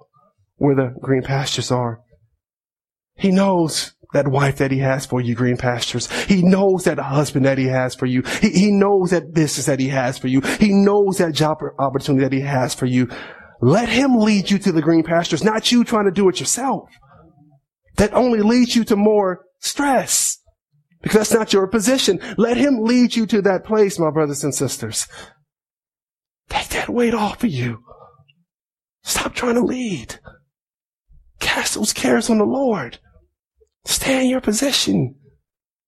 where 0.56 0.76
the 0.76 0.96
green 1.02 1.24
pastures 1.24 1.72
are. 1.72 2.00
He 3.16 3.32
knows 3.32 3.93
that 4.14 4.28
wife 4.28 4.58
that 4.58 4.72
he 4.72 4.80
has 4.80 5.06
for 5.06 5.20
you, 5.20 5.36
green 5.36 5.58
pastures. 5.58 6.10
He 6.24 6.42
knows 6.42 6.86
that 6.86 7.00
husband 7.00 7.46
that 7.46 7.58
he 7.58 7.66
has 7.66 7.96
for 7.96 8.06
you. 8.06 8.22
He, 8.42 8.50
he 8.50 8.72
knows 8.72 9.12
that 9.12 9.34
business 9.34 9.66
that 9.66 9.80
he 9.80 9.90
has 9.90 10.18
for 10.18 10.28
you. 10.28 10.42
He 10.60 10.72
knows 10.72 11.18
that 11.18 11.34
job 11.34 11.58
opportunity 11.80 12.24
that 12.24 12.34
he 12.34 12.42
has 12.42 12.74
for 12.74 12.86
you. 12.86 13.10
Let 13.62 13.90
him 13.90 14.18
lead 14.18 14.50
you 14.50 14.60
to 14.60 14.72
the 14.72 14.82
green 14.82 15.04
pastures, 15.04 15.44
not 15.44 15.72
you 15.72 15.84
trying 15.84 16.06
to 16.06 16.12
do 16.12 16.30
it 16.30 16.40
yourself. 16.40 16.90
That 17.98 18.14
only 18.14 18.40
leads 18.40 18.76
you 18.76 18.84
to 18.86 18.96
more 18.96 19.46
stress 19.60 20.40
because 21.02 21.30
that's 21.30 21.34
not 21.34 21.54
your 21.54 21.68
position. 21.68 22.20
Let 22.38 22.58
him 22.58 22.80
lead 22.82 23.16
you 23.16 23.26
to 23.28 23.42
that 23.44 23.66
place, 23.66 24.00
my 24.00 24.12
brothers 24.12 24.44
and 24.44 24.54
sisters. 24.54 25.08
Take 26.50 26.70
that 26.70 26.90
weight 26.90 27.14
off 27.14 27.44
of 27.44 27.50
you. 27.50 27.84
Stop 29.04 29.34
trying 29.34 29.56
to 29.56 29.62
lead. 29.62 30.20
Cast 31.40 31.76
those 31.76 31.94
cares 31.94 32.30
on 32.30 32.38
the 32.38 32.46
Lord. 32.46 33.00
Stay 33.86 34.24
in 34.24 34.30
your 34.30 34.42
position. 34.42 35.16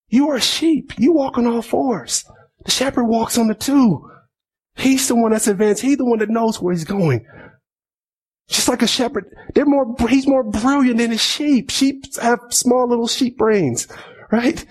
You 0.09 0.29
are 0.29 0.35
a 0.35 0.41
sheep. 0.41 0.93
You 0.97 1.13
walk 1.13 1.37
on 1.37 1.47
all 1.47 1.61
fours. 1.61 2.25
The 2.65 2.71
shepherd 2.71 3.05
walks 3.05 3.37
on 3.37 3.47
the 3.47 3.55
two. 3.55 4.09
He's 4.75 5.07
the 5.07 5.15
one 5.15 5.31
that's 5.31 5.47
advanced. 5.47 5.81
He's 5.81 5.97
the 5.97 6.05
one 6.05 6.19
that 6.19 6.29
knows 6.29 6.61
where 6.61 6.73
he's 6.73 6.83
going. 6.83 7.25
Just 8.47 8.67
like 8.67 8.81
a 8.81 8.87
shepherd, 8.87 9.25
they're 9.53 9.65
more, 9.65 9.95
he's 10.07 10.27
more 10.27 10.43
brilliant 10.43 10.99
than 10.99 11.11
a 11.11 11.17
sheep. 11.17 11.71
Sheep 11.71 12.03
have 12.21 12.39
small 12.49 12.87
little 12.87 13.07
sheep 13.07 13.37
brains, 13.37 13.87
right? 14.31 14.63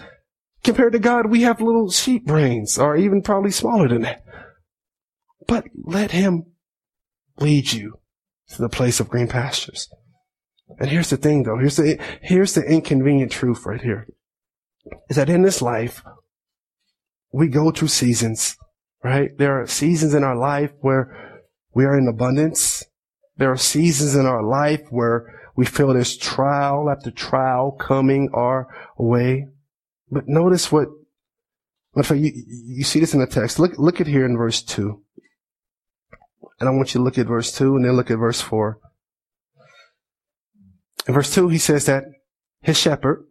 Compared 0.62 0.92
to 0.92 0.98
God, 0.98 1.26
we 1.26 1.42
have 1.42 1.60
little 1.60 1.90
sheep 1.90 2.24
brains, 2.24 2.78
or 2.78 2.96
even 2.96 3.20
probably 3.20 3.50
smaller 3.50 3.88
than 3.88 4.02
that. 4.02 4.24
But 5.46 5.66
let 5.82 6.12
him 6.12 6.44
lead 7.38 7.72
you 7.72 7.98
to 8.50 8.62
the 8.62 8.68
place 8.68 9.00
of 9.00 9.08
green 9.08 9.28
pastures. 9.28 9.88
And 10.78 10.90
here's 10.90 11.10
the 11.10 11.16
thing 11.16 11.42
though, 11.42 11.58
here's 11.58 11.76
the, 11.76 11.98
here's 12.22 12.54
the 12.54 12.62
inconvenient 12.62 13.32
truth 13.32 13.64
right 13.66 13.80
here. 13.80 14.08
Is 15.08 15.16
that 15.16 15.30
in 15.30 15.42
this 15.42 15.62
life, 15.62 16.02
we 17.32 17.48
go 17.48 17.70
through 17.70 17.88
seasons, 17.88 18.56
right? 19.02 19.36
There 19.36 19.60
are 19.60 19.66
seasons 19.66 20.14
in 20.14 20.24
our 20.24 20.36
life 20.36 20.72
where 20.80 21.42
we 21.74 21.84
are 21.84 21.98
in 21.98 22.08
abundance. 22.08 22.84
There 23.36 23.50
are 23.50 23.56
seasons 23.56 24.14
in 24.14 24.26
our 24.26 24.42
life 24.42 24.82
where 24.90 25.40
we 25.56 25.66
feel 25.66 25.92
there's 25.92 26.16
trial 26.16 26.88
after 26.90 27.10
trial 27.10 27.72
coming 27.72 28.30
our 28.32 28.68
way. 28.96 29.48
But 30.10 30.28
notice 30.28 30.70
what, 30.70 30.88
in 31.96 32.02
fact, 32.02 32.20
you, 32.20 32.32
you 32.46 32.84
see 32.84 33.00
this 33.00 33.14
in 33.14 33.20
the 33.20 33.26
text. 33.26 33.58
Look, 33.58 33.78
look 33.78 34.00
at 34.00 34.06
here 34.06 34.24
in 34.24 34.36
verse 34.36 34.62
two. 34.62 35.02
And 36.60 36.68
I 36.68 36.72
want 36.72 36.94
you 36.94 37.00
to 37.00 37.04
look 37.04 37.18
at 37.18 37.26
verse 37.26 37.52
two 37.56 37.76
and 37.76 37.84
then 37.84 37.96
look 37.96 38.10
at 38.10 38.18
verse 38.18 38.40
four. 38.40 38.78
In 41.06 41.14
verse 41.14 41.34
2, 41.34 41.48
he 41.48 41.58
says 41.58 41.86
that 41.86 42.04
his 42.62 42.78
shepherd 42.78 43.26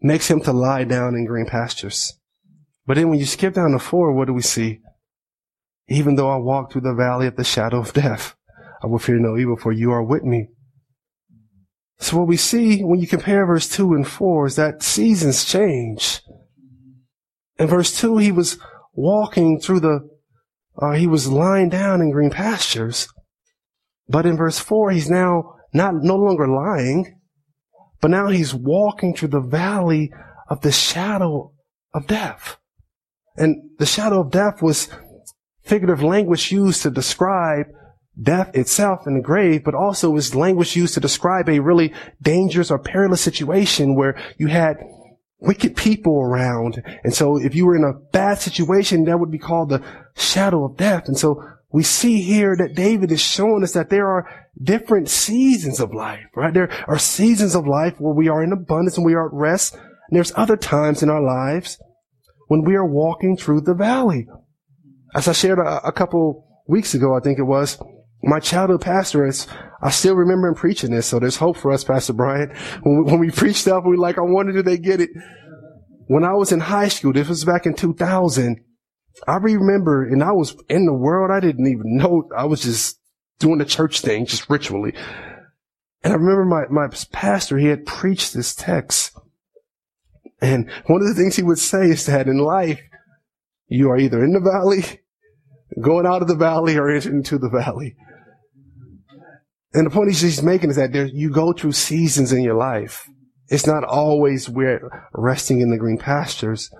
makes 0.00 0.28
him 0.28 0.40
to 0.42 0.52
lie 0.52 0.84
down 0.84 1.14
in 1.14 1.24
green 1.24 1.46
pastures. 1.46 2.18
But 2.84 2.96
then 2.96 3.08
when 3.08 3.18
you 3.18 3.26
skip 3.26 3.54
down 3.54 3.72
to 3.72 3.78
4, 3.78 4.12
what 4.12 4.26
do 4.26 4.34
we 4.34 4.42
see? 4.42 4.80
Even 5.88 6.16
though 6.16 6.30
I 6.30 6.36
walk 6.36 6.72
through 6.72 6.82
the 6.82 6.94
valley 6.94 7.26
of 7.26 7.36
the 7.36 7.44
shadow 7.44 7.78
of 7.78 7.92
death, 7.92 8.34
I 8.82 8.86
will 8.86 8.98
fear 8.98 9.18
no 9.18 9.36
evil, 9.36 9.56
for 9.56 9.72
you 9.72 9.92
are 9.92 10.02
with 10.02 10.24
me. 10.24 10.48
So 11.98 12.18
what 12.18 12.26
we 12.26 12.36
see 12.36 12.82
when 12.82 13.00
you 13.00 13.06
compare 13.06 13.46
verse 13.46 13.68
2 13.68 13.94
and 13.94 14.06
4 14.06 14.46
is 14.46 14.56
that 14.56 14.82
seasons 14.82 15.44
change. 15.44 16.22
In 17.58 17.68
verse 17.68 17.98
2, 17.98 18.18
he 18.18 18.32
was 18.32 18.58
walking 18.92 19.60
through 19.60 19.80
the, 19.80 20.08
uh, 20.80 20.92
he 20.92 21.06
was 21.06 21.28
lying 21.28 21.68
down 21.68 22.00
in 22.00 22.10
green 22.10 22.30
pastures. 22.30 23.08
But 24.08 24.26
in 24.26 24.36
verse 24.36 24.58
4, 24.58 24.90
he's 24.90 25.10
now 25.10 25.55
not 25.76 25.94
no 25.94 26.16
longer 26.16 26.48
lying, 26.48 27.20
but 28.00 28.10
now 28.10 28.28
he's 28.28 28.54
walking 28.54 29.14
through 29.14 29.28
the 29.28 29.40
valley 29.40 30.12
of 30.48 30.60
the 30.62 30.72
shadow 30.72 31.52
of 31.94 32.06
death. 32.06 32.56
And 33.36 33.70
the 33.78 33.86
shadow 33.86 34.20
of 34.20 34.30
death 34.30 34.62
was 34.62 34.88
figurative 35.62 36.02
language 36.02 36.50
used 36.52 36.82
to 36.82 36.90
describe 36.90 37.66
death 38.20 38.54
itself 38.54 39.00
in 39.06 39.14
the 39.14 39.22
grave, 39.22 39.62
but 39.64 39.74
also 39.74 40.10
was 40.10 40.34
language 40.34 40.74
used 40.74 40.94
to 40.94 41.00
describe 41.00 41.48
a 41.48 41.60
really 41.60 41.92
dangerous 42.22 42.70
or 42.70 42.78
perilous 42.78 43.20
situation 43.20 43.94
where 43.94 44.16
you 44.38 44.46
had 44.46 44.76
wicked 45.38 45.76
people 45.76 46.18
around. 46.20 46.82
And 47.04 47.12
so 47.12 47.36
if 47.36 47.54
you 47.54 47.66
were 47.66 47.76
in 47.76 47.84
a 47.84 47.98
bad 48.12 48.38
situation, 48.38 49.04
that 49.04 49.20
would 49.20 49.30
be 49.30 49.38
called 49.38 49.68
the 49.68 49.82
shadow 50.16 50.64
of 50.64 50.76
death. 50.76 51.08
And 51.08 51.18
so 51.18 51.42
we 51.76 51.82
see 51.82 52.22
here 52.22 52.56
that 52.56 52.74
David 52.74 53.12
is 53.12 53.20
showing 53.20 53.62
us 53.62 53.72
that 53.72 53.90
there 53.90 54.08
are 54.08 54.26
different 54.62 55.10
seasons 55.10 55.78
of 55.78 55.92
life, 55.92 56.24
right? 56.34 56.54
There 56.54 56.70
are 56.88 56.98
seasons 56.98 57.54
of 57.54 57.66
life 57.66 57.96
where 57.98 58.14
we 58.14 58.30
are 58.30 58.42
in 58.42 58.50
abundance 58.50 58.96
and 58.96 59.04
we 59.04 59.12
are 59.12 59.26
at 59.26 59.34
rest. 59.34 59.74
And 59.74 60.16
there's 60.16 60.32
other 60.36 60.56
times 60.56 61.02
in 61.02 61.10
our 61.10 61.20
lives 61.20 61.78
when 62.48 62.62
we 62.62 62.76
are 62.76 62.86
walking 62.86 63.36
through 63.36 63.60
the 63.60 63.74
valley. 63.74 64.26
As 65.14 65.28
I 65.28 65.32
shared 65.32 65.58
a, 65.58 65.86
a 65.86 65.92
couple 65.92 66.48
weeks 66.66 66.94
ago, 66.94 67.14
I 67.14 67.20
think 67.20 67.38
it 67.38 67.42
was, 67.42 67.78
my 68.22 68.40
childhood 68.40 68.80
pastor 68.80 69.26
is, 69.26 69.46
I 69.82 69.90
still 69.90 70.14
remember 70.14 70.48
him 70.48 70.54
preaching 70.54 70.92
this, 70.92 71.06
so 71.06 71.18
there's 71.18 71.36
hope 71.36 71.58
for 71.58 71.72
us, 71.72 71.84
Pastor 71.84 72.14
Brian. 72.14 72.56
When 72.84 73.04
we, 73.04 73.12
when 73.12 73.20
we 73.20 73.30
preach 73.30 73.56
stuff, 73.56 73.84
we 73.86 73.98
like, 73.98 74.16
I 74.16 74.22
wonder 74.22 74.54
do 74.54 74.62
they 74.62 74.78
get 74.78 75.02
it? 75.02 75.10
When 76.06 76.24
I 76.24 76.32
was 76.32 76.52
in 76.52 76.60
high 76.60 76.88
school, 76.88 77.12
this 77.12 77.28
was 77.28 77.44
back 77.44 77.66
in 77.66 77.74
2000, 77.74 78.64
I 79.26 79.36
remember, 79.36 80.04
and 80.04 80.22
I 80.22 80.32
was 80.32 80.56
in 80.68 80.86
the 80.86 80.92
world. 80.92 81.30
I 81.30 81.40
didn't 81.40 81.66
even 81.66 81.96
know. 81.96 82.28
I 82.36 82.44
was 82.44 82.62
just 82.62 83.00
doing 83.38 83.58
the 83.58 83.64
church 83.64 84.00
thing, 84.00 84.26
just 84.26 84.48
ritually. 84.50 84.94
And 86.02 86.12
I 86.12 86.16
remember 86.16 86.44
my, 86.44 86.66
my 86.70 86.88
pastor, 87.12 87.58
he 87.58 87.66
had 87.66 87.86
preached 87.86 88.34
this 88.34 88.54
text. 88.54 89.16
And 90.40 90.70
one 90.86 91.00
of 91.00 91.08
the 91.08 91.14
things 91.14 91.36
he 91.36 91.42
would 91.42 91.58
say 91.58 91.88
is 91.88 92.06
that 92.06 92.28
in 92.28 92.38
life, 92.38 92.80
you 93.68 93.90
are 93.90 93.98
either 93.98 94.22
in 94.22 94.32
the 94.32 94.40
valley, 94.40 95.00
going 95.80 96.06
out 96.06 96.22
of 96.22 96.28
the 96.28 96.36
valley, 96.36 96.76
or 96.76 96.90
into 96.90 97.38
the 97.38 97.48
valley. 97.48 97.96
And 99.72 99.86
the 99.86 99.90
point 99.90 100.14
he's 100.14 100.42
making 100.42 100.70
is 100.70 100.76
that 100.76 100.92
there, 100.92 101.06
you 101.06 101.30
go 101.30 101.52
through 101.52 101.72
seasons 101.72 102.32
in 102.32 102.42
your 102.42 102.54
life. 102.54 103.08
It's 103.48 103.66
not 103.66 103.84
always 103.84 104.48
we're 104.48 105.08
resting 105.12 105.60
in 105.60 105.70
the 105.70 105.78
green 105.78 105.98
pastures. 105.98 106.70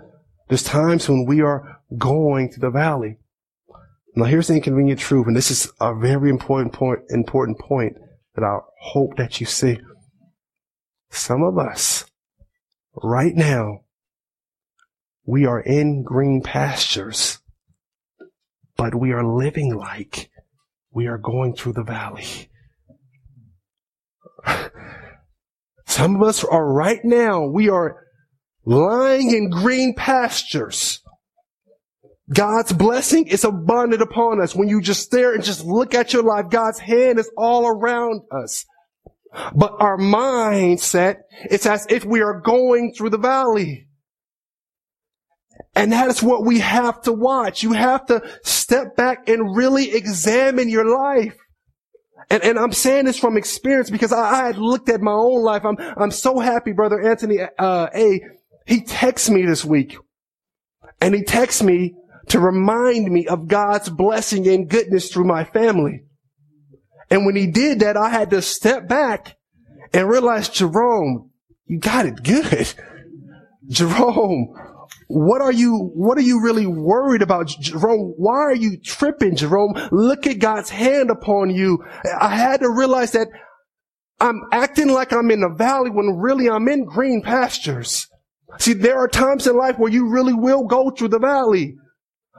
There's 0.49 0.63
times 0.63 1.09
when 1.09 1.27
we 1.27 1.41
are 1.41 1.81
going 1.97 2.53
to 2.53 2.61
the 2.61 2.71
valley. 2.71 3.19
Now 4.15 4.25
here's 4.25 4.47
the 4.49 4.55
inconvenient 4.55 5.01
truth, 5.01 5.27
and 5.27 5.37
this 5.37 5.51
is 5.51 5.71
a 5.81 5.95
very 5.95 6.31
important 6.31 6.73
point, 6.73 7.01
important 7.11 7.59
point 7.59 7.97
that 8.35 8.45
I 8.45 8.59
hope 8.81 9.17
that 9.17 9.41
you 9.41 9.47
see. 9.47 9.79
Some 11.11 11.43
of 11.43 11.59
us, 11.59 12.05
right 12.95 13.35
now, 13.35 13.81
we 15.25 15.45
are 15.45 15.61
in 15.61 16.03
green 16.05 16.43
pastures, 16.43 17.41
but 18.77 18.95
we 18.95 19.13
are 19.13 19.25
living 19.25 19.75
like 19.75 20.31
we 20.93 21.07
are 21.09 21.19
going 21.19 21.55
through 21.55 21.73
the 21.75 21.83
valley. 21.83 22.49
Some 25.87 26.17
of 26.17 26.23
us 26.23 26.45
are 26.45 26.73
right 26.73 27.05
now, 27.05 27.45
we 27.45 27.69
are 27.69 28.06
lying 28.67 29.33
in 29.33 29.49
green 29.49 29.95
pastures. 29.95 31.01
God's 32.33 32.73
blessing 32.73 33.29
is 33.29 33.45
abundant 33.45 34.03
upon 34.03 34.43
us. 34.43 34.55
When 34.55 34.69
you 34.69 34.83
just 34.83 35.03
stare 35.03 35.33
and 35.33 35.45
just 35.45 35.65
look 35.65 35.95
at 35.95 36.13
your 36.13 36.25
life, 36.25 36.47
God's 36.51 36.81
hand 36.81 37.21
is 37.21 37.31
all 37.37 37.67
around 37.67 38.23
us. 38.33 38.67
But 39.55 39.77
our 39.79 39.97
mindset, 39.97 41.19
it's 41.45 41.67
as 41.67 41.87
if 41.89 42.05
we 42.05 42.23
are 42.23 42.41
going 42.41 42.93
through 42.93 43.11
the 43.11 43.19
valley. 43.19 43.87
And 45.75 45.93
that 45.93 46.09
is 46.09 46.23
what 46.23 46.45
we 46.45 46.59
have 46.61 47.03
to 47.03 47.13
watch. 47.13 47.63
You 47.63 47.73
have 47.73 48.07
to 48.07 48.23
step 48.43 48.97
back 48.97 49.29
and 49.29 49.57
really 49.57 49.93
examine 49.95 50.69
your 50.69 50.87
life. 50.87 51.37
And, 52.29 52.43
and 52.43 52.59
I'm 52.59 52.73
saying 52.73 53.05
this 53.05 53.19
from 53.19 53.37
experience 53.37 53.91
because 53.91 54.13
I, 54.13 54.19
I 54.19 54.47
had 54.47 54.59
looked 54.59 54.89
at 54.89 55.01
my 55.01 55.13
own 55.13 55.43
life. 55.43 55.65
I'm, 55.65 55.77
I'm 55.79 56.11
so 56.11 56.41
happy, 56.41 56.73
brother 56.73 57.01
Anthony, 57.01 57.39
uh, 57.41 57.89
A, 57.95 58.21
he 58.67 58.83
texts 58.83 59.31
me 59.31 59.47
this 59.47 59.65
week 59.65 59.97
and 61.01 61.15
he 61.15 61.23
texts 61.23 61.63
me 61.63 61.95
to 62.29 62.41
remind 62.41 63.11
me 63.11 63.27
of 63.27 63.47
God's 63.47 63.89
blessing 63.89 64.47
and 64.49 64.69
goodness 64.69 65.11
through 65.11 65.25
my 65.25 65.45
family. 65.45 66.03
And 67.09 67.25
when 67.25 67.37
he 67.37 67.47
did 67.47 67.81
that, 67.81 67.97
I 67.97 68.11
had 68.11 68.31
to 68.31 68.43
step 68.43 68.89
back 68.89 69.37
and 69.93 70.09
realize, 70.09 70.49
Jerome, 70.49 71.31
you 71.67 71.79
got 71.79 72.07
it 72.07 72.23
good. 72.23 72.75
Jerome, 73.69 74.55
what 75.09 75.41
are 75.41 75.53
you, 75.53 75.91
what 75.95 76.19
are 76.19 76.23
you 76.23 76.43
really 76.43 76.67
worried 76.67 77.23
about? 77.23 77.47
Jerome, 77.47 78.15
why 78.17 78.39
are 78.39 78.55
you 78.55 78.79
tripping, 78.81 79.37
Jerome? 79.37 79.75
Look 79.93 80.27
at 80.27 80.41
God's 80.41 80.71
hand 80.71 81.11
upon 81.11 81.51
you. 81.51 81.85
I 82.21 82.35
had 82.35 82.61
to 82.61 82.71
realize 82.71 83.13
that 83.13 83.29
I'm 84.21 84.43
acting 84.51 84.89
like 84.89 85.13
I'm 85.13 85.31
in 85.31 85.41
the 85.41 85.55
valley 85.57 85.91
when 85.91 86.17
really 86.17 86.49
I'm 86.49 86.69
in 86.69 86.85
green 86.85 87.23
pastures. 87.23 88.09
See, 88.59 88.73
there 88.73 88.99
are 88.99 89.09
times 89.09 89.47
in 89.47 89.57
life 89.57 89.79
where 89.79 89.91
you 89.91 90.09
really 90.09 90.35
will 90.35 90.65
go 90.65 90.91
through 90.91 91.09
the 91.09 91.19
valley. 91.19 91.77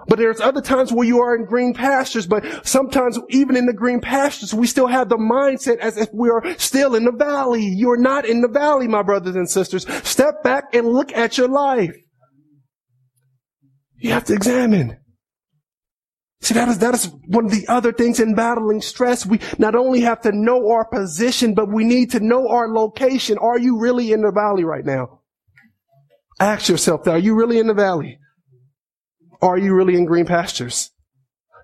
But 0.08 0.20
there's 0.20 0.39
other 0.39 0.62
times 0.62 0.93
where 0.93 1.08
you 1.08 1.20
are 1.22 1.36
in 1.36 1.45
green 1.45 1.74
pastures, 1.74 2.28
but 2.28 2.45
sometimes 2.66 3.20
even 3.30 3.55
in 3.55 3.66
the 3.66 3.74
green 3.74 3.99
pastures, 3.99 4.53
we 4.53 4.68
still 4.68 4.88
have 4.88 5.10
the 5.10 5.18
mindset 5.18 5.80
as 5.80 5.97
if 5.97 6.10
we 6.14 6.30
are 6.30 6.43
still 6.58 6.95
in 6.95 7.03
the 7.03 7.12
valley. 7.12 7.66
You're 7.66 7.97
not 7.97 8.26
in 8.26 8.41
the 8.41 8.47
valley, 8.47 8.88
my 8.88 9.01
brothers 9.01 9.36
and 9.36 9.49
sisters. 9.49 9.86
Step 10.08 10.43
back 10.43 10.74
and 10.74 10.88
look 10.88 11.12
at 11.14 11.38
your 11.38 11.47
life. 11.47 11.95
You 13.97 14.12
have 14.12 14.26
to 14.26 14.34
examine. 14.34 14.97
See, 16.41 16.53
that 16.53 16.70
is, 16.70 16.78
that 16.80 16.93
is 16.93 17.12
one 17.26 17.45
of 17.45 17.51
the 17.51 17.68
other 17.68 17.91
things 17.91 18.20
in 18.20 18.36
battling 18.36 18.82
stress. 18.82 19.26
We 19.26 19.39
not 19.58 19.74
only 19.74 20.01
have 20.01 20.22
to 20.22 20.32
know 20.32 20.70
our 20.70 20.86
position, 20.86 21.55
but 21.55 21.74
we 21.74 21.84
need 21.84 22.12
to 22.12 22.20
know 22.20 22.47
our 22.47 22.72
location. 22.72 23.39
Are 23.39 23.58
you 23.58 23.80
really 23.80 24.12
in 24.12 24.22
the 24.22 24.32
valley 24.32 24.64
right 24.64 24.86
now? 24.86 25.22
Ask 26.39 26.69
yourself, 26.69 27.07
are 27.07 27.17
you 27.17 27.35
really 27.35 27.59
in 27.59 27.67
the 27.67 27.73
valley? 27.73 28.19
Are 29.41 29.57
you 29.57 29.73
really 29.73 29.95
in 29.95 30.05
green 30.05 30.25
pastures? 30.25 30.91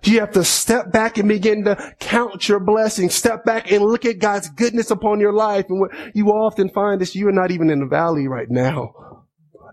You 0.02 0.20
have 0.20 0.32
to 0.32 0.44
step 0.44 0.92
back 0.92 1.16
and 1.16 1.28
begin 1.28 1.64
to 1.64 1.94
count 1.98 2.48
your 2.48 2.60
blessings. 2.60 3.14
Step 3.14 3.44
back 3.44 3.72
and 3.72 3.82
look 3.82 4.04
at 4.04 4.18
God's 4.18 4.50
goodness 4.50 4.90
upon 4.90 5.18
your 5.18 5.32
life. 5.32 5.66
And 5.70 5.80
what 5.80 5.92
you 6.14 6.28
often 6.28 6.68
find 6.68 7.00
is 7.00 7.14
you 7.14 7.28
are 7.28 7.32
not 7.32 7.50
even 7.50 7.70
in 7.70 7.80
the 7.80 7.86
valley 7.86 8.28
right 8.28 8.50
now. 8.50 8.92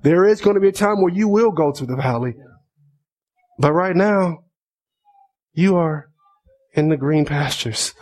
There 0.03 0.25
is 0.25 0.39
going 0.39 0.55
to 0.55 0.61
be 0.61 0.69
a 0.69 0.73
time 0.73 1.01
where 1.01 1.13
you 1.13 1.27
will 1.27 1.51
go 1.51 1.71
to 1.73 1.85
the 1.85 1.97
valley. 1.97 2.35
But 3.59 3.73
right 3.73 3.95
now, 3.95 4.45
you 5.53 5.75
are 5.75 6.09
in 6.73 6.87
the 6.89 6.97
green 6.97 7.25
pastures. 7.25 7.93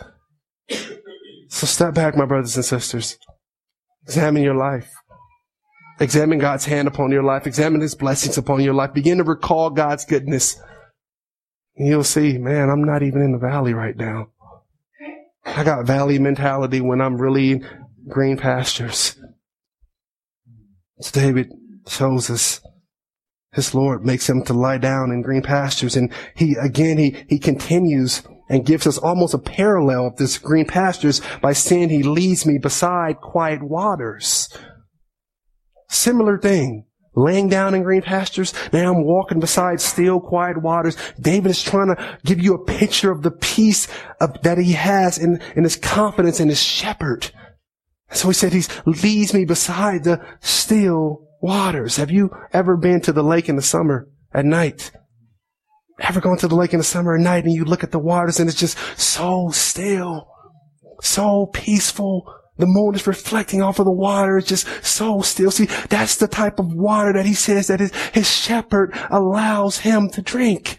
So 1.48 1.66
step 1.66 1.94
back, 1.94 2.16
my 2.16 2.26
brothers 2.26 2.54
and 2.54 2.64
sisters. 2.64 3.18
Examine 4.04 4.44
your 4.44 4.54
life. 4.54 4.90
Examine 6.00 6.38
God's 6.38 6.64
hand 6.64 6.88
upon 6.88 7.12
your 7.12 7.22
life. 7.22 7.46
Examine 7.46 7.82
His 7.82 7.94
blessings 7.94 8.38
upon 8.38 8.62
your 8.62 8.72
life. 8.74 8.94
Begin 8.94 9.18
to 9.18 9.24
recall 9.24 9.68
God's 9.68 10.06
goodness. 10.06 10.58
And 11.76 11.86
you'll 11.86 12.04
see, 12.04 12.38
man, 12.38 12.70
I'm 12.70 12.84
not 12.84 13.02
even 13.02 13.20
in 13.22 13.32
the 13.32 13.38
valley 13.38 13.74
right 13.74 13.96
now. 13.96 14.28
I 15.44 15.62
got 15.62 15.86
valley 15.86 16.18
mentality 16.18 16.80
when 16.80 17.00
I'm 17.00 17.20
really 17.20 17.52
in 17.52 17.68
green 18.08 18.38
pastures. 18.38 19.18
As 20.98 21.10
David 21.10 21.52
shows 21.86 22.30
us, 22.30 22.60
his 23.52 23.74
Lord 23.74 24.04
makes 24.04 24.28
him 24.28 24.42
to 24.44 24.52
lie 24.54 24.78
down 24.78 25.10
in 25.10 25.22
green 25.22 25.42
pastures. 25.42 25.96
And 25.96 26.12
he, 26.34 26.54
again, 26.54 26.98
he, 26.98 27.24
he 27.28 27.38
continues 27.38 28.22
and 28.48 28.66
gives 28.66 28.86
us 28.86 28.98
almost 28.98 29.34
a 29.34 29.38
parallel 29.38 30.06
of 30.06 30.16
this 30.16 30.38
green 30.38 30.66
pastures 30.66 31.20
by 31.40 31.52
saying 31.52 31.88
he 31.88 32.02
leads 32.02 32.46
me 32.46 32.58
beside 32.58 33.20
quiet 33.20 33.62
waters. 33.62 34.48
Similar 35.90 36.38
thing. 36.38 36.86
Laying 37.16 37.48
down 37.48 37.74
in 37.74 37.82
green 37.82 38.02
pastures. 38.02 38.54
Now 38.72 38.94
I'm 38.94 39.04
walking 39.04 39.40
beside 39.40 39.80
still 39.80 40.20
quiet 40.20 40.62
waters. 40.62 40.96
David 41.20 41.50
is 41.50 41.62
trying 41.62 41.88
to 41.88 42.18
give 42.24 42.40
you 42.40 42.54
a 42.54 42.64
picture 42.64 43.10
of 43.10 43.22
the 43.22 43.32
peace 43.32 43.88
of, 44.20 44.40
that 44.42 44.58
he 44.58 44.72
has 44.72 45.18
in, 45.18 45.42
in 45.56 45.64
his 45.64 45.76
confidence 45.76 46.38
in 46.38 46.48
his 46.48 46.62
shepherd. 46.62 47.32
So 48.12 48.28
he 48.28 48.34
said 48.34 48.52
he 48.52 48.62
leads 48.86 49.34
me 49.34 49.44
beside 49.44 50.04
the 50.04 50.24
still 50.38 51.26
waters. 51.42 51.96
Have 51.96 52.12
you 52.12 52.30
ever 52.52 52.76
been 52.76 53.00
to 53.02 53.12
the 53.12 53.24
lake 53.24 53.48
in 53.48 53.56
the 53.56 53.62
summer 53.62 54.08
at 54.32 54.44
night? 54.44 54.92
Ever 55.98 56.20
gone 56.20 56.38
to 56.38 56.48
the 56.48 56.54
lake 56.56 56.72
in 56.72 56.78
the 56.78 56.84
summer 56.84 57.16
at 57.16 57.20
night 57.20 57.44
and 57.44 57.52
you 57.52 57.64
look 57.64 57.82
at 57.82 57.90
the 57.90 57.98
waters 57.98 58.38
and 58.38 58.48
it's 58.48 58.58
just 58.58 58.78
so 58.96 59.50
still, 59.50 60.28
so 61.02 61.46
peaceful, 61.46 62.32
the 62.60 62.66
moon 62.66 62.94
is 62.94 63.06
reflecting 63.06 63.62
off 63.62 63.78
of 63.78 63.84
the 63.86 63.92
water. 63.92 64.38
It's 64.38 64.48
just 64.48 64.66
so 64.84 65.20
still. 65.22 65.50
See, 65.50 65.66
that's 65.88 66.16
the 66.16 66.28
type 66.28 66.58
of 66.58 66.66
water 66.72 67.12
that 67.14 67.26
he 67.26 67.34
says 67.34 67.68
that 67.68 67.80
his, 67.80 67.94
his 68.12 68.30
shepherd 68.30 68.96
allows 69.10 69.78
him 69.78 70.08
to 70.10 70.22
drink. 70.22 70.78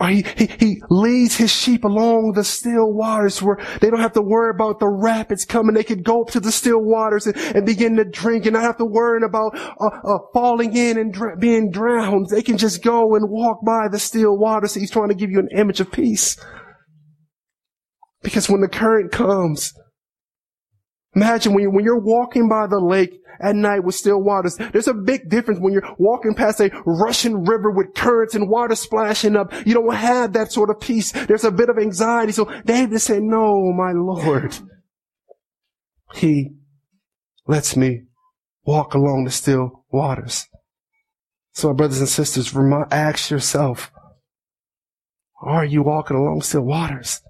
Or 0.00 0.08
he, 0.08 0.24
he, 0.36 0.46
he 0.46 0.82
leads 0.90 1.36
his 1.36 1.50
sheep 1.50 1.82
along 1.82 2.32
the 2.36 2.44
still 2.44 2.92
waters 2.92 3.42
where 3.42 3.58
they 3.80 3.90
don't 3.90 4.00
have 4.00 4.12
to 4.12 4.22
worry 4.22 4.50
about 4.54 4.78
the 4.78 4.88
rapids 4.88 5.44
coming. 5.44 5.74
They 5.74 5.82
can 5.82 6.02
go 6.02 6.22
up 6.22 6.30
to 6.30 6.40
the 6.40 6.52
still 6.52 6.80
waters 6.80 7.26
and, 7.26 7.36
and 7.36 7.66
begin 7.66 7.96
to 7.96 8.04
drink 8.04 8.46
and 8.46 8.54
not 8.54 8.62
have 8.62 8.78
to 8.78 8.84
worry 8.84 9.20
about 9.26 9.58
uh, 9.58 9.86
uh, 9.86 10.18
falling 10.32 10.76
in 10.76 10.98
and 10.98 11.12
dr- 11.12 11.40
being 11.40 11.70
drowned. 11.72 12.28
They 12.30 12.42
can 12.42 12.58
just 12.58 12.84
go 12.84 13.16
and 13.16 13.28
walk 13.28 13.58
by 13.66 13.88
the 13.90 13.98
still 13.98 14.38
waters. 14.38 14.74
He's 14.74 14.90
trying 14.90 15.08
to 15.08 15.16
give 15.16 15.30
you 15.30 15.40
an 15.40 15.48
image 15.56 15.80
of 15.80 15.90
peace. 15.90 16.36
Because 18.22 18.48
when 18.48 18.60
the 18.60 18.68
current 18.68 19.10
comes, 19.10 19.72
Imagine 21.14 21.54
when, 21.54 21.62
you, 21.62 21.70
when 21.70 21.84
you're 21.84 21.98
walking 21.98 22.48
by 22.48 22.66
the 22.66 22.78
lake 22.78 23.20
at 23.40 23.54
night 23.54 23.84
with 23.84 23.94
still 23.94 24.22
waters. 24.22 24.56
There's 24.56 24.88
a 24.88 24.94
big 24.94 25.28
difference 25.28 25.60
when 25.60 25.72
you're 25.72 25.94
walking 25.98 26.34
past 26.34 26.60
a 26.60 26.70
rushing 26.84 27.44
river 27.44 27.70
with 27.70 27.94
currents 27.94 28.34
and 28.34 28.48
water 28.48 28.74
splashing 28.74 29.36
up. 29.36 29.52
You 29.66 29.74
don't 29.74 29.94
have 29.94 30.32
that 30.34 30.52
sort 30.52 30.70
of 30.70 30.80
peace. 30.80 31.12
There's 31.12 31.44
a 31.44 31.50
bit 31.50 31.68
of 31.68 31.78
anxiety. 31.78 32.32
So 32.32 32.44
David 32.64 33.00
said, 33.00 33.22
no, 33.22 33.72
my 33.72 33.92
Lord. 33.92 34.56
He 36.14 36.54
lets 37.46 37.76
me 37.76 38.02
walk 38.64 38.94
along 38.94 39.24
the 39.24 39.30
still 39.30 39.84
waters. 39.90 40.46
So 41.52 41.72
brothers 41.72 42.00
and 42.00 42.08
sisters, 42.08 42.54
ask 42.90 43.30
yourself, 43.30 43.90
are 45.40 45.64
you 45.64 45.82
walking 45.82 46.16
along 46.16 46.42
still 46.42 46.62
waters? 46.62 47.20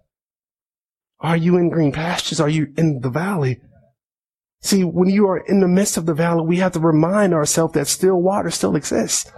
Are 1.20 1.36
you 1.36 1.56
in 1.56 1.68
green 1.68 1.92
pastures? 1.92 2.40
Are 2.40 2.48
you 2.48 2.72
in 2.76 3.00
the 3.00 3.10
valley? 3.10 3.60
See, 4.61 4.82
when 4.82 5.09
you 5.09 5.26
are 5.28 5.38
in 5.38 5.61
the 5.61 5.68
midst 5.68 5.96
of 5.96 6.06
the 6.06 6.14
valley, 6.14 6.44
we 6.46 6.56
have 6.59 6.72
to 6.72 6.80
remind 6.80 7.32
ourselves 7.32 7.74
that 7.74 7.86
still 7.86 8.20
water 8.20 8.50
still 8.50 8.76
exists. 8.76 9.30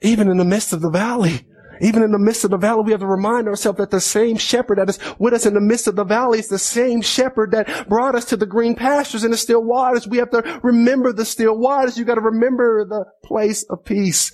Even 0.00 0.28
in 0.28 0.38
the 0.38 0.44
midst 0.44 0.72
of 0.72 0.80
the 0.80 0.90
valley. 0.90 1.46
Even 1.80 2.02
in 2.02 2.12
the 2.12 2.18
midst 2.18 2.44
of 2.44 2.50
the 2.50 2.58
valley, 2.58 2.84
we 2.84 2.92
have 2.92 3.00
to 3.00 3.06
remind 3.06 3.48
ourselves 3.48 3.78
that 3.78 3.90
the 3.90 4.00
same 4.00 4.36
shepherd 4.36 4.78
that 4.78 4.88
is 4.88 5.00
with 5.18 5.34
us 5.34 5.46
in 5.46 5.54
the 5.54 5.60
midst 5.60 5.88
of 5.88 5.96
the 5.96 6.04
valley 6.04 6.38
is 6.38 6.46
the 6.46 6.58
same 6.58 7.02
shepherd 7.02 7.50
that 7.50 7.88
brought 7.88 8.14
us 8.14 8.24
to 8.26 8.36
the 8.36 8.46
green 8.46 8.76
pastures 8.76 9.24
and 9.24 9.32
the 9.32 9.36
still 9.36 9.64
waters. 9.64 10.06
We 10.06 10.18
have 10.18 10.30
to 10.30 10.60
remember 10.62 11.12
the 11.12 11.24
still 11.24 11.58
waters. 11.58 11.98
You 11.98 12.04
got 12.04 12.14
to 12.14 12.20
remember 12.20 12.84
the 12.84 13.06
place 13.24 13.64
of 13.68 13.84
peace 13.84 14.32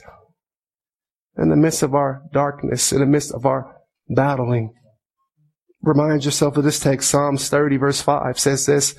in 1.38 1.48
the 1.48 1.56
midst 1.56 1.82
of 1.82 1.94
our 1.94 2.22
darkness, 2.32 2.92
in 2.92 3.00
the 3.00 3.06
midst 3.06 3.32
of 3.32 3.46
our 3.46 3.76
battling. 4.08 4.74
Remind 5.80 6.24
yourself 6.24 6.56
of 6.56 6.64
this 6.64 6.80
text. 6.80 7.08
Psalms 7.08 7.48
30 7.48 7.78
verse 7.78 8.02
5 8.02 8.38
says 8.38 8.66
this, 8.66 8.94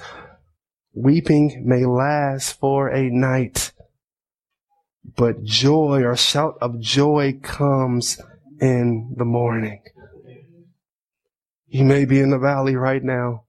Weeping 1.01 1.63
may 1.65 1.85
last 1.85 2.59
for 2.59 2.89
a 2.89 3.09
night, 3.09 3.71
but 5.15 5.45
joy 5.45 6.03
or 6.03 6.17
shout 6.17 6.57
of 6.59 6.81
joy 6.81 7.39
comes 7.41 8.19
in 8.59 9.15
the 9.17 9.23
morning. 9.23 9.81
You 11.67 11.85
may 11.85 12.03
be 12.03 12.19
in 12.19 12.31
the 12.31 12.37
valley 12.37 12.75
right 12.75 13.01
now, 13.01 13.45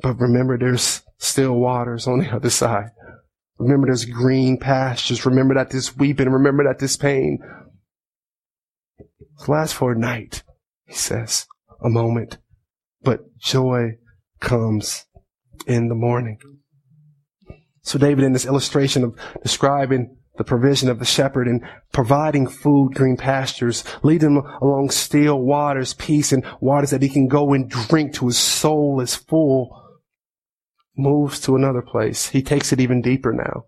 but 0.00 0.18
remember 0.18 0.56
there's 0.56 1.02
still 1.18 1.52
waters 1.52 2.06
on 2.06 2.20
the 2.20 2.30
other 2.34 2.48
side. 2.48 2.92
Remember 3.58 3.88
there's 3.88 4.06
green 4.06 4.56
pastures. 4.56 5.26
Remember 5.26 5.52
that 5.52 5.68
this 5.68 5.98
weeping, 5.98 6.30
remember 6.30 6.64
that 6.64 6.78
this 6.78 6.96
pain 6.96 7.40
lasts 9.46 9.76
for 9.76 9.92
a 9.92 9.98
night, 9.98 10.44
he 10.86 10.94
says, 10.94 11.46
a 11.84 11.90
moment, 11.90 12.38
but 13.02 13.36
joy 13.36 13.98
comes 14.40 15.04
in 15.66 15.88
the 15.88 15.94
morning. 15.94 16.38
So 17.82 17.98
David 17.98 18.24
in 18.24 18.32
this 18.32 18.46
illustration 18.46 19.04
of 19.04 19.18
describing 19.42 20.16
the 20.36 20.44
provision 20.44 20.88
of 20.88 20.98
the 20.98 21.04
shepherd 21.04 21.48
and 21.48 21.62
providing 21.92 22.46
food, 22.46 22.94
green 22.94 23.16
pastures, 23.16 23.82
leading 24.02 24.36
him 24.36 24.44
along 24.62 24.90
still 24.90 25.40
waters, 25.40 25.94
peace 25.94 26.32
and 26.32 26.44
waters 26.60 26.90
that 26.90 27.02
he 27.02 27.08
can 27.08 27.26
go 27.26 27.52
and 27.52 27.68
drink 27.68 28.14
to 28.14 28.26
his 28.26 28.38
soul 28.38 29.00
is 29.00 29.16
full, 29.16 29.82
moves 30.96 31.40
to 31.40 31.56
another 31.56 31.82
place. 31.82 32.28
He 32.28 32.42
takes 32.42 32.72
it 32.72 32.80
even 32.80 33.02
deeper 33.02 33.32
now. 33.32 33.64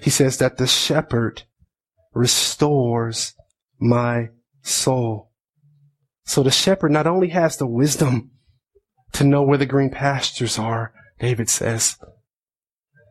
He 0.00 0.10
says 0.10 0.38
that 0.38 0.56
the 0.56 0.66
shepherd 0.66 1.44
restores 2.14 3.34
my 3.78 4.30
soul. 4.62 5.30
So 6.24 6.42
the 6.42 6.50
shepherd 6.50 6.90
not 6.90 7.06
only 7.06 7.28
has 7.28 7.56
the 7.56 7.66
wisdom 7.66 8.32
to 9.12 9.24
know 9.24 9.42
where 9.42 9.58
the 9.58 9.66
green 9.66 9.90
pastures 9.90 10.58
are, 10.58 10.92
David 11.18 11.48
says, 11.48 11.98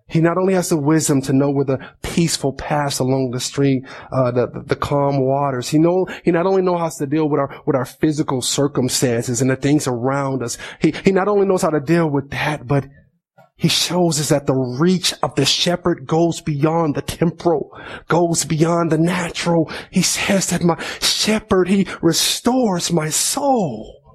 he 0.10 0.22
not 0.22 0.38
only 0.38 0.54
has 0.54 0.70
the 0.70 0.78
wisdom 0.78 1.22
to 1.24 1.34
know 1.34 1.52
where 1.52 1.66
the 1.66 1.80
peaceful 2.02 2.54
paths 2.54 3.00
along 3.00 3.32
the 3.32 3.41
stream, 3.41 3.86
uh, 4.12 4.32
the, 4.32 4.48
the, 4.48 4.62
the 4.62 4.76
calm 4.76 5.20
waters. 5.20 5.68
He 5.68 5.80
know, 5.80 6.08
he 6.24 6.32
not 6.32 6.45
only 6.45 6.62
knows 6.62 6.80
how 6.80 6.89
to 7.06 7.06
deal 7.06 7.28
with 7.28 7.41
our, 7.41 7.62
with 7.66 7.76
our 7.76 7.86
physical 7.86 8.41
circumstances 8.41 9.41
and 9.41 9.50
the 9.50 9.58
things 9.58 9.86
around 9.86 10.43
us. 10.43 10.58
He, 10.80 10.93
he 11.04 11.12
not 11.12 11.28
only 11.28 11.45
knows 11.45 11.62
how 11.62 11.72
to 11.72 11.82
deal 11.82 12.10
with 12.10 12.30
that, 12.30 12.66
but 12.66 12.88
he 13.58 13.68
shows 13.68 14.20
us 14.20 14.30
that 14.30 14.45
the 14.45 14.54
reach 14.54 15.14
of 15.22 15.36
the 15.36 15.43
shepherd 15.43 16.06
goes 16.06 16.39
beyond 16.39 16.95
the 16.95 17.02
temporal, 17.02 17.78
goes 18.08 18.45
beyond 18.45 18.91
the 18.91 18.98
natural. 18.98 19.70
He 19.91 20.04
says 20.04 20.48
that 20.52 20.64
my 20.64 20.82
shepherd, 21.02 21.68
he 21.68 21.86
restores 22.02 22.93
my 22.93 23.10
soul. 23.10 24.07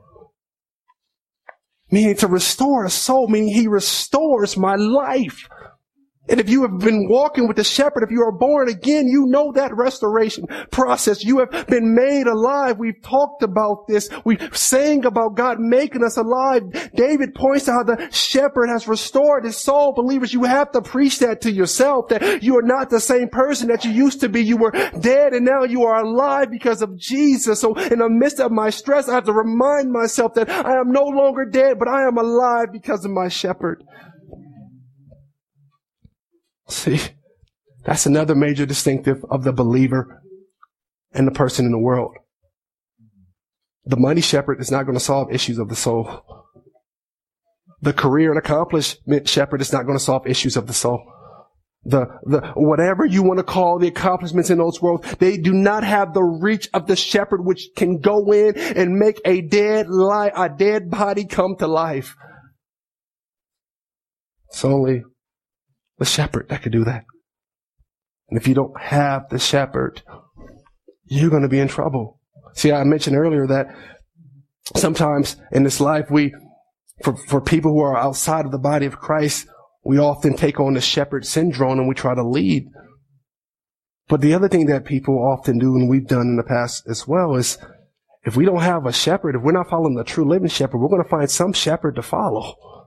Meaning 1.93 2.17
to 2.17 2.27
restore 2.27 2.85
a 2.85 2.91
soul, 2.91 3.29
meaning 3.29 3.55
he 3.55 3.69
restores 3.69 4.57
my 4.57 4.75
life. 4.77 5.47
And 6.33 6.41
if 6.41 6.49
you 6.49 6.63
have 6.63 6.79
been 6.79 7.09
walking 7.11 7.47
with 7.47 7.59
the 7.59 7.65
shepherd, 7.65 8.03
if 8.03 8.11
you 8.11 8.23
are 8.23 8.33
born 8.33 8.71
again, 8.71 9.07
you 9.07 9.27
know 9.27 9.53
that 9.53 9.77
restoration 9.77 10.47
process. 10.71 11.23
You 11.23 11.41
have 11.41 11.67
been 11.67 11.95
made 11.95 12.27
alive. 12.27 12.79
We've 12.79 13.01
talked 13.03 13.43
about 13.43 13.87
this. 13.87 14.09
We 14.25 14.39
sang 14.51 15.05
about 15.05 15.37
God 15.37 15.61
making 15.61 16.03
us 16.03 16.17
alive. 16.17 16.63
David 16.95 17.35
points 17.35 17.67
to 17.67 17.73
how 17.73 17.83
the 17.83 18.09
shepherd 18.11 18.69
has 18.69 18.89
restored 18.89 19.45
his 19.45 19.59
soul. 19.59 19.93
Believers, 19.93 20.33
you 20.33 20.45
have 20.45 20.73
to 20.73 20.81
preach 20.81 21.19
that 21.19 21.43
to 21.43 21.53
yourself, 21.53 22.09
that 22.09 22.43
you 22.43 22.57
are 22.57 22.63
not 22.63 22.89
the 22.89 23.01
same 23.01 23.29
person 23.29 23.69
that 23.69 23.85
you 23.85 23.91
used 23.91 24.21
to 24.21 24.31
be. 24.31 24.43
You 24.43 24.57
were 24.57 24.71
dead 24.71 25.35
and 25.35 25.45
now 25.45 25.65
you 25.65 25.85
are 25.85 26.03
alive 26.03 26.51
because 26.51 26.81
of 26.81 26.97
Jesus. 26.97 27.61
So 27.61 27.75
in 27.75 27.99
the 27.99 28.09
midst 28.09 28.41
of 28.41 28.51
my 28.51 28.71
stress, 28.71 29.07
I 29.07 29.17
have 29.17 29.25
to 29.25 29.35
remind 29.35 29.93
myself 29.93 30.33
that 30.35 30.49
I 30.49 30.81
am 30.81 30.93
no 30.93 31.05
longer 31.05 31.45
dead, 31.45 31.79
but 31.79 31.89
I 31.89 32.07
am 32.07 32.17
alive 32.17 32.69
because 32.73 33.05
of 33.05 33.11
my 33.11 33.29
shepherd. 33.29 33.85
See, 36.73 37.01
that's 37.85 38.07
another 38.07 38.35
major 38.35 38.65
distinctive 38.65 39.25
of 39.31 39.45
the 39.45 39.53
believer 39.53 40.23
and 41.13 41.27
the 41.27 41.33
person 41.33 41.67
in 41.67 41.73
the 41.73 41.79
world. 41.79 42.15
The 43.85 43.97
money 43.97 44.23
shepherd 44.23 44.61
is 44.61 44.71
not 44.71 44.85
going 44.85 44.97
to 44.97 45.05
solve 45.05 45.33
issues 45.33 45.59
of 45.59 45.69
the 45.69 45.77
soul. 45.77 46.23
The 47.83 47.93
career 47.93 48.31
and 48.31 48.39
accomplishment 48.39 49.29
shepherd 49.29 49.61
is 49.61 49.73
not 49.73 49.85
going 49.85 49.99
to 49.99 50.05
solve 50.05 50.27
issues 50.27 50.57
of 50.57 50.67
the 50.67 50.73
soul. 50.73 51.03
The, 51.85 52.07
the, 52.23 52.53
whatever 52.55 53.05
you 53.05 53.25
want 53.25 53.39
to 53.39 53.45
call 53.45 53.79
the 53.79 53.89
accomplishments 53.89 54.51
in 54.51 54.59
those 54.59 54.81
worlds, 54.81 55.17
they 55.17 55.37
do 55.37 55.53
not 55.53 55.83
have 55.83 56.15
the 56.15 56.23
reach 56.23 56.69
of 56.73 56.87
the 56.87 56.97
shepherd 56.97 57.45
which 57.45 57.71
can 57.77 57.99
go 57.99 58.33
in 58.33 58.57
and 58.57 58.99
make 58.99 59.21
a 59.25 59.43
dead 59.43 59.89
lie, 59.89 60.31
a 60.35 60.49
dead 60.49 60.91
body 60.91 61.27
come 61.27 61.57
to 61.59 61.67
life. 61.67 62.15
It's 64.49 64.65
only 64.65 65.03
the 66.03 66.07
shepherd 66.07 66.49
that 66.49 66.63
could 66.63 66.73
do 66.73 66.83
that. 66.83 67.05
And 68.29 68.37
if 68.37 68.49
you 68.49 68.55
don't 68.55 68.81
have 68.81 69.29
the 69.29 69.39
shepherd, 69.39 70.03
you're 71.05 71.31
going 71.31 71.45
to 71.45 71.49
be 71.49 71.61
in 71.61 71.69
trouble. 71.69 72.19
See, 72.55 72.73
I 72.73 72.83
mentioned 72.83 73.17
earlier 73.17 73.47
that 73.47 73.69
sometimes 74.75 75.37
in 75.53 75.63
this 75.63 75.81
life, 75.81 76.11
we, 76.11 76.35
for, 77.05 77.17
for 77.29 77.41
people 77.41 77.71
who 77.71 77.81
are 77.83 77.97
outside 77.97 78.47
of 78.47 78.51
the 78.51 78.59
body 78.59 78.85
of 78.85 78.99
Christ, 78.99 79.47
we 79.85 79.99
often 79.99 80.35
take 80.35 80.59
on 80.59 80.75
the 80.75 80.81
shepherd 80.81 81.25
syndrome 81.25 81.79
and 81.79 81.89
we 81.89 81.95
try 81.95 82.17
to 82.17 82.27
lead. 82.27 82.67
But 84.09 84.23
the 84.23 84.35
other 84.35 84.49
thing 84.49 84.67
that 84.67 84.85
people 84.85 85.15
often 85.23 85.61
do, 85.61 85.77
and 85.77 85.89
we've 85.89 86.09
done 86.09 86.23
in 86.23 86.37
the 86.37 86.43
past 86.43 86.83
as 86.89 87.07
well, 87.07 87.37
is 87.37 87.59
if 88.25 88.37
we 88.37 88.45
don't 88.45 88.63
have 88.63 88.87
a 88.87 88.93
shepherd, 88.93 89.37
if 89.37 89.43
we're 89.43 89.53
not 89.53 89.71
following 89.71 89.95
the 89.95 90.03
true 90.03 90.25
living 90.25 90.49
shepherd, 90.49 90.79
we're 90.79 90.89
going 90.89 91.05
to 91.05 91.09
find 91.09 91.31
some 91.31 91.53
shepherd 91.53 91.95
to 91.95 92.03
follow. 92.03 92.82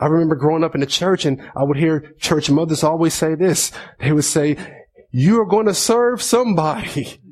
I 0.00 0.06
remember 0.06 0.36
growing 0.36 0.64
up 0.64 0.74
in 0.74 0.80
the 0.80 0.86
church 0.86 1.24
and 1.24 1.42
I 1.56 1.64
would 1.64 1.76
hear 1.76 2.12
church 2.18 2.50
mothers 2.50 2.84
always 2.84 3.14
say 3.14 3.34
this. 3.34 3.72
They 3.98 4.12
would 4.12 4.24
say, 4.24 4.56
you 5.10 5.40
are 5.40 5.46
going 5.46 5.66
to 5.66 5.74
serve 5.74 6.22
somebody. 6.22 7.20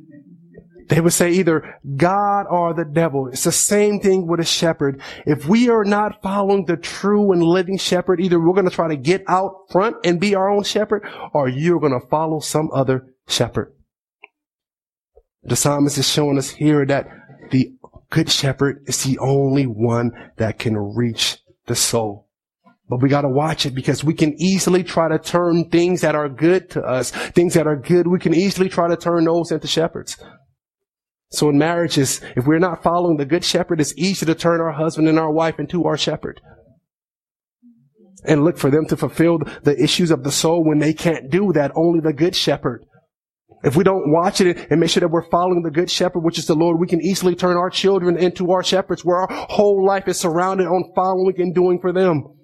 They 0.89 1.01
would 1.01 1.13
say 1.13 1.33
either 1.33 1.81
God 1.97 2.47
or 2.49 2.73
the 2.73 2.85
devil. 2.85 3.27
It's 3.27 3.43
the 3.43 3.51
same 3.51 3.99
thing 3.99 4.29
with 4.29 4.39
a 4.39 4.45
shepherd. 4.45 5.01
If 5.27 5.47
we 5.49 5.69
are 5.69 5.85
not 5.85 6.23
following 6.23 6.65
the 6.65 6.77
true 6.77 7.33
and 7.33 7.43
living 7.43 7.77
shepherd, 7.77 8.21
either 8.21 8.39
we're 8.39 8.55
going 8.55 8.69
to 8.69 8.75
try 8.75 8.87
to 8.89 8.97
get 8.97 9.25
out 9.27 9.53
front 9.71 9.97
and 10.05 10.21
be 10.21 10.37
our 10.37 10.49
own 10.49 10.63
shepherd 10.63 11.05
or 11.33 11.49
you're 11.49 11.81
going 11.81 11.99
to 11.99 12.07
follow 12.07 12.39
some 12.39 12.71
other 12.73 13.13
shepherd. 13.27 13.75
The 15.43 15.57
psalmist 15.57 15.99
is 15.99 16.09
showing 16.09 16.39
us 16.39 16.51
here 16.51 16.87
that 16.87 17.09
the 17.51 17.73
good 18.11 18.31
shepherd 18.31 18.85
is 18.87 19.03
the 19.03 19.19
only 19.19 19.67
one 19.67 20.13
that 20.37 20.59
can 20.59 20.77
reach 20.77 21.39
the 21.67 21.75
soul. 21.75 22.26
But 22.89 23.03
we 23.03 23.09
gotta 23.09 23.29
watch 23.29 23.67
it 23.67 23.75
because 23.75 24.05
we 24.05 24.15
can 24.15 24.35
easily 24.41 24.85
try 24.85 25.09
to 25.09 25.19
turn 25.19 25.69
things 25.71 26.03
that 26.03 26.15
are 26.15 26.29
good 26.29 26.71
to 26.71 26.83
us, 26.83 27.11
things 27.11 27.55
that 27.55 27.67
are 27.67 27.77
good, 27.77 28.07
we 28.07 28.21
can 28.21 28.35
easily 28.35 28.69
try 28.69 28.89
to 28.89 28.97
turn 28.97 29.25
those 29.25 29.51
into 29.51 29.67
shepherds. 29.67 30.17
So 31.31 31.49
in 31.49 31.59
marriages, 31.59 32.21
if 32.37 32.47
we're 32.47 32.61
not 32.61 32.85
following 32.85 33.17
the 33.17 33.25
good 33.25 33.45
shepherd, 33.45 33.81
it's 33.81 33.97
easy 33.97 34.25
to 34.27 34.35
turn 34.35 34.61
our 34.61 34.73
husband 34.73 35.09
and 35.09 35.19
our 35.19 35.33
wife 35.33 35.59
into 35.59 35.85
our 35.85 35.97
shepherd. 35.97 36.41
And 38.25 38.45
look 38.45 38.59
for 38.59 38.71
them 38.71 38.87
to 38.87 38.97
fulfill 38.97 39.39
the 39.63 39.81
issues 39.81 40.11
of 40.11 40.23
the 40.23 40.33
soul 40.33 40.65
when 40.65 40.79
they 40.79 40.93
can't 40.93 41.31
do 41.31 41.53
that. 41.53 41.73
Only 41.75 42.01
the 42.01 42.13
good 42.13 42.37
shepherd. 42.37 42.85
If 43.65 43.75
we 43.75 43.83
don't 43.83 44.13
watch 44.13 44.41
it 44.41 44.69
and 44.71 44.79
make 44.81 44.91
sure 44.91 45.01
that 45.01 45.11
we're 45.11 45.29
following 45.29 45.63
the 45.63 45.71
good 45.71 45.91
shepherd, 45.91 46.21
which 46.21 46.39
is 46.39 46.47
the 46.47 46.55
Lord, 46.55 46.79
we 46.79 46.87
can 46.87 47.01
easily 47.01 47.35
turn 47.35 47.57
our 47.57 47.71
children 47.71 48.17
into 48.17 48.53
our 48.53 48.63
shepherds 48.63 49.05
where 49.05 49.19
our 49.19 49.47
whole 49.49 49.85
life 49.85 50.07
is 50.07 50.19
surrounded 50.19 50.67
on 50.67 50.93
following 50.95 51.35
and 51.39 51.55
doing 51.55 51.81
for 51.81 51.93
them. 51.93 52.36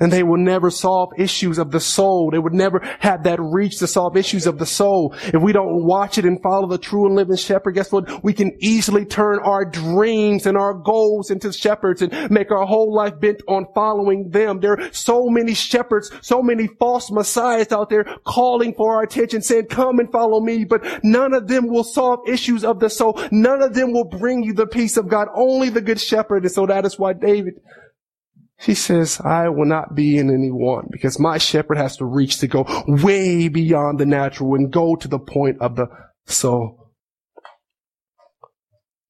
And 0.00 0.12
they 0.12 0.24
will 0.24 0.38
never 0.38 0.70
solve 0.70 1.10
issues 1.16 1.56
of 1.56 1.70
the 1.70 1.78
soul. 1.78 2.30
They 2.32 2.38
would 2.40 2.52
never 2.52 2.80
have 2.98 3.22
that 3.24 3.38
reach 3.40 3.78
to 3.78 3.86
solve 3.86 4.16
issues 4.16 4.44
of 4.44 4.58
the 4.58 4.66
soul. 4.66 5.14
If 5.22 5.40
we 5.40 5.52
don't 5.52 5.84
watch 5.84 6.18
it 6.18 6.24
and 6.24 6.42
follow 6.42 6.66
the 6.66 6.78
true 6.78 7.06
and 7.06 7.14
living 7.14 7.36
shepherd, 7.36 7.76
guess 7.76 7.92
what? 7.92 8.24
We 8.24 8.32
can 8.32 8.56
easily 8.58 9.04
turn 9.04 9.38
our 9.38 9.64
dreams 9.64 10.46
and 10.46 10.56
our 10.56 10.74
goals 10.74 11.30
into 11.30 11.52
shepherds 11.52 12.02
and 12.02 12.28
make 12.28 12.50
our 12.50 12.66
whole 12.66 12.92
life 12.92 13.20
bent 13.20 13.40
on 13.46 13.66
following 13.72 14.30
them. 14.30 14.58
There 14.58 14.72
are 14.72 14.92
so 14.92 15.28
many 15.28 15.54
shepherds, 15.54 16.10
so 16.22 16.42
many 16.42 16.66
false 16.80 17.12
messiahs 17.12 17.70
out 17.70 17.88
there 17.88 18.04
calling 18.24 18.74
for 18.74 18.96
our 18.96 19.04
attention, 19.04 19.42
saying, 19.42 19.66
come 19.66 20.00
and 20.00 20.10
follow 20.10 20.40
me. 20.40 20.64
But 20.64 21.04
none 21.04 21.32
of 21.34 21.46
them 21.46 21.68
will 21.68 21.84
solve 21.84 22.28
issues 22.28 22.64
of 22.64 22.80
the 22.80 22.90
soul. 22.90 23.20
None 23.30 23.62
of 23.62 23.74
them 23.74 23.92
will 23.92 24.08
bring 24.08 24.42
you 24.42 24.54
the 24.54 24.66
peace 24.66 24.96
of 24.96 25.06
God. 25.06 25.28
Only 25.36 25.68
the 25.68 25.80
good 25.80 26.00
shepherd. 26.00 26.42
And 26.42 26.52
so 26.52 26.66
that 26.66 26.84
is 26.84 26.98
why 26.98 27.12
David 27.12 27.60
he 28.58 28.74
says, 28.74 29.20
I 29.20 29.48
will 29.48 29.66
not 29.66 29.94
be 29.94 30.16
in 30.18 30.32
any 30.32 30.50
want 30.50 30.90
because 30.90 31.18
my 31.18 31.38
shepherd 31.38 31.76
has 31.76 31.96
to 31.98 32.04
reach 32.04 32.38
to 32.38 32.46
go 32.46 32.64
way 32.86 33.48
beyond 33.48 33.98
the 33.98 34.06
natural 34.06 34.54
and 34.54 34.72
go 34.72 34.96
to 34.96 35.08
the 35.08 35.18
point 35.18 35.60
of 35.60 35.76
the 35.76 35.88
soul. 36.26 36.92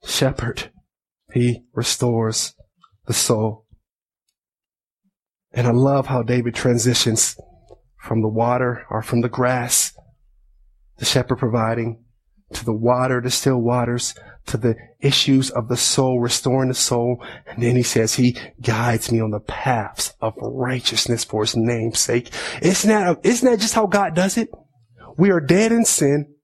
Shepherd, 0.04 0.70
he 1.32 1.64
restores 1.72 2.54
the 3.06 3.12
soul. 3.12 3.66
And 5.52 5.66
I 5.66 5.70
love 5.70 6.06
how 6.06 6.22
David 6.22 6.54
transitions 6.54 7.36
from 7.96 8.22
the 8.22 8.28
water 8.28 8.86
or 8.90 9.02
from 9.02 9.20
the 9.20 9.28
grass, 9.28 9.96
the 10.98 11.04
shepherd 11.04 11.38
providing, 11.38 12.03
to 12.52 12.64
the 12.64 12.72
water, 12.72 13.20
the 13.20 13.30
still 13.30 13.60
waters, 13.60 14.14
to 14.46 14.56
the 14.56 14.76
issues 15.00 15.50
of 15.50 15.68
the 15.68 15.76
soul, 15.76 16.20
restoring 16.20 16.68
the 16.68 16.74
soul. 16.74 17.24
And 17.46 17.62
then 17.62 17.76
he 17.76 17.82
says, 17.82 18.14
he 18.14 18.36
guides 18.60 19.10
me 19.10 19.20
on 19.20 19.30
the 19.30 19.40
paths 19.40 20.12
of 20.20 20.34
righteousness 20.36 21.24
for 21.24 21.42
his 21.42 21.56
name's 21.56 21.98
sake. 21.98 22.30
Isn't 22.60 22.90
that, 22.90 23.20
isn't 23.24 23.48
that 23.48 23.60
just 23.60 23.74
how 23.74 23.86
God 23.86 24.14
does 24.14 24.36
it? 24.36 24.50
We 25.16 25.30
are 25.30 25.40
dead 25.40 25.72
in 25.72 25.84
sin. 25.84 26.34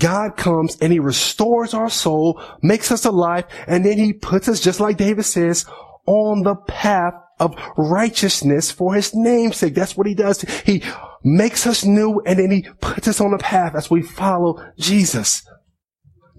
God 0.00 0.36
comes 0.36 0.76
and 0.80 0.92
he 0.92 0.98
restores 0.98 1.72
our 1.72 1.88
soul, 1.88 2.42
makes 2.62 2.90
us 2.90 3.04
alive, 3.04 3.44
and 3.68 3.84
then 3.84 3.96
he 3.96 4.12
puts 4.12 4.48
us, 4.48 4.60
just 4.60 4.80
like 4.80 4.96
David 4.96 5.24
says, 5.24 5.66
on 6.06 6.42
the 6.42 6.56
path 6.56 7.14
of 7.38 7.54
righteousness 7.76 8.72
for 8.72 8.94
his 8.94 9.14
name's 9.14 9.56
sake. 9.56 9.74
That's 9.74 9.96
what 9.96 10.08
he 10.08 10.14
does. 10.14 10.40
He 10.64 10.82
makes 11.24 11.66
us 11.66 11.84
new 11.84 12.20
and 12.26 12.38
then 12.38 12.50
he 12.50 12.68
puts 12.80 13.08
us 13.08 13.20
on 13.20 13.34
a 13.34 13.38
path 13.38 13.74
as 13.74 13.90
we 13.90 14.02
follow 14.02 14.62
Jesus. 14.78 15.42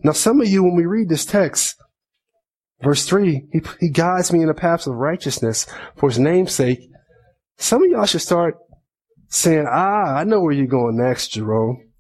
Now, 0.03 0.11
some 0.11 0.39
of 0.39 0.47
you, 0.47 0.63
when 0.63 0.75
we 0.75 0.86
read 0.86 1.09
this 1.09 1.25
text, 1.25 1.75
Verse 2.81 3.05
3, 3.05 3.47
he, 3.51 3.61
he 3.79 3.89
guides 3.89 4.31
me 4.31 4.41
in 4.41 4.47
the 4.47 4.53
paths 4.53 4.88
of 4.88 4.95
righteousness 4.95 5.65
for 5.95 6.09
his 6.09 6.19
name's 6.19 6.53
sake. 6.53 6.79
Some 7.57 7.83
of 7.83 7.89
y'all 7.89 8.05
should 8.05 8.21
start 8.21 8.57
saying, 9.29 9.65
ah, 9.69 10.15
I 10.15 10.23
know 10.23 10.41
where 10.41 10.51
you're 10.51 10.67
going 10.67 10.97
next, 10.97 11.29
Jerome. 11.29 11.91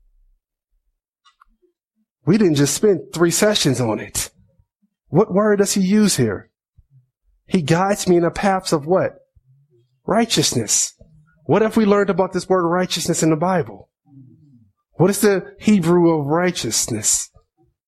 We 2.25 2.37
didn't 2.37 2.55
just 2.55 2.73
spend 2.73 3.13
three 3.13 3.31
sessions 3.31 3.79
on 3.79 3.99
it. 3.99 4.31
What 5.07 5.33
word 5.33 5.59
does 5.59 5.73
he 5.73 5.81
use 5.81 6.17
here? 6.17 6.51
He 7.47 7.61
guides 7.61 8.07
me 8.07 8.17
in 8.17 8.23
the 8.23 8.31
paths 8.31 8.73
of 8.73 8.85
what? 8.85 9.13
Righteousness. 10.05 10.94
What 11.45 11.61
have 11.61 11.77
we 11.77 11.85
learned 11.85 12.09
about 12.09 12.33
this 12.33 12.49
word 12.49 12.67
righteousness 12.67 13.21
in 13.21 13.29
the 13.29 13.35
Bible? 13.35 13.89
What 14.93 15.11
is 15.11 15.21
the 15.21 15.53
Hebrew 15.59 16.17
of 16.19 16.25
righteousness? 16.25 17.29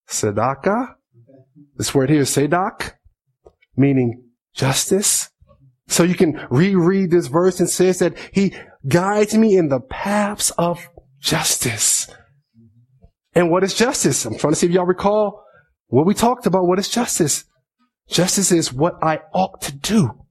Sedaka? 0.07 0.93
This 1.75 1.93
word 1.93 2.09
here 2.09 2.21
is 2.21 2.29
sedak, 2.29 2.93
meaning 3.75 4.23
justice. 4.53 5.29
So 5.87 6.03
you 6.03 6.15
can 6.15 6.45
reread 6.49 7.09
this 7.09 7.27
verse 7.27 7.59
and 7.59 7.69
says 7.69 7.99
that 7.99 8.15
he 8.31 8.53
guides 8.87 9.35
me 9.35 9.57
in 9.57 9.69
the 9.69 9.79
paths 9.79 10.51
of 10.51 10.87
justice. 11.19 12.07
And 13.33 13.49
what 13.49 13.63
is 13.63 13.73
justice? 13.73 14.25
I'm 14.25 14.37
trying 14.37 14.53
to 14.53 14.59
see 14.59 14.67
if 14.67 14.71
y'all 14.71 14.85
recall 14.85 15.43
what 15.87 16.05
we 16.05 16.13
talked 16.13 16.45
about. 16.45 16.67
What 16.67 16.79
is 16.79 16.89
justice? 16.89 17.45
Justice 18.07 18.51
is 18.51 18.71
what 18.71 18.95
I 19.01 19.21
ought 19.33 19.61
to 19.61 19.75
do 19.75 20.26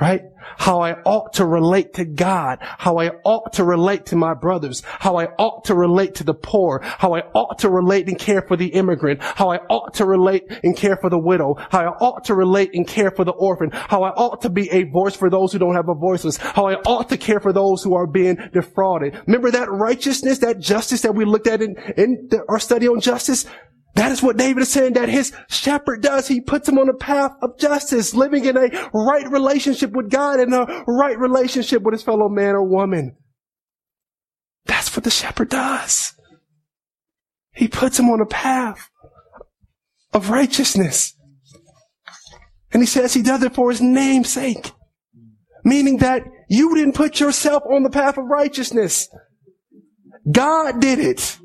right? 0.00 0.22
How 0.56 0.80
I 0.80 0.92
ought 1.04 1.34
to 1.34 1.46
relate 1.46 1.94
to 1.94 2.04
God, 2.04 2.58
how 2.60 2.98
I 2.98 3.10
ought 3.24 3.54
to 3.54 3.64
relate 3.64 4.06
to 4.06 4.16
my 4.16 4.34
brothers, 4.34 4.82
how 4.84 5.16
I 5.16 5.26
ought 5.38 5.64
to 5.64 5.74
relate 5.74 6.16
to 6.16 6.24
the 6.24 6.34
poor, 6.34 6.80
how 6.82 7.14
I 7.14 7.22
ought 7.34 7.58
to 7.60 7.70
relate 7.70 8.08
and 8.08 8.18
care 8.18 8.42
for 8.42 8.56
the 8.56 8.68
immigrant, 8.68 9.20
how 9.22 9.50
I 9.50 9.56
ought 9.68 9.94
to 9.94 10.04
relate 10.04 10.44
and 10.62 10.76
care 10.76 10.96
for 10.96 11.10
the 11.10 11.18
widow, 11.18 11.56
how 11.70 11.80
I 11.80 11.86
ought 11.86 12.24
to 12.24 12.34
relate 12.34 12.70
and 12.74 12.86
care 12.86 13.10
for 13.10 13.24
the 13.24 13.32
orphan, 13.32 13.70
how 13.72 14.04
I 14.04 14.10
ought 14.10 14.42
to 14.42 14.50
be 14.50 14.70
a 14.70 14.84
voice 14.84 15.16
for 15.16 15.30
those 15.30 15.52
who 15.52 15.58
don't 15.58 15.74
have 15.74 15.88
a 15.88 15.94
voiceless, 15.94 16.36
how 16.36 16.66
I 16.66 16.74
ought 16.74 17.08
to 17.08 17.16
care 17.16 17.40
for 17.40 17.52
those 17.52 17.82
who 17.82 17.94
are 17.94 18.06
being 18.06 18.36
defrauded. 18.52 19.20
Remember 19.26 19.50
that 19.50 19.70
righteousness, 19.70 20.38
that 20.38 20.60
justice 20.60 21.02
that 21.02 21.14
we 21.14 21.24
looked 21.24 21.48
at 21.48 21.60
in, 21.60 21.76
in 21.96 22.28
the, 22.30 22.44
our 22.48 22.60
study 22.60 22.86
on 22.88 23.00
justice? 23.00 23.46
That 23.94 24.12
is 24.12 24.22
what 24.22 24.36
David 24.36 24.62
is 24.62 24.68
saying 24.68 24.92
that 24.92 25.08
his 25.08 25.32
shepherd 25.48 26.02
does. 26.02 26.28
He 26.28 26.40
puts 26.40 26.68
him 26.68 26.78
on 26.78 26.88
a 26.88 26.94
path 26.94 27.32
of 27.42 27.58
justice, 27.58 28.14
living 28.14 28.44
in 28.44 28.56
a 28.56 28.68
right 28.94 29.28
relationship 29.28 29.90
with 29.92 30.10
God 30.10 30.38
and 30.38 30.54
a 30.54 30.84
right 30.86 31.18
relationship 31.18 31.82
with 31.82 31.94
his 31.94 32.02
fellow 32.02 32.28
man 32.28 32.54
or 32.54 32.62
woman. 32.62 33.16
That's 34.66 34.94
what 34.94 35.04
the 35.04 35.10
shepherd 35.10 35.48
does. 35.48 36.14
He 37.52 37.66
puts 37.66 37.98
him 37.98 38.08
on 38.08 38.20
a 38.20 38.26
path 38.26 38.88
of 40.12 40.30
righteousness. 40.30 41.14
And 42.70 42.82
he 42.82 42.86
says 42.86 43.14
he 43.14 43.22
does 43.22 43.42
it 43.42 43.54
for 43.54 43.70
his 43.70 43.80
name's 43.80 44.28
sake. 44.28 44.70
Meaning 45.64 45.98
that 45.98 46.22
you 46.48 46.74
didn't 46.76 46.94
put 46.94 47.18
yourself 47.18 47.64
on 47.68 47.82
the 47.82 47.90
path 47.90 48.16
of 48.16 48.26
righteousness. 48.26 49.08
God 50.30 50.80
did 50.80 50.98
it. 50.98 51.38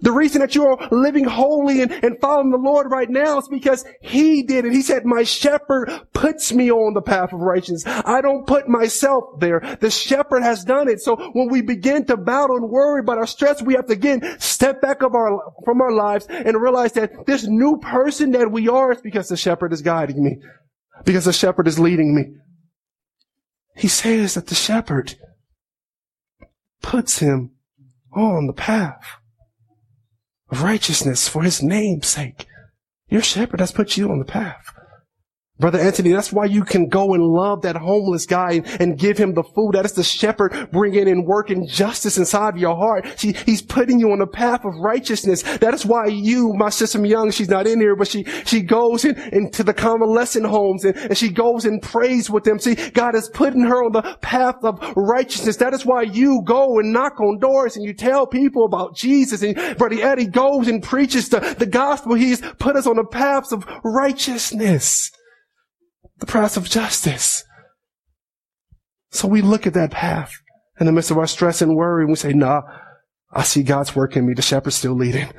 The 0.00 0.12
reason 0.12 0.40
that 0.40 0.54
you're 0.54 0.78
living 0.90 1.24
holy 1.24 1.82
and, 1.82 1.92
and 1.92 2.20
following 2.20 2.50
the 2.50 2.56
Lord 2.56 2.90
right 2.90 3.08
now 3.08 3.38
is 3.38 3.48
because 3.48 3.84
He 4.00 4.42
did 4.42 4.64
it. 4.64 4.72
He 4.72 4.82
said, 4.82 5.04
my 5.04 5.22
shepherd 5.22 5.90
puts 6.12 6.52
me 6.52 6.70
on 6.70 6.94
the 6.94 7.02
path 7.02 7.32
of 7.32 7.40
righteousness. 7.40 7.84
I 7.86 8.20
don't 8.20 8.46
put 8.46 8.68
myself 8.68 9.40
there. 9.40 9.60
The 9.80 9.90
shepherd 9.90 10.42
has 10.42 10.64
done 10.64 10.88
it. 10.88 11.00
So 11.00 11.16
when 11.32 11.48
we 11.48 11.62
begin 11.62 12.04
to 12.06 12.16
battle 12.16 12.56
and 12.56 12.68
worry 12.68 13.00
about 13.00 13.18
our 13.18 13.26
stress, 13.26 13.62
we 13.62 13.74
have 13.74 13.86
to 13.86 13.92
again 13.92 14.22
step 14.38 14.80
back 14.80 15.02
of 15.02 15.14
our, 15.14 15.40
from 15.64 15.80
our 15.80 15.92
lives 15.92 16.26
and 16.28 16.60
realize 16.60 16.92
that 16.92 17.26
this 17.26 17.46
new 17.46 17.78
person 17.78 18.32
that 18.32 18.50
we 18.50 18.68
are 18.68 18.92
is 18.92 19.00
because 19.00 19.28
the 19.28 19.36
shepherd 19.36 19.72
is 19.72 19.82
guiding 19.82 20.22
me. 20.22 20.38
Because 21.04 21.24
the 21.24 21.32
shepherd 21.32 21.66
is 21.66 21.78
leading 21.78 22.14
me. 22.14 22.34
He 23.76 23.88
says 23.88 24.34
that 24.34 24.46
the 24.46 24.54
shepherd 24.54 25.16
puts 26.82 27.18
him 27.18 27.52
on 28.12 28.46
the 28.46 28.52
path 28.52 29.04
righteousness 30.54 31.28
for 31.28 31.42
his 31.42 31.62
name's 31.62 32.06
sake. 32.06 32.46
Your 33.08 33.22
shepherd 33.22 33.60
has 33.60 33.72
put 33.72 33.96
you 33.96 34.10
on 34.10 34.18
the 34.18 34.24
path. 34.24 34.73
Brother 35.64 35.80
Anthony, 35.80 36.12
that's 36.12 36.30
why 36.30 36.44
you 36.44 36.62
can 36.62 36.90
go 36.90 37.14
and 37.14 37.24
love 37.24 37.62
that 37.62 37.74
homeless 37.74 38.26
guy 38.26 38.60
and, 38.80 38.98
give 38.98 39.16
him 39.16 39.32
the 39.32 39.42
food. 39.42 39.70
That 39.72 39.86
is 39.86 39.94
the 39.94 40.04
shepherd 40.04 40.68
bringing 40.70 41.08
in 41.08 41.24
working 41.24 41.66
justice 41.66 42.18
inside 42.18 42.50
of 42.50 42.60
your 42.60 42.76
heart. 42.76 43.06
She, 43.16 43.32
he's 43.32 43.62
putting 43.62 43.98
you 43.98 44.12
on 44.12 44.18
the 44.18 44.26
path 44.26 44.62
of 44.66 44.74
righteousness. 44.74 45.42
That 45.42 45.72
is 45.72 45.86
why 45.86 46.08
you, 46.08 46.52
my 46.52 46.68
sister 46.68 47.02
Young, 47.02 47.30
she's 47.30 47.48
not 47.48 47.66
in 47.66 47.80
here, 47.80 47.96
but 47.96 48.08
she, 48.08 48.24
she 48.44 48.60
goes 48.60 49.06
in, 49.06 49.18
into 49.32 49.62
the 49.62 49.72
convalescent 49.72 50.44
homes 50.44 50.84
and, 50.84 50.98
and 50.98 51.16
she 51.16 51.30
goes 51.30 51.64
and 51.64 51.80
prays 51.80 52.28
with 52.28 52.44
them. 52.44 52.58
See, 52.58 52.74
God 52.90 53.14
is 53.14 53.30
putting 53.30 53.62
her 53.62 53.82
on 53.86 53.92
the 53.92 54.18
path 54.20 54.62
of 54.64 54.78
righteousness. 54.94 55.56
That 55.56 55.72
is 55.72 55.86
why 55.86 56.02
you 56.02 56.42
go 56.44 56.78
and 56.78 56.92
knock 56.92 57.18
on 57.20 57.38
doors 57.38 57.74
and 57.74 57.86
you 57.86 57.94
tell 57.94 58.26
people 58.26 58.66
about 58.66 58.96
Jesus. 58.96 59.42
And 59.42 59.56
Brother 59.78 59.96
Eddie 60.02 60.26
goes 60.26 60.68
and 60.68 60.82
preaches 60.82 61.30
the, 61.30 61.40
the 61.58 61.66
gospel. 61.66 62.16
He's 62.16 62.42
put 62.58 62.76
us 62.76 62.86
on 62.86 62.96
the 62.96 63.04
paths 63.04 63.50
of 63.50 63.66
righteousness 63.82 65.10
the 66.18 66.26
path 66.26 66.56
of 66.56 66.68
justice. 66.68 67.44
So 69.10 69.28
we 69.28 69.42
look 69.42 69.66
at 69.66 69.74
that 69.74 69.90
path 69.90 70.32
in 70.80 70.86
the 70.86 70.92
midst 70.92 71.10
of 71.10 71.18
our 71.18 71.26
stress 71.26 71.62
and 71.62 71.76
worry 71.76 72.02
and 72.02 72.10
we 72.10 72.16
say, 72.16 72.32
nah, 72.32 72.62
I 73.32 73.42
see 73.42 73.62
God's 73.62 73.94
work 73.94 74.16
in 74.16 74.26
me. 74.26 74.34
The 74.34 74.42
shepherd's 74.42 74.76
still 74.76 74.94
leading. 74.94 75.28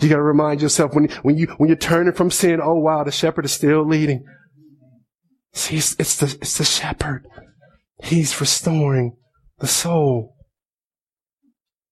You 0.00 0.08
got 0.08 0.16
to 0.16 0.22
remind 0.22 0.60
yourself 0.60 0.92
when, 0.92 1.08
when 1.22 1.38
you, 1.38 1.46
when 1.56 1.68
you're 1.68 1.76
turning 1.76 2.14
from 2.14 2.28
sin, 2.28 2.58
oh 2.60 2.74
wow, 2.74 3.04
the 3.04 3.12
shepherd 3.12 3.44
is 3.44 3.52
still 3.52 3.86
leading. 3.86 4.24
See, 5.52 5.76
it's, 5.76 5.94
it's 6.00 6.16
the, 6.16 6.36
it's 6.42 6.58
the 6.58 6.64
shepherd. 6.64 7.24
He's 8.02 8.40
restoring 8.40 9.16
the 9.60 9.68
soul. 9.68 10.34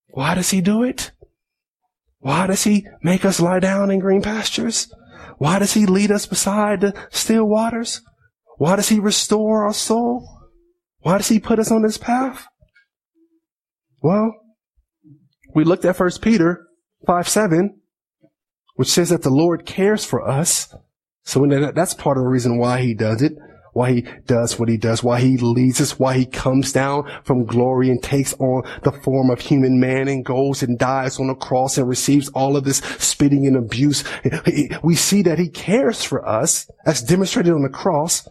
Why 0.09 0.35
does 0.35 0.49
he 0.49 0.59
do 0.59 0.83
it? 0.83 1.11
Why 2.19 2.45
does 2.45 2.65
he 2.65 2.85
make 3.01 3.23
us 3.23 3.39
lie 3.39 3.59
down 3.59 3.89
in 3.89 3.99
green 3.99 4.21
pastures? 4.21 4.93
Why 5.43 5.59
does 5.59 5.73
he 5.73 5.85
lead 5.85 6.09
us 6.09 6.25
beside 6.25 6.79
the 6.79 6.93
still 7.11 7.43
waters? 7.43 8.01
Why 8.59 8.77
does 8.77 8.87
he 8.87 8.97
restore 8.97 9.65
our 9.65 9.73
soul? 9.73 10.25
Why 10.99 11.17
does 11.17 11.27
he 11.27 11.41
put 11.41 11.59
us 11.59 11.69
on 11.69 11.81
this 11.81 11.97
path? 11.97 12.47
Well, 14.01 14.31
we 15.53 15.65
looked 15.65 15.83
at 15.83 15.99
1 15.99 16.11
Peter 16.21 16.65
5 17.05 17.27
7, 17.27 17.81
which 18.75 18.87
says 18.87 19.09
that 19.09 19.23
the 19.23 19.29
Lord 19.29 19.65
cares 19.65 20.05
for 20.05 20.25
us. 20.25 20.73
So 21.25 21.45
that's 21.75 21.93
part 21.93 22.17
of 22.17 22.23
the 22.23 22.29
reason 22.29 22.57
why 22.57 22.79
he 22.79 22.93
does 22.93 23.21
it 23.21 23.33
why 23.73 23.91
he 23.91 24.01
does 24.25 24.57
what 24.57 24.69
he 24.69 24.77
does, 24.77 25.03
why 25.03 25.19
he 25.19 25.37
leads 25.37 25.81
us, 25.81 25.99
why 25.99 26.17
he 26.17 26.25
comes 26.25 26.71
down 26.71 27.09
from 27.23 27.45
glory 27.45 27.89
and 27.89 28.01
takes 28.01 28.33
on 28.35 28.63
the 28.83 28.91
form 28.91 29.29
of 29.29 29.41
human 29.41 29.79
man 29.79 30.07
and 30.07 30.23
goes 30.23 30.63
and 30.63 30.79
dies 30.79 31.19
on 31.19 31.29
a 31.29 31.35
cross 31.35 31.77
and 31.77 31.87
receives 31.87 32.29
all 32.29 32.55
of 32.55 32.63
this 32.63 32.77
spitting 32.77 33.45
and 33.47 33.57
abuse. 33.57 34.03
We 34.83 34.95
see 34.95 35.23
that 35.23 35.39
he 35.39 35.49
cares 35.49 36.03
for 36.03 36.27
us 36.27 36.69
as 36.85 37.01
demonstrated 37.01 37.53
on 37.53 37.63
the 37.63 37.69
cross. 37.69 38.27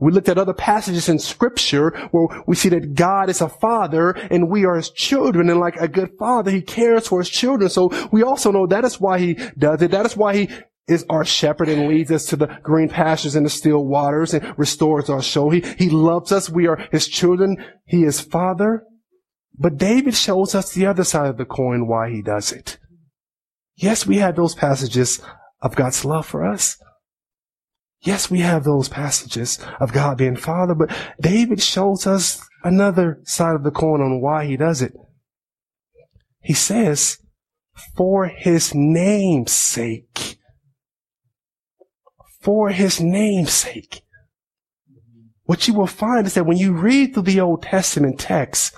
We 0.00 0.12
looked 0.12 0.28
at 0.28 0.38
other 0.38 0.54
passages 0.54 1.08
in 1.08 1.18
scripture 1.18 1.90
where 2.12 2.28
we 2.46 2.54
see 2.54 2.68
that 2.68 2.94
God 2.94 3.28
is 3.28 3.40
a 3.40 3.48
father 3.48 4.10
and 4.10 4.48
we 4.48 4.64
are 4.64 4.76
his 4.76 4.90
children 4.90 5.50
and 5.50 5.58
like 5.58 5.74
a 5.76 5.88
good 5.88 6.10
father, 6.18 6.52
he 6.52 6.62
cares 6.62 7.08
for 7.08 7.18
his 7.18 7.28
children. 7.28 7.68
So 7.68 7.90
we 8.12 8.22
also 8.22 8.52
know 8.52 8.68
that 8.68 8.84
is 8.84 9.00
why 9.00 9.18
he 9.18 9.34
does 9.58 9.82
it. 9.82 9.90
That 9.90 10.06
is 10.06 10.16
why 10.16 10.36
he 10.36 10.50
is 10.88 11.04
our 11.08 11.24
shepherd 11.24 11.68
and 11.68 11.88
leads 11.88 12.10
us 12.10 12.26
to 12.26 12.36
the 12.36 12.46
green 12.62 12.88
pastures 12.88 13.34
and 13.34 13.44
the 13.44 13.50
still 13.50 13.84
waters 13.84 14.34
and 14.34 14.58
restores 14.58 15.08
our 15.08 15.22
soul. 15.22 15.50
He, 15.50 15.60
he 15.78 15.90
loves 15.90 16.32
us. 16.32 16.50
We 16.50 16.66
are 16.66 16.88
his 16.90 17.06
children. 17.06 17.56
He 17.84 18.04
is 18.04 18.20
father. 18.20 18.84
But 19.56 19.76
David 19.76 20.14
shows 20.14 20.54
us 20.54 20.72
the 20.72 20.86
other 20.86 21.04
side 21.04 21.30
of 21.30 21.36
the 21.36 21.44
coin 21.44 21.86
why 21.86 22.10
he 22.10 22.22
does 22.22 22.52
it. 22.52 22.78
Yes, 23.76 24.06
we 24.06 24.18
have 24.18 24.36
those 24.36 24.54
passages 24.54 25.20
of 25.60 25.76
God's 25.76 26.04
love 26.04 26.26
for 26.26 26.46
us. 26.46 26.80
Yes, 28.00 28.30
we 28.30 28.40
have 28.40 28.64
those 28.64 28.88
passages 28.88 29.58
of 29.80 29.92
God 29.92 30.18
being 30.18 30.36
father, 30.36 30.74
but 30.74 30.90
David 31.20 31.60
shows 31.60 32.06
us 32.06 32.40
another 32.62 33.20
side 33.24 33.56
of 33.56 33.64
the 33.64 33.72
coin 33.72 34.00
on 34.00 34.20
why 34.20 34.46
he 34.46 34.56
does 34.56 34.82
it. 34.82 34.94
He 36.40 36.54
says, 36.54 37.18
for 37.96 38.26
his 38.26 38.74
name's 38.74 39.52
sake 39.52 40.37
for 42.48 42.70
his 42.70 42.98
name's 42.98 43.52
sake. 43.52 44.00
What 45.44 45.68
you 45.68 45.74
will 45.74 45.86
find 45.86 46.26
is 46.26 46.32
that 46.32 46.46
when 46.46 46.56
you 46.56 46.72
read 46.72 47.12
through 47.12 47.24
the 47.24 47.42
Old 47.42 47.62
Testament 47.62 48.18
text, 48.18 48.74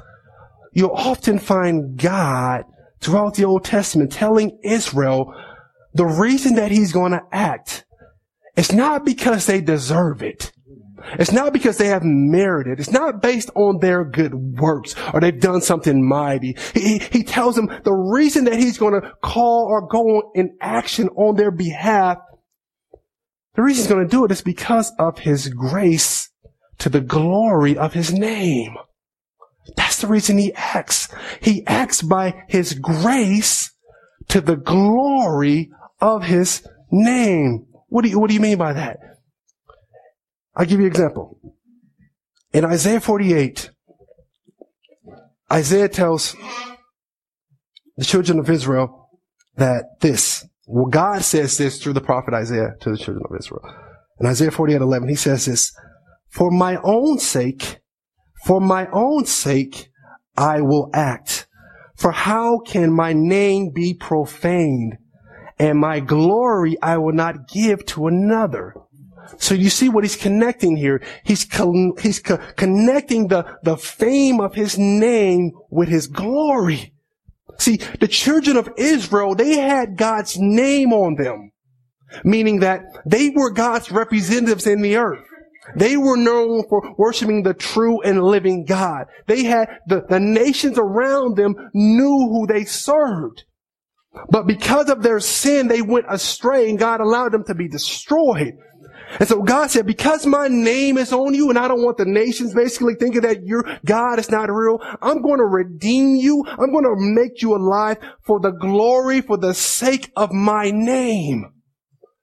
you'll 0.72 0.90
often 0.90 1.38
find 1.38 1.96
God 1.96 2.64
throughout 3.00 3.34
the 3.34 3.44
Old 3.44 3.64
Testament 3.64 4.10
telling 4.10 4.58
Israel 4.64 5.32
the 5.94 6.04
reason 6.04 6.56
that 6.56 6.72
he's 6.72 6.90
going 6.90 7.12
to 7.12 7.22
act 7.30 7.84
is 8.56 8.72
not 8.72 9.04
because 9.04 9.46
they 9.46 9.60
deserve 9.60 10.20
it. 10.20 10.50
It's 11.20 11.30
not 11.30 11.52
because 11.52 11.78
they 11.78 11.86
have 11.86 12.02
merited. 12.02 12.80
It's 12.80 12.90
not 12.90 13.22
based 13.22 13.50
on 13.54 13.78
their 13.78 14.04
good 14.04 14.34
works 14.34 14.96
or 15.14 15.20
they've 15.20 15.40
done 15.40 15.60
something 15.60 16.04
mighty. 16.04 16.56
He, 16.74 16.98
he 16.98 17.22
tells 17.22 17.54
them 17.54 17.70
the 17.84 17.94
reason 17.94 18.46
that 18.46 18.58
he's 18.58 18.78
going 18.78 19.00
to 19.00 19.12
call 19.22 19.66
or 19.66 19.86
go 19.86 20.32
in 20.34 20.56
action 20.60 21.08
on 21.10 21.36
their 21.36 21.52
behalf 21.52 22.18
The 23.54 23.62
reason 23.62 23.82
he's 23.82 23.90
going 23.90 24.06
to 24.06 24.10
do 24.10 24.24
it 24.24 24.30
is 24.30 24.42
because 24.42 24.92
of 24.98 25.20
his 25.20 25.48
grace 25.48 26.30
to 26.78 26.88
the 26.88 27.00
glory 27.00 27.76
of 27.76 27.92
his 27.92 28.12
name. 28.12 28.76
That's 29.76 30.00
the 30.00 30.06
reason 30.06 30.38
he 30.38 30.52
acts. 30.54 31.08
He 31.40 31.66
acts 31.66 32.02
by 32.02 32.44
his 32.48 32.74
grace 32.74 33.72
to 34.28 34.40
the 34.40 34.56
glory 34.56 35.70
of 36.00 36.24
his 36.24 36.66
name. 36.90 37.66
What 37.88 38.02
do 38.02 38.10
you, 38.10 38.18
what 38.18 38.28
do 38.28 38.34
you 38.34 38.40
mean 38.40 38.58
by 38.58 38.72
that? 38.72 38.98
I'll 40.54 40.66
give 40.66 40.80
you 40.80 40.86
an 40.86 40.92
example. 40.92 41.38
In 42.52 42.64
Isaiah 42.64 43.00
48, 43.00 43.70
Isaiah 45.52 45.88
tells 45.88 46.34
the 47.96 48.04
children 48.04 48.38
of 48.38 48.48
Israel 48.48 49.08
that 49.56 50.00
this, 50.00 50.46
well, 50.66 50.86
God 50.86 51.22
says 51.22 51.56
this 51.58 51.82
through 51.82 51.94
the 51.94 52.00
prophet 52.00 52.34
Isaiah 52.34 52.74
to 52.80 52.90
the 52.90 52.98
children 52.98 53.24
of 53.28 53.36
Israel. 53.38 53.62
In 54.20 54.26
Isaiah 54.26 54.50
48, 54.50 54.80
11, 54.80 55.08
he 55.08 55.14
says 55.14 55.46
this, 55.46 55.72
for 56.28 56.50
my 56.50 56.76
own 56.84 57.18
sake, 57.18 57.80
for 58.44 58.60
my 58.60 58.86
own 58.92 59.24
sake, 59.24 59.90
I 60.36 60.60
will 60.60 60.90
act. 60.94 61.48
For 61.96 62.12
how 62.12 62.60
can 62.60 62.92
my 62.92 63.12
name 63.12 63.72
be 63.74 63.94
profaned 63.94 64.96
and 65.58 65.78
my 65.78 66.00
glory 66.00 66.76
I 66.80 66.96
will 66.98 67.12
not 67.12 67.48
give 67.48 67.84
to 67.86 68.06
another? 68.06 68.74
So 69.38 69.54
you 69.54 69.70
see 69.70 69.88
what 69.88 70.04
he's 70.04 70.16
connecting 70.16 70.76
here. 70.76 71.02
He's, 71.24 71.46
he's 72.00 72.20
co- 72.20 72.38
connecting 72.56 73.28
the, 73.28 73.58
the 73.62 73.76
fame 73.76 74.40
of 74.40 74.54
his 74.54 74.78
name 74.78 75.52
with 75.70 75.88
his 75.88 76.06
glory. 76.06 76.94
See, 77.60 77.76
the 77.76 78.08
children 78.08 78.56
of 78.56 78.70
Israel, 78.78 79.34
they 79.34 79.58
had 79.58 79.98
God's 79.98 80.38
name 80.38 80.92
on 80.92 81.14
them, 81.16 81.52
meaning 82.24 82.60
that 82.60 82.80
they 83.04 83.30
were 83.30 83.50
God's 83.50 83.92
representatives 83.92 84.66
in 84.66 84.80
the 84.80 84.96
earth. 84.96 85.24
They 85.76 85.98
were 85.98 86.16
known 86.16 86.64
for 86.68 86.94
worshiping 86.96 87.42
the 87.42 87.52
true 87.52 88.00
and 88.00 88.22
living 88.22 88.64
God. 88.64 89.06
They 89.26 89.44
had 89.44 89.68
the, 89.86 90.02
the 90.08 90.18
nations 90.18 90.78
around 90.78 91.36
them 91.36 91.54
knew 91.74 92.28
who 92.30 92.46
they 92.46 92.64
served. 92.64 93.44
But 94.30 94.46
because 94.46 94.88
of 94.88 95.02
their 95.02 95.20
sin, 95.20 95.68
they 95.68 95.82
went 95.82 96.06
astray 96.08 96.70
and 96.70 96.78
God 96.78 97.00
allowed 97.00 97.32
them 97.32 97.44
to 97.44 97.54
be 97.54 97.68
destroyed. 97.68 98.54
And 99.18 99.28
so 99.28 99.42
God 99.42 99.70
said, 99.70 99.86
because 99.86 100.26
my 100.26 100.48
name 100.48 100.96
is 100.96 101.12
on 101.12 101.34
you 101.34 101.50
and 101.50 101.58
I 101.58 101.68
don't 101.68 101.82
want 101.82 101.98
the 101.98 102.04
nations 102.04 102.54
basically 102.54 102.94
thinking 102.94 103.22
that 103.22 103.44
your 103.44 103.64
God 103.84 104.18
is 104.18 104.30
not 104.30 104.50
real, 104.50 104.78
I'm 105.02 105.22
going 105.22 105.38
to 105.38 105.46
redeem 105.46 106.16
you. 106.16 106.44
I'm 106.46 106.70
going 106.70 106.84
to 106.84 106.94
make 106.96 107.42
you 107.42 107.54
alive 107.56 107.98
for 108.22 108.38
the 108.38 108.52
glory, 108.52 109.20
for 109.20 109.36
the 109.36 109.54
sake 109.54 110.12
of 110.16 110.32
my 110.32 110.70
name. 110.70 111.52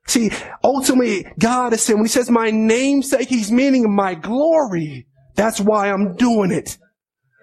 See, 0.08 0.32
ultimately, 0.64 1.26
God 1.38 1.74
is 1.74 1.82
saying, 1.82 2.00
when 2.00 2.06
he 2.06 2.10
says 2.10 2.30
my 2.30 2.50
namesake, 2.50 3.28
he's 3.28 3.52
meaning 3.52 3.94
my 3.94 4.16
glory. 4.16 5.08
That's 5.36 5.60
why 5.60 5.92
I'm 5.92 6.16
doing 6.16 6.52
it. 6.52 6.78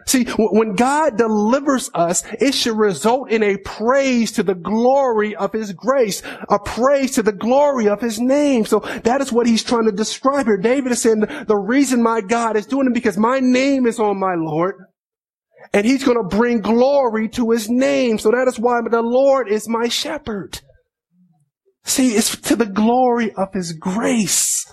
See, 0.06 0.24
when 0.24 0.74
God 0.74 1.16
delivers 1.16 1.90
us, 1.94 2.24
it 2.38 2.52
should 2.52 2.76
result 2.76 3.30
in 3.30 3.42
a 3.42 3.56
praise 3.58 4.32
to 4.32 4.42
the 4.42 4.54
glory 4.54 5.34
of 5.34 5.52
His 5.52 5.72
grace, 5.72 6.22
a 6.48 6.58
praise 6.58 7.12
to 7.12 7.22
the 7.22 7.32
glory 7.32 7.88
of 7.88 8.00
His 8.00 8.20
name. 8.20 8.66
So 8.66 8.80
that 9.04 9.20
is 9.20 9.32
what 9.32 9.46
He's 9.46 9.64
trying 9.64 9.86
to 9.86 9.92
describe 9.92 10.46
here. 10.46 10.58
David 10.58 10.92
is 10.92 11.02
saying 11.02 11.20
the 11.20 11.56
reason 11.56 12.02
my 12.02 12.20
God 12.20 12.56
is 12.56 12.66
doing 12.66 12.88
it 12.88 12.94
because 12.94 13.16
my 13.16 13.40
name 13.40 13.86
is 13.86 13.98
on 13.98 14.18
my 14.18 14.34
Lord. 14.34 14.76
And 15.72 15.86
He's 15.86 16.04
going 16.04 16.18
to 16.18 16.36
bring 16.36 16.60
glory 16.60 17.28
to 17.30 17.50
His 17.50 17.70
name. 17.70 18.18
So 18.18 18.30
that 18.30 18.46
is 18.46 18.58
why 18.58 18.80
the 18.88 19.02
Lord 19.02 19.48
is 19.48 19.68
my 19.68 19.88
shepherd. 19.88 20.60
See, 21.84 22.10
it's 22.10 22.36
to 22.42 22.56
the 22.56 22.66
glory 22.66 23.32
of 23.34 23.52
His 23.54 23.72
grace. 23.72 24.70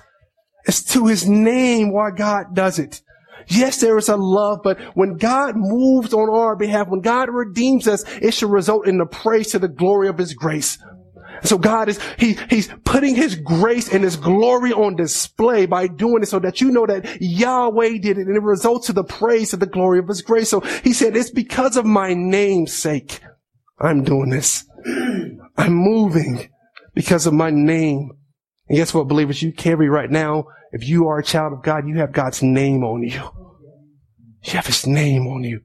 It's 0.65 0.83
to 0.93 1.07
His 1.07 1.27
name 1.27 1.93
why 1.93 2.11
God 2.11 2.53
does 2.53 2.79
it. 2.79 3.01
Yes, 3.47 3.81
there 3.81 3.97
is 3.97 4.09
a 4.09 4.17
love, 4.17 4.59
but 4.63 4.79
when 4.95 5.17
God 5.17 5.55
moves 5.55 6.13
on 6.13 6.29
our 6.29 6.55
behalf, 6.55 6.87
when 6.87 7.01
God 7.01 7.29
redeems 7.29 7.87
us, 7.87 8.03
it 8.21 8.33
should 8.33 8.51
result 8.51 8.87
in 8.87 8.97
the 8.97 9.05
praise 9.05 9.51
to 9.51 9.59
the 9.59 9.67
glory 9.67 10.07
of 10.07 10.17
His 10.17 10.33
grace. 10.33 10.77
So 11.43 11.57
God 11.57 11.89
is, 11.89 11.99
he, 12.19 12.37
He's 12.49 12.69
putting 12.83 13.15
His 13.15 13.35
grace 13.35 13.91
and 13.91 14.03
His 14.03 14.15
glory 14.15 14.73
on 14.73 14.95
display 14.95 15.65
by 15.65 15.87
doing 15.87 16.21
it 16.21 16.27
so 16.27 16.39
that 16.39 16.61
you 16.61 16.71
know 16.71 16.85
that 16.85 17.17
Yahweh 17.19 17.97
did 17.97 18.17
it 18.17 18.27
and 18.27 18.35
it 18.35 18.43
results 18.43 18.87
to 18.87 18.93
the 18.93 19.03
praise 19.03 19.49
to 19.49 19.57
the 19.57 19.65
glory 19.65 19.99
of 19.99 20.07
His 20.07 20.21
grace. 20.21 20.49
So 20.49 20.59
He 20.59 20.93
said, 20.93 21.15
it's 21.17 21.31
because 21.31 21.77
of 21.77 21.85
my 21.85 22.13
name's 22.13 22.73
sake 22.73 23.21
I'm 23.81 24.03
doing 24.03 24.29
this. 24.29 24.65
I'm 25.57 25.73
moving 25.73 26.49
because 26.93 27.25
of 27.25 27.33
my 27.33 27.49
name. 27.49 28.11
And 28.69 28.77
guess 28.77 28.93
what, 28.93 29.07
believers? 29.07 29.41
You 29.41 29.51
carry 29.51 29.89
right 29.89 30.09
now, 30.09 30.45
if 30.71 30.87
you 30.87 31.07
are 31.07 31.19
a 31.19 31.23
child 31.23 31.53
of 31.53 31.63
God, 31.63 31.87
you 31.87 31.97
have 31.97 32.11
God's 32.11 32.41
name 32.41 32.83
on 32.83 33.03
you. 33.03 33.21
You 34.43 34.53
have 34.53 34.67
His 34.67 34.87
name 34.87 35.27
on 35.27 35.43
you. 35.43 35.61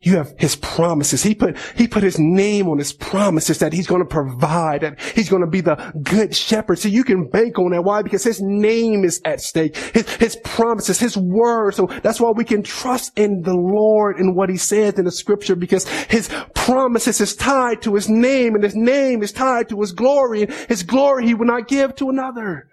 You 0.00 0.16
have 0.16 0.32
his 0.38 0.54
promises. 0.54 1.24
He 1.24 1.34
put, 1.34 1.56
he 1.74 1.88
put 1.88 2.04
his 2.04 2.20
name 2.20 2.68
on 2.68 2.78
his 2.78 2.92
promises 2.92 3.58
that 3.58 3.72
he's 3.72 3.88
going 3.88 4.00
to 4.00 4.08
provide, 4.08 4.82
that 4.82 5.00
he's 5.00 5.28
going 5.28 5.42
to 5.42 5.48
be 5.48 5.60
the 5.60 5.74
good 6.04 6.36
shepherd. 6.36 6.78
So 6.78 6.88
you 6.88 7.02
can 7.02 7.28
bank 7.28 7.58
on 7.58 7.72
that. 7.72 7.82
Why? 7.82 8.02
Because 8.02 8.22
his 8.22 8.40
name 8.40 9.04
is 9.04 9.20
at 9.24 9.40
stake. 9.40 9.76
His, 9.76 10.08
his 10.14 10.36
promises, 10.44 11.00
his 11.00 11.16
word. 11.16 11.74
So 11.74 11.86
that's 12.04 12.20
why 12.20 12.30
we 12.30 12.44
can 12.44 12.62
trust 12.62 13.18
in 13.18 13.42
the 13.42 13.54
Lord 13.54 14.18
and 14.18 14.36
what 14.36 14.50
he 14.50 14.56
says 14.56 14.94
in 15.00 15.04
the 15.04 15.10
scripture 15.10 15.56
because 15.56 15.88
his 15.88 16.28
promises 16.54 17.20
is 17.20 17.34
tied 17.34 17.82
to 17.82 17.96
his 17.96 18.08
name 18.08 18.54
and 18.54 18.62
his 18.62 18.76
name 18.76 19.24
is 19.24 19.32
tied 19.32 19.68
to 19.70 19.80
his 19.80 19.90
glory 19.90 20.44
and 20.44 20.52
his 20.52 20.84
glory 20.84 21.26
he 21.26 21.34
will 21.34 21.46
not 21.46 21.66
give 21.66 21.96
to 21.96 22.08
another. 22.08 22.68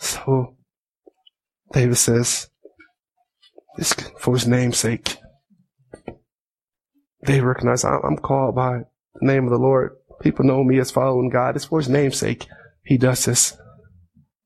So 0.00 0.56
David 1.72 1.96
says, 1.96 2.48
for 4.18 4.34
his 4.34 4.46
name's 4.46 4.78
sake. 4.78 5.16
They 7.22 7.40
recognize 7.40 7.84
I'm 7.84 8.16
called 8.16 8.54
by 8.54 8.80
the 9.14 9.26
name 9.26 9.44
of 9.44 9.50
the 9.50 9.58
Lord. 9.58 9.92
People 10.22 10.46
know 10.46 10.64
me 10.64 10.78
as 10.78 10.90
following 10.90 11.28
God. 11.30 11.54
It's 11.54 11.66
for 11.66 11.78
his 11.78 11.88
name's 11.88 12.18
sake. 12.18 12.46
He 12.82 12.96
does 12.98 13.24
this. 13.24 13.56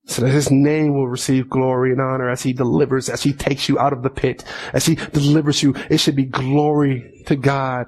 So 0.06 0.22
that 0.22 0.32
his 0.32 0.50
name 0.50 0.94
will 0.94 1.08
receive 1.08 1.48
glory 1.48 1.92
and 1.92 2.00
honor 2.00 2.28
as 2.28 2.42
he 2.42 2.52
delivers, 2.52 3.08
as 3.08 3.22
he 3.22 3.32
takes 3.32 3.68
you 3.68 3.78
out 3.78 3.92
of 3.92 4.02
the 4.02 4.10
pit, 4.10 4.44
as 4.72 4.84
he 4.84 4.96
delivers 4.96 5.62
you. 5.62 5.74
It 5.88 5.98
should 5.98 6.16
be 6.16 6.26
glory 6.26 7.24
to 7.26 7.36
God, 7.36 7.86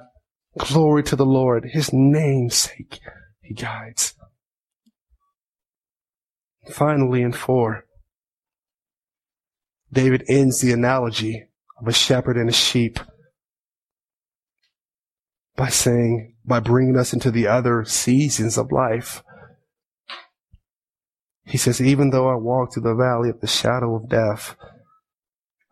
glory 0.57 1.03
to 1.03 1.15
the 1.15 1.25
Lord. 1.25 1.65
His 1.65 1.93
name's 1.93 2.55
sake, 2.55 2.99
he 3.41 3.53
guides. 3.53 4.15
Finally, 6.69 7.21
in 7.21 7.31
four, 7.31 7.85
David 9.91 10.23
ends 10.27 10.59
the 10.59 10.71
analogy 10.73 11.47
of 11.79 11.87
a 11.87 11.93
shepherd 11.93 12.37
and 12.37 12.49
a 12.49 12.53
sheep 12.53 12.99
by 15.55 15.69
saying, 15.69 16.35
by 16.45 16.59
bringing 16.59 16.97
us 16.97 17.13
into 17.13 17.31
the 17.31 17.47
other 17.47 17.83
seasons 17.85 18.57
of 18.57 18.71
life. 18.71 19.23
He 21.45 21.57
says, 21.57 21.81
even 21.81 22.09
though 22.09 22.29
I 22.29 22.35
walk 22.35 22.73
through 22.73 22.83
the 22.83 22.93
valley 22.95 23.29
of 23.29 23.39
the 23.39 23.47
shadow 23.47 23.95
of 23.95 24.09
death, 24.09 24.55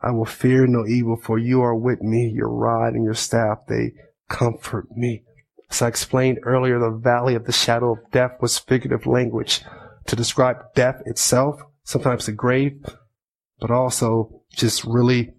I 0.01 0.11
will 0.11 0.25
fear 0.25 0.65
no 0.67 0.85
evil, 0.85 1.17
for 1.17 1.37
you 1.37 1.61
are 1.61 1.75
with 1.75 2.01
me, 2.01 2.27
your 2.27 2.49
rod 2.49 2.93
and 2.93 3.03
your 3.03 3.13
staff, 3.13 3.59
they 3.67 3.93
comfort 4.29 4.95
me. 4.95 5.23
As 5.69 5.81
I 5.81 5.87
explained 5.87 6.39
earlier, 6.43 6.79
the 6.79 6.91
valley 6.91 7.35
of 7.35 7.45
the 7.45 7.51
shadow 7.51 7.93
of 7.93 8.11
death 8.11 8.37
was 8.39 8.57
figurative 8.57 9.05
language 9.05 9.61
to 10.07 10.15
describe 10.15 10.57
death 10.75 11.01
itself, 11.05 11.61
sometimes 11.83 12.25
the 12.25 12.31
grave, 12.31 12.83
but 13.59 13.71
also 13.71 14.41
just 14.51 14.83
really 14.85 15.33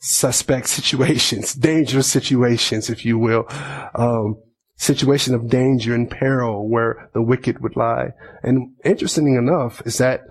suspect 0.00 0.68
situations, 0.80 1.54
dangerous 1.54 2.06
situations, 2.06 2.90
if 2.90 3.04
you 3.04 3.18
will. 3.18 3.46
Um, 3.94 4.36
situation 4.76 5.34
of 5.34 5.48
danger 5.48 5.94
and 5.94 6.10
peril 6.10 6.66
where 6.66 7.10
the 7.12 7.20
wicked 7.20 7.60
would 7.60 7.76
lie. 7.76 8.08
And 8.42 8.72
interesting 8.82 9.34
enough 9.34 9.82
is 9.84 9.98
that 9.98 10.22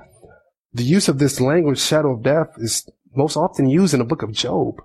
the 0.73 0.83
use 0.83 1.07
of 1.07 1.19
this 1.19 1.39
language, 1.39 1.79
shadow 1.79 2.15
of 2.15 2.23
death, 2.23 2.49
is 2.57 2.89
most 3.15 3.37
often 3.37 3.69
used 3.69 3.93
in 3.93 3.99
the 3.99 4.05
book 4.05 4.23
of 4.23 4.31
Job. 4.31 4.81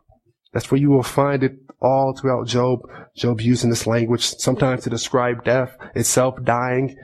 That's 0.53 0.71
where 0.71 0.81
you 0.81 0.91
will 0.91 1.03
find 1.03 1.43
it 1.43 1.53
all 1.81 2.15
throughout 2.15 2.47
Job. 2.47 2.81
Job 3.17 3.41
using 3.41 3.71
this 3.71 3.87
language 3.87 4.23
sometimes 4.23 4.85
to 4.85 4.91
describe 4.91 5.45
death 5.45 5.77
itself, 5.95 6.37
dying. 6.45 6.97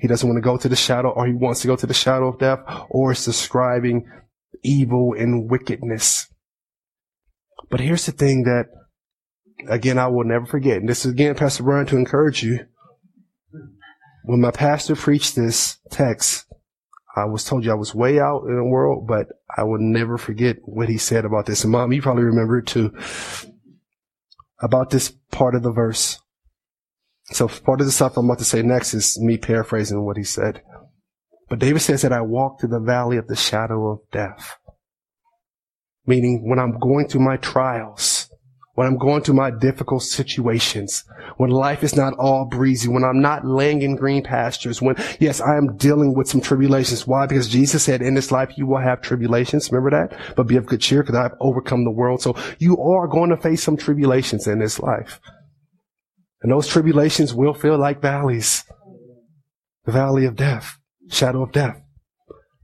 He 0.00 0.08
doesn't 0.08 0.28
want 0.28 0.38
to 0.38 0.42
go 0.42 0.56
to 0.56 0.68
the 0.68 0.76
shadow 0.76 1.10
or 1.10 1.26
he 1.26 1.34
wants 1.34 1.60
to 1.60 1.66
go 1.66 1.76
to 1.76 1.86
the 1.86 1.94
shadow 1.94 2.28
of 2.28 2.38
death 2.38 2.60
or 2.88 3.12
it's 3.12 3.24
describing 3.24 4.08
evil 4.62 5.14
and 5.16 5.50
wickedness. 5.50 6.26
But 7.70 7.80
here's 7.80 8.06
the 8.06 8.12
thing 8.12 8.44
that, 8.44 8.66
again, 9.68 9.98
I 9.98 10.08
will 10.08 10.24
never 10.24 10.46
forget. 10.46 10.78
And 10.78 10.88
this 10.88 11.04
is 11.04 11.12
again, 11.12 11.34
Pastor 11.34 11.62
Brian, 11.62 11.86
to 11.86 11.96
encourage 11.96 12.42
you. 12.42 12.66
When 14.24 14.40
my 14.40 14.50
pastor 14.50 14.96
preached 14.96 15.34
this 15.34 15.78
text, 15.90 16.46
I 17.16 17.24
was 17.24 17.44
told 17.44 17.64
you 17.64 17.70
I 17.70 17.74
was 17.74 17.94
way 17.94 18.20
out 18.20 18.44
in 18.46 18.56
the 18.56 18.64
world, 18.64 19.06
but 19.06 19.28
I 19.56 19.64
will 19.64 19.80
never 19.80 20.16
forget 20.16 20.56
what 20.62 20.88
he 20.88 20.98
said 20.98 21.24
about 21.24 21.46
this. 21.46 21.64
And 21.64 21.72
mom, 21.72 21.92
you 21.92 22.02
probably 22.02 22.24
remember 22.24 22.58
it 22.58 22.66
too. 22.66 22.96
About 24.60 24.90
this 24.90 25.10
part 25.30 25.54
of 25.54 25.62
the 25.62 25.72
verse. 25.72 26.20
So 27.32 27.48
part 27.48 27.80
of 27.80 27.86
the 27.86 27.92
stuff 27.92 28.16
I'm 28.16 28.26
about 28.26 28.38
to 28.38 28.44
say 28.44 28.62
next 28.62 28.92
is 28.94 29.18
me 29.20 29.38
paraphrasing 29.38 30.04
what 30.04 30.16
he 30.16 30.24
said. 30.24 30.62
But 31.48 31.58
David 31.58 31.80
says 31.80 32.02
that 32.02 32.12
I 32.12 32.20
walk 32.20 32.60
through 32.60 32.70
the 32.70 32.80
valley 32.80 33.16
of 33.16 33.26
the 33.26 33.36
shadow 33.36 33.88
of 33.88 34.00
death. 34.12 34.56
Meaning 36.06 36.48
when 36.48 36.58
I'm 36.58 36.78
going 36.78 37.08
through 37.08 37.22
my 37.22 37.36
trials, 37.36 38.28
when 38.74 38.86
I'm 38.86 38.98
going 38.98 39.22
through 39.22 39.34
my 39.34 39.50
difficult 39.50 40.02
situations, 40.02 41.04
when 41.36 41.50
life 41.50 41.82
is 41.84 41.94
not 41.94 42.14
all 42.18 42.46
breezy, 42.46 42.88
when 42.88 43.04
I'm 43.04 43.20
not 43.20 43.44
laying 43.44 43.82
in 43.82 43.96
green 43.96 44.22
pastures, 44.22 44.80
when, 44.80 44.96
yes, 45.18 45.40
I 45.40 45.56
am 45.56 45.76
dealing 45.76 46.14
with 46.14 46.28
some 46.28 46.40
tribulations. 46.40 47.06
Why? 47.06 47.26
Because 47.26 47.48
Jesus 47.48 47.82
said, 47.82 48.00
in 48.00 48.14
this 48.14 48.30
life 48.32 48.56
you 48.56 48.66
will 48.66 48.80
have 48.80 49.02
tribulations. 49.02 49.70
Remember 49.70 49.90
that? 49.90 50.36
But 50.36 50.46
be 50.46 50.56
of 50.56 50.66
good 50.66 50.80
cheer 50.80 51.02
because 51.02 51.16
I've 51.16 51.36
overcome 51.40 51.84
the 51.84 51.90
world. 51.90 52.22
So 52.22 52.36
you 52.58 52.78
are 52.78 53.06
going 53.06 53.30
to 53.30 53.36
face 53.36 53.62
some 53.62 53.76
tribulations 53.76 54.46
in 54.46 54.60
this 54.60 54.80
life. 54.80 55.20
And 56.42 56.52
those 56.52 56.66
tribulations 56.66 57.34
will 57.34 57.54
feel 57.54 57.78
like 57.78 58.00
valleys. 58.00 58.64
The 59.84 59.92
valley 59.92 60.24
of 60.24 60.36
death, 60.36 60.78
shadow 61.10 61.42
of 61.42 61.52
death. 61.52 61.82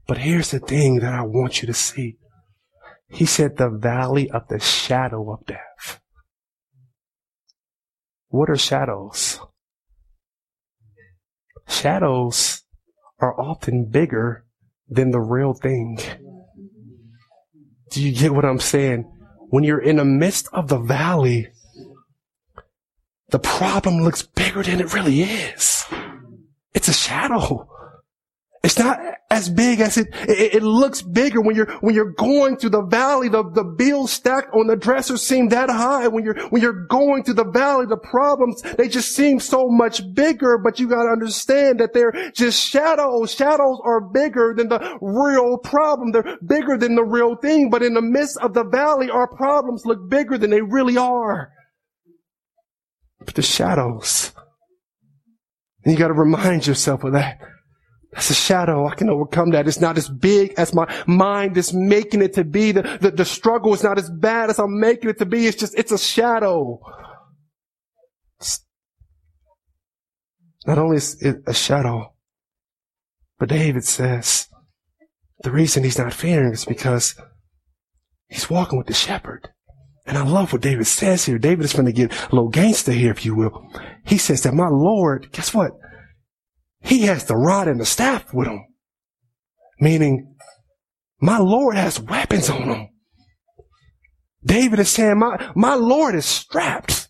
But 0.07 0.19
here's 0.19 0.51
the 0.51 0.59
thing 0.59 0.99
that 0.99 1.13
I 1.13 1.21
want 1.21 1.61
you 1.61 1.67
to 1.67 1.73
see. 1.73 2.17
He 3.09 3.25
said 3.25 3.57
the 3.57 3.69
valley 3.69 4.29
of 4.31 4.47
the 4.47 4.59
shadow 4.59 5.31
of 5.31 5.45
death. 5.45 6.01
What 8.29 8.49
are 8.49 8.57
shadows? 8.57 9.39
Shadows 11.67 12.63
are 13.19 13.39
often 13.39 13.85
bigger 13.89 14.45
than 14.87 15.11
the 15.11 15.19
real 15.19 15.53
thing. 15.53 15.99
Do 17.91 18.01
you 18.01 18.13
get 18.13 18.33
what 18.33 18.45
I'm 18.45 18.59
saying? 18.59 19.11
When 19.49 19.63
you're 19.63 19.81
in 19.81 19.97
the 19.97 20.05
midst 20.05 20.49
of 20.51 20.67
the 20.67 20.77
valley, 20.77 21.47
the 23.29 23.39
problem 23.39 24.03
looks 24.03 24.21
bigger 24.21 24.63
than 24.63 24.79
it 24.79 24.93
really 24.93 25.21
is. 25.21 25.85
It's 26.73 26.87
a 26.87 26.93
shadow. 26.93 27.67
It's 28.63 28.79
not 28.79 28.99
as 29.29 29.49
big 29.49 29.81
as 29.81 29.97
it, 29.97 30.07
it, 30.27 30.55
it, 30.55 30.63
looks 30.63 31.01
bigger 31.01 31.41
when 31.41 31.55
you're, 31.55 31.71
when 31.79 31.93
you're 31.93 32.13
going 32.13 32.57
through 32.57 32.71
the 32.71 32.81
valley, 32.81 33.29
the, 33.29 33.43
the 33.51 33.63
bills 33.63 34.11
stacked 34.11 34.53
on 34.53 34.67
the 34.67 34.75
dresser 34.75 35.17
seem 35.17 35.49
that 35.49 35.69
high. 35.69 36.07
When 36.07 36.23
you're, 36.23 36.39
when 36.49 36.61
you're 36.61 36.85
going 36.87 37.23
through 37.23 37.35
the 37.35 37.49
valley, 37.49 37.85
the 37.85 37.97
problems, 37.97 38.61
they 38.61 38.87
just 38.87 39.15
seem 39.15 39.39
so 39.39 39.67
much 39.69 40.01
bigger, 40.13 40.57
but 40.57 40.79
you 40.79 40.87
gotta 40.87 41.09
understand 41.09 41.79
that 41.79 41.93
they're 41.93 42.31
just 42.33 42.65
shadows. 42.65 43.31
Shadows 43.31 43.79
are 43.83 44.01
bigger 44.01 44.53
than 44.55 44.69
the 44.69 44.97
real 45.01 45.57
problem. 45.57 46.11
They're 46.11 46.37
bigger 46.45 46.77
than 46.77 46.95
the 46.95 47.05
real 47.05 47.35
thing, 47.35 47.69
but 47.69 47.83
in 47.83 47.93
the 47.93 48.01
midst 48.01 48.37
of 48.39 48.53
the 48.53 48.63
valley, 48.63 49.09
our 49.09 49.27
problems 49.27 49.85
look 49.85 50.09
bigger 50.09 50.37
than 50.37 50.49
they 50.49 50.61
really 50.61 50.97
are. 50.97 51.53
But 53.27 53.35
the 53.35 53.43
shadows. 53.43 54.31
And 55.83 55.93
you 55.93 55.99
gotta 55.99 56.13
remind 56.15 56.65
yourself 56.65 57.03
of 57.03 57.13
that. 57.13 57.39
That's 58.13 58.31
a 58.31 58.33
shadow. 58.33 58.87
I 58.87 58.95
can 58.95 59.09
overcome 59.09 59.51
that. 59.51 59.67
It's 59.67 59.79
not 59.79 59.97
as 59.97 60.09
big 60.09 60.53
as 60.57 60.73
my 60.73 60.91
mind 61.05 61.55
is 61.57 61.73
making 61.73 62.23
it 62.23 62.33
to 62.33 62.43
be. 62.43 62.71
The, 62.71 62.97
the, 62.99 63.11
the 63.11 63.25
struggle 63.25 63.73
is 63.75 63.83
not 63.83 63.99
as 63.99 64.09
bad 64.09 64.49
as 64.49 64.57
I'm 64.57 64.79
making 64.79 65.09
it 65.09 65.19
to 65.19 65.25
be. 65.25 65.45
It's 65.45 65.57
just, 65.57 65.77
it's 65.77 65.91
a 65.91 65.99
shadow. 65.99 66.79
It's 68.39 68.65
not 70.65 70.79
only 70.79 70.97
is 70.97 71.21
it 71.21 71.43
a 71.45 71.53
shadow, 71.53 72.13
but 73.37 73.49
David 73.49 73.83
says 73.83 74.47
the 75.43 75.51
reason 75.51 75.83
he's 75.83 75.99
not 75.99 76.13
fearing 76.13 76.53
is 76.53 76.65
because 76.65 77.13
he's 78.29 78.49
walking 78.49 78.77
with 78.77 78.87
the 78.87 78.93
shepherd. 78.93 79.49
And 80.07 80.17
I 80.17 80.23
love 80.23 80.53
what 80.53 80.61
David 80.61 80.87
says 80.87 81.25
here. 81.25 81.37
David 81.37 81.65
is 81.65 81.73
going 81.73 81.85
to 81.85 81.91
get 81.91 82.13
a 82.13 82.35
little 82.35 82.49
gangster 82.49 82.93
here, 82.93 83.11
if 83.11 83.25
you 83.25 83.35
will. 83.35 83.69
He 84.05 84.17
says 84.17 84.41
that 84.43 84.53
my 84.53 84.69
Lord, 84.69 85.29
guess 85.33 85.53
what? 85.53 85.71
He 86.81 87.01
has 87.01 87.25
the 87.25 87.35
rod 87.35 87.67
and 87.67 87.79
the 87.79 87.85
staff 87.85 88.33
with 88.33 88.47
him. 88.47 88.65
Meaning, 89.81 90.35
my 91.19 91.37
Lord 91.37 91.75
has 91.75 91.99
weapons 91.99 92.49
on 92.49 92.63
him. 92.63 92.89
David 94.45 94.79
is 94.79 94.89
saying, 94.89 95.19
my, 95.19 95.51
my 95.55 95.75
Lord 95.75 96.15
is 96.15 96.25
strapped. 96.25 97.06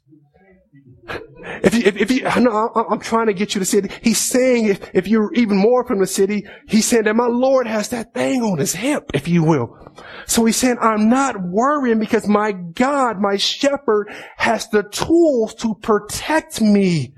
If 1.64 1.74
you, 1.74 1.82
if, 1.86 1.98
if 1.98 2.12
you, 2.12 2.28
I 2.28 2.40
know 2.40 2.72
I'm 2.76 3.00
trying 3.00 3.28
to 3.28 3.34
get 3.34 3.56
you 3.56 3.60
to 3.60 3.66
see 3.66 3.80
it. 3.80 3.92
He's 4.02 4.20
saying 4.20 4.66
if, 4.66 4.90
if 4.94 5.08
you're 5.08 5.34
even 5.34 5.58
more 5.58 5.86
from 5.86 6.00
the 6.00 6.08
city, 6.08 6.46
he's 6.68 6.86
saying 6.86 7.04
that 7.04 7.16
my 7.16 7.28
Lord 7.28 7.68
has 7.68 7.90
that 7.90 8.14
thing 8.14 8.42
on 8.42 8.58
his 8.58 8.76
hip, 8.76 9.12
if 9.14 9.28
you 9.28 9.44
will. 9.44 9.78
So 10.26 10.46
he's 10.46 10.58
saying, 10.58 10.78
I'm 10.82 11.10
not 11.10 11.36
worrying 11.42 12.00
because 12.00 12.28
my 12.28 12.52
God, 12.52 13.20
my 13.20 13.38
shepherd 13.38 14.12
has 14.38 14.68
the 14.70 14.84
tools 14.84 15.56
to 15.56 15.76
protect 15.76 16.62
me. 16.62 17.14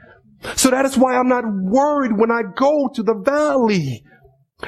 So 0.55 0.69
that 0.69 0.85
is 0.85 0.97
why 0.97 1.15
I'm 1.15 1.27
not 1.27 1.43
worried 1.47 2.17
when 2.17 2.31
I 2.31 2.43
go 2.55 2.89
to 2.93 3.03
the 3.03 3.15
valley. 3.15 4.03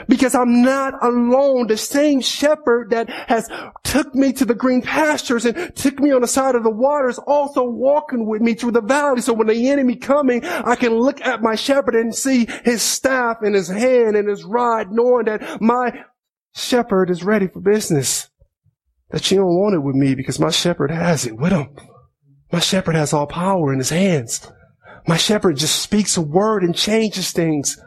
Because 0.08 0.36
I'm 0.36 0.62
not 0.62 0.94
alone. 1.04 1.68
The 1.68 1.76
same 1.76 2.22
shepherd 2.22 2.92
that 2.92 3.10
has 3.10 3.50
took 3.84 4.16
me 4.16 4.32
to 4.34 4.46
the 4.46 4.56
green 4.56 4.82
pastures 4.82 5.46
and 5.46 5.76
took 5.76 6.00
me 6.00 6.12
on 6.12 6.22
the 6.22 6.28
side 6.28 6.56
of 6.56 6.64
the 6.64 6.72
waters 6.72 7.20
also 7.20 7.64
walking 7.64 8.26
with 8.26 8.42
me 8.42 8.54
through 8.54 8.72
the 8.72 8.82
valley. 8.82 9.20
So 9.20 9.34
when 9.34 9.48
the 9.48 9.70
enemy 9.70 9.98
coming, 9.98 10.46
I 10.46 10.76
can 10.76 10.94
look 10.94 11.20
at 11.22 11.42
my 11.42 11.56
shepherd 11.56 11.96
and 11.96 12.16
see 12.16 12.48
his 12.64 12.82
staff 12.82 13.38
in 13.44 13.54
his 13.54 13.68
hand 13.68 14.16
and 14.16 14.30
his 14.30 14.46
rod, 14.46 14.92
knowing 14.92 15.26
that 15.26 15.62
my 15.62 15.92
shepherd 16.56 17.10
is 17.10 17.24
ready 17.24 17.48
for 17.48 17.60
business. 17.60 18.30
That 19.10 19.30
you 19.30 19.38
don't 19.40 19.60
want 19.60 19.76
it 19.76 19.80
with 19.80 19.96
me 19.96 20.16
because 20.16 20.40
my 20.40 20.52
shepherd 20.52 20.90
has 20.90 21.26
it 21.26 21.36
with 21.36 21.52
him. 21.52 21.76
My 22.50 22.60
shepherd 22.60 22.96
has 22.96 23.12
all 23.12 23.28
power 23.28 23.74
in 23.74 23.80
his 23.80 23.90
hands. 23.90 24.50
My 25.06 25.18
shepherd 25.18 25.58
just 25.58 25.82
speaks 25.82 26.16
a 26.16 26.22
word 26.22 26.64
and 26.64 26.74
changes 26.74 27.32
things. 27.32 27.78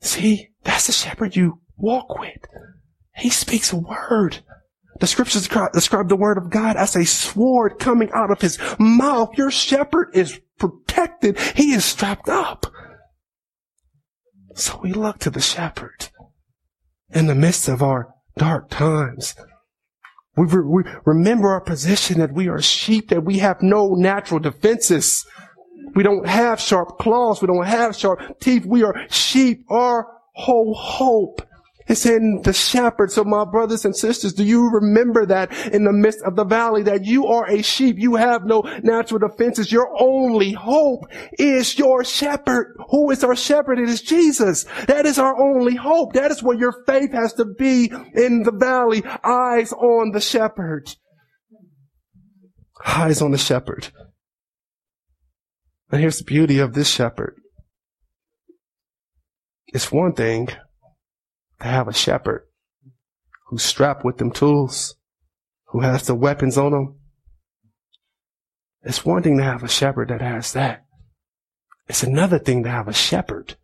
See, 0.00 0.50
that's 0.66 0.86
the 0.86 0.92
shepherd 0.92 1.36
you 1.36 1.60
walk 1.76 2.18
with. 2.18 2.44
He 3.16 3.30
speaks 3.30 3.72
a 3.72 3.76
word. 3.76 4.40
The 5.00 5.06
scriptures 5.06 5.48
describe 5.72 6.08
the 6.08 6.16
word 6.16 6.38
of 6.38 6.50
God 6.50 6.76
as 6.76 6.96
a 6.96 7.04
sword 7.04 7.78
coming 7.78 8.10
out 8.12 8.30
of 8.30 8.40
his 8.40 8.58
mouth. 8.78 9.36
Your 9.36 9.50
shepherd 9.50 10.08
is 10.14 10.40
protected. 10.58 11.38
He 11.38 11.72
is 11.72 11.84
strapped 11.84 12.28
up. 12.28 12.66
So 14.54 14.80
we 14.82 14.92
look 14.92 15.18
to 15.20 15.30
the 15.30 15.40
shepherd 15.40 16.08
in 17.10 17.26
the 17.26 17.34
midst 17.34 17.68
of 17.68 17.82
our 17.82 18.14
dark 18.38 18.70
times. 18.70 19.34
We, 20.36 20.46
re- 20.46 20.84
we 20.84 20.90
remember 21.04 21.48
our 21.48 21.60
position 21.60 22.18
that 22.18 22.32
we 22.32 22.48
are 22.48 22.60
sheep, 22.60 23.10
that 23.10 23.24
we 23.24 23.38
have 23.38 23.62
no 23.62 23.94
natural 23.94 24.40
defenses. 24.40 25.26
We 25.94 26.02
don't 26.02 26.26
have 26.26 26.60
sharp 26.60 26.98
claws. 26.98 27.40
We 27.40 27.46
don't 27.46 27.66
have 27.66 27.96
sharp 27.96 28.40
teeth. 28.40 28.64
We 28.66 28.82
are 28.82 29.06
sheep. 29.08 29.64
Our 29.70 30.06
whole 30.36 30.74
hope 30.74 31.42
is 31.88 32.04
in 32.04 32.40
the 32.42 32.52
shepherd. 32.52 33.10
So 33.10 33.24
my 33.24 33.44
brothers 33.44 33.84
and 33.84 33.96
sisters, 33.96 34.32
do 34.32 34.44
you 34.44 34.68
remember 34.70 35.26
that 35.26 35.52
in 35.68 35.84
the 35.84 35.92
midst 35.92 36.20
of 36.24 36.36
the 36.36 36.44
valley 36.44 36.82
that 36.82 37.04
you 37.04 37.26
are 37.26 37.48
a 37.48 37.62
sheep? 37.62 37.96
You 37.98 38.16
have 38.16 38.44
no 38.44 38.62
natural 38.82 39.20
defenses. 39.20 39.70
Your 39.72 39.88
only 40.00 40.52
hope 40.52 41.04
is 41.38 41.78
your 41.78 42.04
shepherd. 42.04 42.76
Who 42.90 43.10
is 43.10 43.22
our 43.24 43.36
shepherd? 43.36 43.78
It 43.78 43.88
is 43.88 44.02
Jesus. 44.02 44.64
That 44.86 45.06
is 45.06 45.18
our 45.18 45.40
only 45.40 45.76
hope. 45.76 46.14
That 46.14 46.30
is 46.30 46.42
where 46.42 46.58
your 46.58 46.74
faith 46.86 47.12
has 47.12 47.32
to 47.34 47.44
be 47.44 47.92
in 48.14 48.42
the 48.42 48.52
valley. 48.52 49.02
Eyes 49.24 49.72
on 49.72 50.10
the 50.12 50.20
shepherd. 50.20 50.94
Eyes 52.84 53.22
on 53.22 53.30
the 53.30 53.38
shepherd. 53.38 53.88
And 55.90 56.00
here's 56.00 56.18
the 56.18 56.24
beauty 56.24 56.58
of 56.58 56.74
this 56.74 56.88
shepherd. 56.88 57.36
It's 59.68 59.92
one 59.92 60.12
thing 60.12 60.46
to 61.60 61.66
have 61.66 61.88
a 61.88 61.92
shepherd 61.92 62.46
who's 63.48 63.62
strapped 63.62 64.04
with 64.04 64.18
them 64.18 64.30
tools, 64.30 64.96
who 65.66 65.80
has 65.80 66.06
the 66.06 66.14
weapons 66.14 66.56
on 66.56 66.72
them. 66.72 66.98
It's 68.82 69.04
one 69.04 69.22
thing 69.22 69.38
to 69.38 69.44
have 69.44 69.62
a 69.62 69.68
shepherd 69.68 70.08
that 70.08 70.20
has 70.20 70.52
that. 70.52 70.84
It's 71.88 72.02
another 72.02 72.38
thing 72.38 72.62
to 72.64 72.70
have 72.70 72.88
a 72.88 72.92
shepherd 72.92 73.56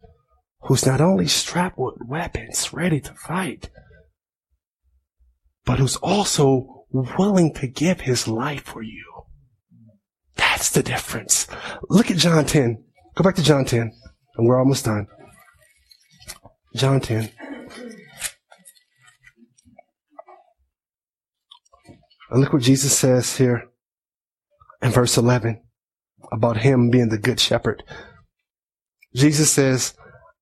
who's 0.63 0.87
not 0.87 1.01
only 1.01 1.27
strapped 1.27 1.79
with 1.79 1.95
weapons, 2.07 2.73
ready 2.73 3.01
to 3.01 3.15
fight, 3.15 3.71
but 5.65 5.79
who's 5.79 5.97
also 5.97 6.85
willing 6.93 7.53
to 7.55 7.67
give 7.67 8.03
his 8.03 8.29
life 8.29 8.63
for 8.63 8.83
you. 8.83 9.05
That's 10.37 10.71
the 10.71 10.83
difference. 10.83 11.47
Look 11.89 12.11
at 12.11 12.17
John 12.17 12.45
10. 12.45 12.85
Go 13.15 13.25
back 13.25 13.35
to 13.37 13.43
John 13.43 13.65
10, 13.65 13.93
and 14.37 14.47
we're 14.47 14.59
almost 14.59 14.85
done. 14.85 15.07
John 16.75 17.01
10. 17.01 17.31
And 22.31 22.41
look 22.41 22.53
what 22.53 22.63
Jesus 22.63 22.97
says 22.97 23.37
here 23.37 23.69
in 24.81 24.91
verse 24.91 25.19
11 25.19 25.63
about 26.33 26.57
him 26.57 26.89
being 26.89 27.11
the 27.11 27.19
good 27.19 27.39
shepherd. 27.39 27.83
Jesus 29.15 29.53
says, 29.53 29.95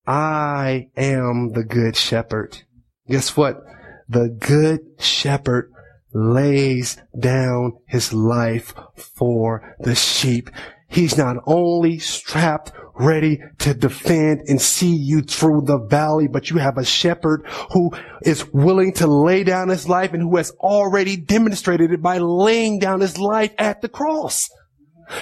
I 0.06 0.88
am 0.96 1.52
the 1.52 1.64
good 1.64 1.96
shepherd. 1.96 2.62
Guess 3.08 3.36
what? 3.36 3.62
The 4.08 4.28
good 4.28 4.80
shepherd 5.00 5.72
lays 6.12 6.96
down 7.18 7.78
his 7.88 8.12
life 8.12 8.72
for 8.96 9.76
the 9.80 9.94
sheep. 9.94 10.50
He's 10.90 11.16
not 11.16 11.36
only 11.46 12.00
strapped, 12.00 12.72
ready 12.94 13.40
to 13.58 13.72
defend 13.72 14.42
and 14.48 14.60
see 14.60 14.94
you 14.94 15.22
through 15.22 15.62
the 15.62 15.78
valley, 15.78 16.28
but 16.28 16.50
you 16.50 16.58
have 16.58 16.76
a 16.76 16.84
shepherd 16.84 17.46
who 17.72 17.90
is 18.22 18.52
willing 18.52 18.92
to 18.94 19.06
lay 19.06 19.44
down 19.44 19.68
his 19.68 19.88
life 19.88 20.12
and 20.12 20.22
who 20.22 20.36
has 20.36 20.50
already 20.60 21.16
demonstrated 21.16 21.92
it 21.92 22.02
by 22.02 22.18
laying 22.18 22.78
down 22.78 23.00
his 23.00 23.18
life 23.18 23.52
at 23.58 23.80
the 23.80 23.88
cross. 23.88 24.50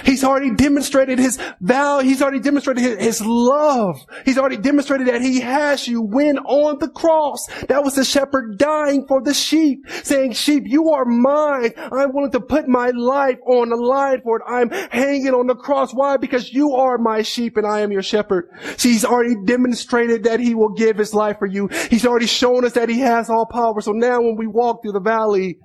He's 0.03 0.23
already 0.23 0.51
demonstrated 0.55 1.19
his 1.19 1.39
vow. 1.61 1.99
He's 1.99 2.21
already 2.21 2.39
demonstrated 2.39 2.83
his, 2.83 3.19
his, 3.19 3.21
love. 3.25 4.05
He's 4.25 4.37
already 4.37 4.57
demonstrated 4.57 5.07
that 5.07 5.21
he 5.21 5.39
has 5.41 5.87
you 5.87 6.01
when 6.01 6.37
on 6.39 6.79
the 6.79 6.89
cross. 6.89 7.47
That 7.67 7.83
was 7.83 7.95
the 7.95 8.03
shepherd 8.03 8.57
dying 8.57 9.05
for 9.07 9.21
the 9.21 9.33
sheep, 9.33 9.85
saying, 10.03 10.33
sheep, 10.33 10.63
you 10.65 10.91
are 10.91 11.05
mine. 11.05 11.73
I'm 11.77 12.13
willing 12.13 12.31
to 12.31 12.39
put 12.39 12.67
my 12.67 12.89
life 12.89 13.37
on 13.45 13.69
the 13.69 13.75
line 13.75 14.21
for 14.21 14.37
it. 14.37 14.43
I'm 14.47 14.69
hanging 14.69 15.33
on 15.33 15.47
the 15.47 15.55
cross. 15.55 15.93
Why? 15.93 16.17
Because 16.17 16.53
you 16.53 16.73
are 16.73 16.97
my 16.97 17.21
sheep 17.21 17.57
and 17.57 17.65
I 17.65 17.81
am 17.81 17.91
your 17.91 18.03
shepherd. 18.03 18.49
See, 18.77 18.93
he's 18.93 19.05
already 19.05 19.35
demonstrated 19.45 20.23
that 20.23 20.39
he 20.39 20.55
will 20.55 20.73
give 20.73 20.97
his 20.97 21.13
life 21.13 21.39
for 21.39 21.47
you. 21.47 21.67
He's 21.89 22.05
already 22.05 22.27
shown 22.27 22.65
us 22.65 22.73
that 22.73 22.89
he 22.89 22.99
has 22.99 23.29
all 23.29 23.45
power. 23.45 23.81
So 23.81 23.91
now 23.91 24.21
when 24.21 24.35
we 24.35 24.47
walk 24.47 24.81
through 24.81 24.93
the 24.93 24.99
valley, 24.99 25.57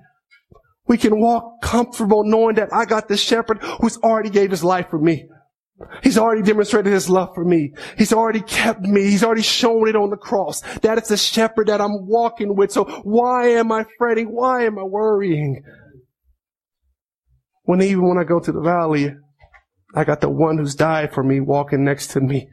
we 0.87 0.97
can 0.97 1.19
walk 1.19 1.61
comfortable 1.61 2.23
knowing 2.23 2.55
that 2.55 2.73
I 2.73 2.85
got 2.85 3.07
the 3.07 3.17
shepherd 3.17 3.59
who's 3.81 3.97
already 3.97 4.29
gave 4.29 4.51
his 4.51 4.63
life 4.63 4.89
for 4.89 4.99
me. 4.99 5.27
He's 6.03 6.17
already 6.17 6.41
demonstrated 6.41 6.93
his 6.93 7.09
love 7.09 7.31
for 7.35 7.43
me. 7.43 7.73
He's 7.97 8.13
already 8.13 8.39
kept 8.41 8.81
me. 8.81 9.01
He's 9.01 9.23
already 9.23 9.41
shown 9.41 9.89
it 9.89 9.95
on 9.95 10.09
the 10.09 10.17
cross. 10.17 10.61
That 10.79 10.97
is 10.97 11.09
the 11.09 11.17
shepherd 11.17 11.67
that 11.67 11.81
I'm 11.81 12.07
walking 12.07 12.55
with. 12.55 12.71
So 12.71 12.85
why 13.03 13.47
am 13.49 13.71
I 13.71 13.85
fretting? 13.97 14.27
Why 14.27 14.63
am 14.63 14.79
I 14.79 14.83
worrying? 14.83 15.61
When 17.63 17.81
even 17.81 18.07
when 18.07 18.17
I 18.17 18.23
go 18.23 18.39
to 18.39 18.51
the 18.51 18.61
valley, 18.61 19.13
I 19.95 20.03
got 20.05 20.21
the 20.21 20.29
one 20.29 20.57
who's 20.57 20.75
died 20.75 21.13
for 21.13 21.23
me 21.23 21.41
walking 21.41 21.83
next 21.83 22.07
to 22.11 22.21
me. 22.21 22.47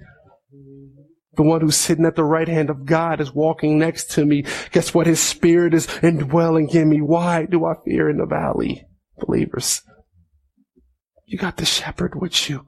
The 1.34 1.42
one 1.42 1.62
who's 1.62 1.76
sitting 1.76 2.04
at 2.04 2.14
the 2.14 2.24
right 2.24 2.48
hand 2.48 2.68
of 2.68 2.84
God 2.84 3.20
is 3.20 3.34
walking 3.34 3.78
next 3.78 4.10
to 4.12 4.26
me. 4.26 4.44
Guess 4.70 4.92
what? 4.92 5.06
His 5.06 5.20
spirit 5.20 5.72
is 5.72 5.88
indwelling 6.02 6.68
in 6.70 6.90
me. 6.90 7.00
Why 7.00 7.46
do 7.46 7.64
I 7.64 7.74
fear 7.84 8.10
in 8.10 8.18
the 8.18 8.26
valley? 8.26 8.86
Believers. 9.18 9.82
You 11.24 11.38
got 11.38 11.56
the 11.56 11.64
shepherd 11.64 12.20
with 12.20 12.50
you. 12.50 12.66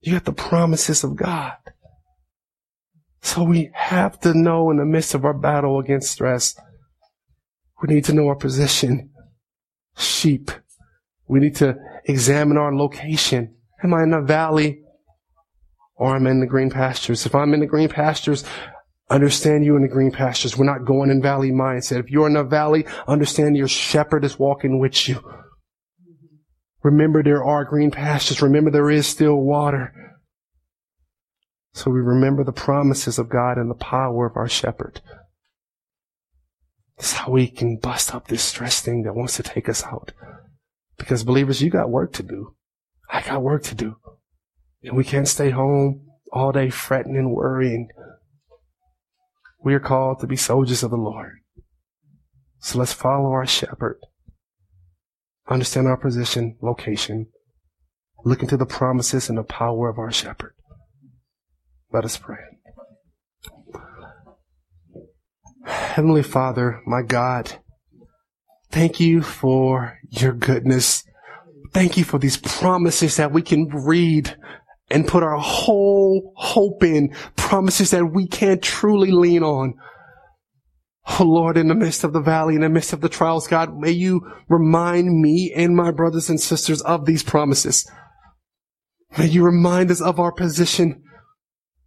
You 0.00 0.12
got 0.12 0.24
the 0.24 0.32
promises 0.32 1.04
of 1.04 1.16
God. 1.16 1.56
So 3.20 3.44
we 3.44 3.70
have 3.74 4.18
to 4.20 4.34
know 4.34 4.70
in 4.70 4.78
the 4.78 4.84
midst 4.84 5.14
of 5.14 5.24
our 5.24 5.34
battle 5.34 5.78
against 5.78 6.10
stress, 6.10 6.56
we 7.80 7.94
need 7.94 8.04
to 8.06 8.12
know 8.12 8.28
our 8.28 8.36
position. 8.36 9.10
Sheep. 9.96 10.50
We 11.28 11.40
need 11.40 11.56
to 11.56 11.76
examine 12.06 12.56
our 12.56 12.74
location. 12.74 13.54
Am 13.84 13.94
I 13.94 14.02
in 14.04 14.12
a 14.12 14.22
valley 14.22 14.81
or 16.02 16.16
I'm 16.16 16.26
in 16.26 16.40
the 16.40 16.46
green 16.48 16.68
pastures. 16.68 17.24
If 17.26 17.32
I'm 17.32 17.54
in 17.54 17.60
the 17.60 17.66
green 17.66 17.88
pastures, 17.88 18.42
understand 19.08 19.64
you 19.64 19.76
in 19.76 19.82
the 19.82 19.88
green 19.88 20.10
pastures. 20.10 20.56
We're 20.56 20.64
not 20.64 20.84
going 20.84 21.10
in 21.10 21.22
valley 21.22 21.52
mindset. 21.52 22.00
If 22.00 22.10
you're 22.10 22.26
in 22.26 22.34
a 22.34 22.42
valley, 22.42 22.86
understand 23.06 23.56
your 23.56 23.68
shepherd 23.68 24.24
is 24.24 24.36
walking 24.36 24.80
with 24.80 25.08
you. 25.08 25.22
Remember 26.82 27.22
there 27.22 27.44
are 27.44 27.64
green 27.64 27.92
pastures. 27.92 28.42
Remember 28.42 28.68
there 28.68 28.90
is 28.90 29.06
still 29.06 29.36
water. 29.36 29.94
So 31.72 31.88
we 31.92 32.00
remember 32.00 32.42
the 32.42 32.50
promises 32.50 33.16
of 33.16 33.28
God 33.28 33.56
and 33.56 33.70
the 33.70 33.76
power 33.76 34.26
of 34.26 34.36
our 34.36 34.48
shepherd. 34.48 35.00
That's 36.96 37.12
how 37.12 37.30
we 37.30 37.46
can 37.46 37.76
bust 37.76 38.12
up 38.12 38.26
this 38.26 38.42
stress 38.42 38.80
thing 38.80 39.04
that 39.04 39.14
wants 39.14 39.36
to 39.36 39.44
take 39.44 39.68
us 39.68 39.84
out. 39.84 40.10
Because 40.98 41.22
believers, 41.22 41.62
you 41.62 41.70
got 41.70 41.90
work 41.90 42.12
to 42.14 42.24
do. 42.24 42.56
I 43.08 43.22
got 43.22 43.40
work 43.40 43.62
to 43.64 43.76
do. 43.76 43.98
And 44.84 44.96
we 44.96 45.04
can't 45.04 45.28
stay 45.28 45.50
home 45.50 46.06
all 46.32 46.52
day 46.52 46.70
fretting 46.70 47.16
and 47.16 47.32
worrying. 47.32 47.88
We 49.64 49.74
are 49.74 49.80
called 49.80 50.20
to 50.20 50.26
be 50.26 50.36
soldiers 50.36 50.82
of 50.82 50.90
the 50.90 50.96
Lord. 50.96 51.32
So 52.58 52.78
let's 52.78 52.92
follow 52.92 53.30
our 53.30 53.46
shepherd. 53.46 53.98
Understand 55.48 55.86
our 55.86 55.96
position, 55.96 56.56
location. 56.62 57.26
Look 58.24 58.42
into 58.42 58.56
the 58.56 58.66
promises 58.66 59.28
and 59.28 59.36
the 59.36 59.42
power 59.42 59.88
of 59.88 59.98
our 59.98 60.12
shepherd. 60.12 60.54
Let 61.92 62.04
us 62.04 62.16
pray. 62.16 62.38
Heavenly 65.64 66.22
Father, 66.22 66.80
my 66.86 67.02
God, 67.02 67.58
thank 68.70 68.98
you 68.98 69.22
for 69.22 69.98
your 70.08 70.32
goodness. 70.32 71.04
Thank 71.72 71.96
you 71.96 72.04
for 72.04 72.18
these 72.18 72.36
promises 72.36 73.16
that 73.16 73.32
we 73.32 73.42
can 73.42 73.68
read 73.68 74.36
and 74.92 75.08
put 75.08 75.22
our 75.22 75.38
whole 75.38 76.32
hope 76.36 76.82
in 76.84 77.14
promises 77.36 77.90
that 77.90 78.12
we 78.12 78.26
can't 78.26 78.62
truly 78.62 79.10
lean 79.10 79.42
on. 79.42 79.74
Oh 81.18 81.24
Lord, 81.24 81.56
in 81.56 81.68
the 81.68 81.74
midst 81.74 82.04
of 82.04 82.12
the 82.12 82.20
valley, 82.20 82.54
in 82.54 82.60
the 82.60 82.68
midst 82.68 82.92
of 82.92 83.00
the 83.00 83.08
trials, 83.08 83.48
God, 83.48 83.76
may 83.76 83.90
you 83.90 84.20
remind 84.48 85.20
me 85.20 85.52
and 85.54 85.74
my 85.74 85.90
brothers 85.90 86.30
and 86.30 86.40
sisters 86.40 86.80
of 86.82 87.06
these 87.06 87.22
promises. 87.22 87.90
May 89.18 89.26
you 89.26 89.44
remind 89.44 89.90
us 89.90 90.00
of 90.00 90.20
our 90.20 90.32
position. 90.32 91.02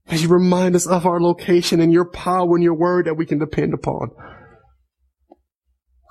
May 0.10 0.18
you 0.18 0.28
remind 0.28 0.76
us 0.76 0.86
of 0.86 1.06
our 1.06 1.22
location 1.22 1.80
and 1.80 1.94
your 1.94 2.10
power 2.10 2.56
and 2.56 2.64
your 2.64 2.78
word 2.78 3.06
that 3.06 3.16
we 3.16 3.26
can 3.26 3.40
depend 3.40 3.74
upon. 3.74 4.10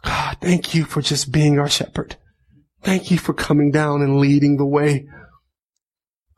God, 0.04 0.38
thank 0.40 0.74
you 0.74 0.84
for 0.84 1.02
just 1.02 1.30
being 1.30 1.58
our 1.58 1.68
shepherd. 1.68 2.16
Thank 2.82 3.10
you 3.10 3.18
for 3.18 3.32
coming 3.32 3.70
down 3.70 4.02
and 4.02 4.18
leading 4.18 4.56
the 4.56 4.66
way. 4.66 5.06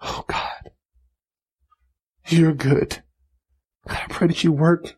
Oh 0.07 0.24
God, 0.28 0.70
you're 2.28 2.54
good. 2.54 3.02
God, 3.88 3.98
I 4.04 4.07
pray 4.09 4.28
that 4.28 4.44
you 4.44 4.52
work 4.52 4.96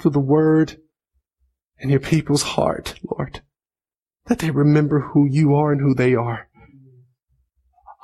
through 0.00 0.10
the 0.10 0.18
word 0.18 0.80
in 1.78 1.90
your 1.90 2.00
people's 2.00 2.42
heart, 2.42 2.98
Lord, 3.08 3.42
that 4.26 4.40
they 4.40 4.50
remember 4.50 5.00
who 5.00 5.26
you 5.26 5.54
are 5.54 5.70
and 5.70 5.80
who 5.80 5.94
they 5.94 6.14
are. 6.14 6.48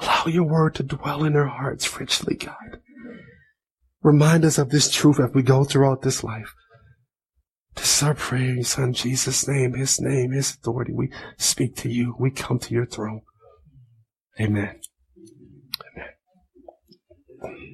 Allow 0.01 0.27
your 0.27 0.45
word 0.45 0.77
to 0.77 0.83
dwell 0.83 1.25
in 1.25 1.33
their 1.33 1.49
hearts 1.49 1.99
richly, 1.99 2.37
God. 2.37 2.81
Remind 4.03 4.45
us 4.45 4.59
of 4.59 4.71
this 4.71 4.91
truth 4.91 5.19
as 5.19 5.31
we 5.35 5.43
go 5.43 5.65
throughout 5.65 6.03
this 6.03 6.23
life. 6.23 6.55
This 7.75 7.97
is 7.97 8.03
our 8.03 8.15
prayer 8.15 8.51
in 8.51 8.57
your 8.57 8.65
son 8.65 8.93
Jesus' 8.93 9.49
name, 9.49 9.75
his 9.75 10.01
name, 10.01 10.33
his 10.33 10.51
authority. 10.51 10.93
We 10.93 11.11
speak 11.37 11.75
to 11.77 11.91
you. 11.91 12.15
We 12.19 12.31
come 12.31 12.59
to 12.61 12.75
your 12.75 12.87
throne. 12.87 13.23
Amen. 14.41 14.81
Amen. 15.97 16.14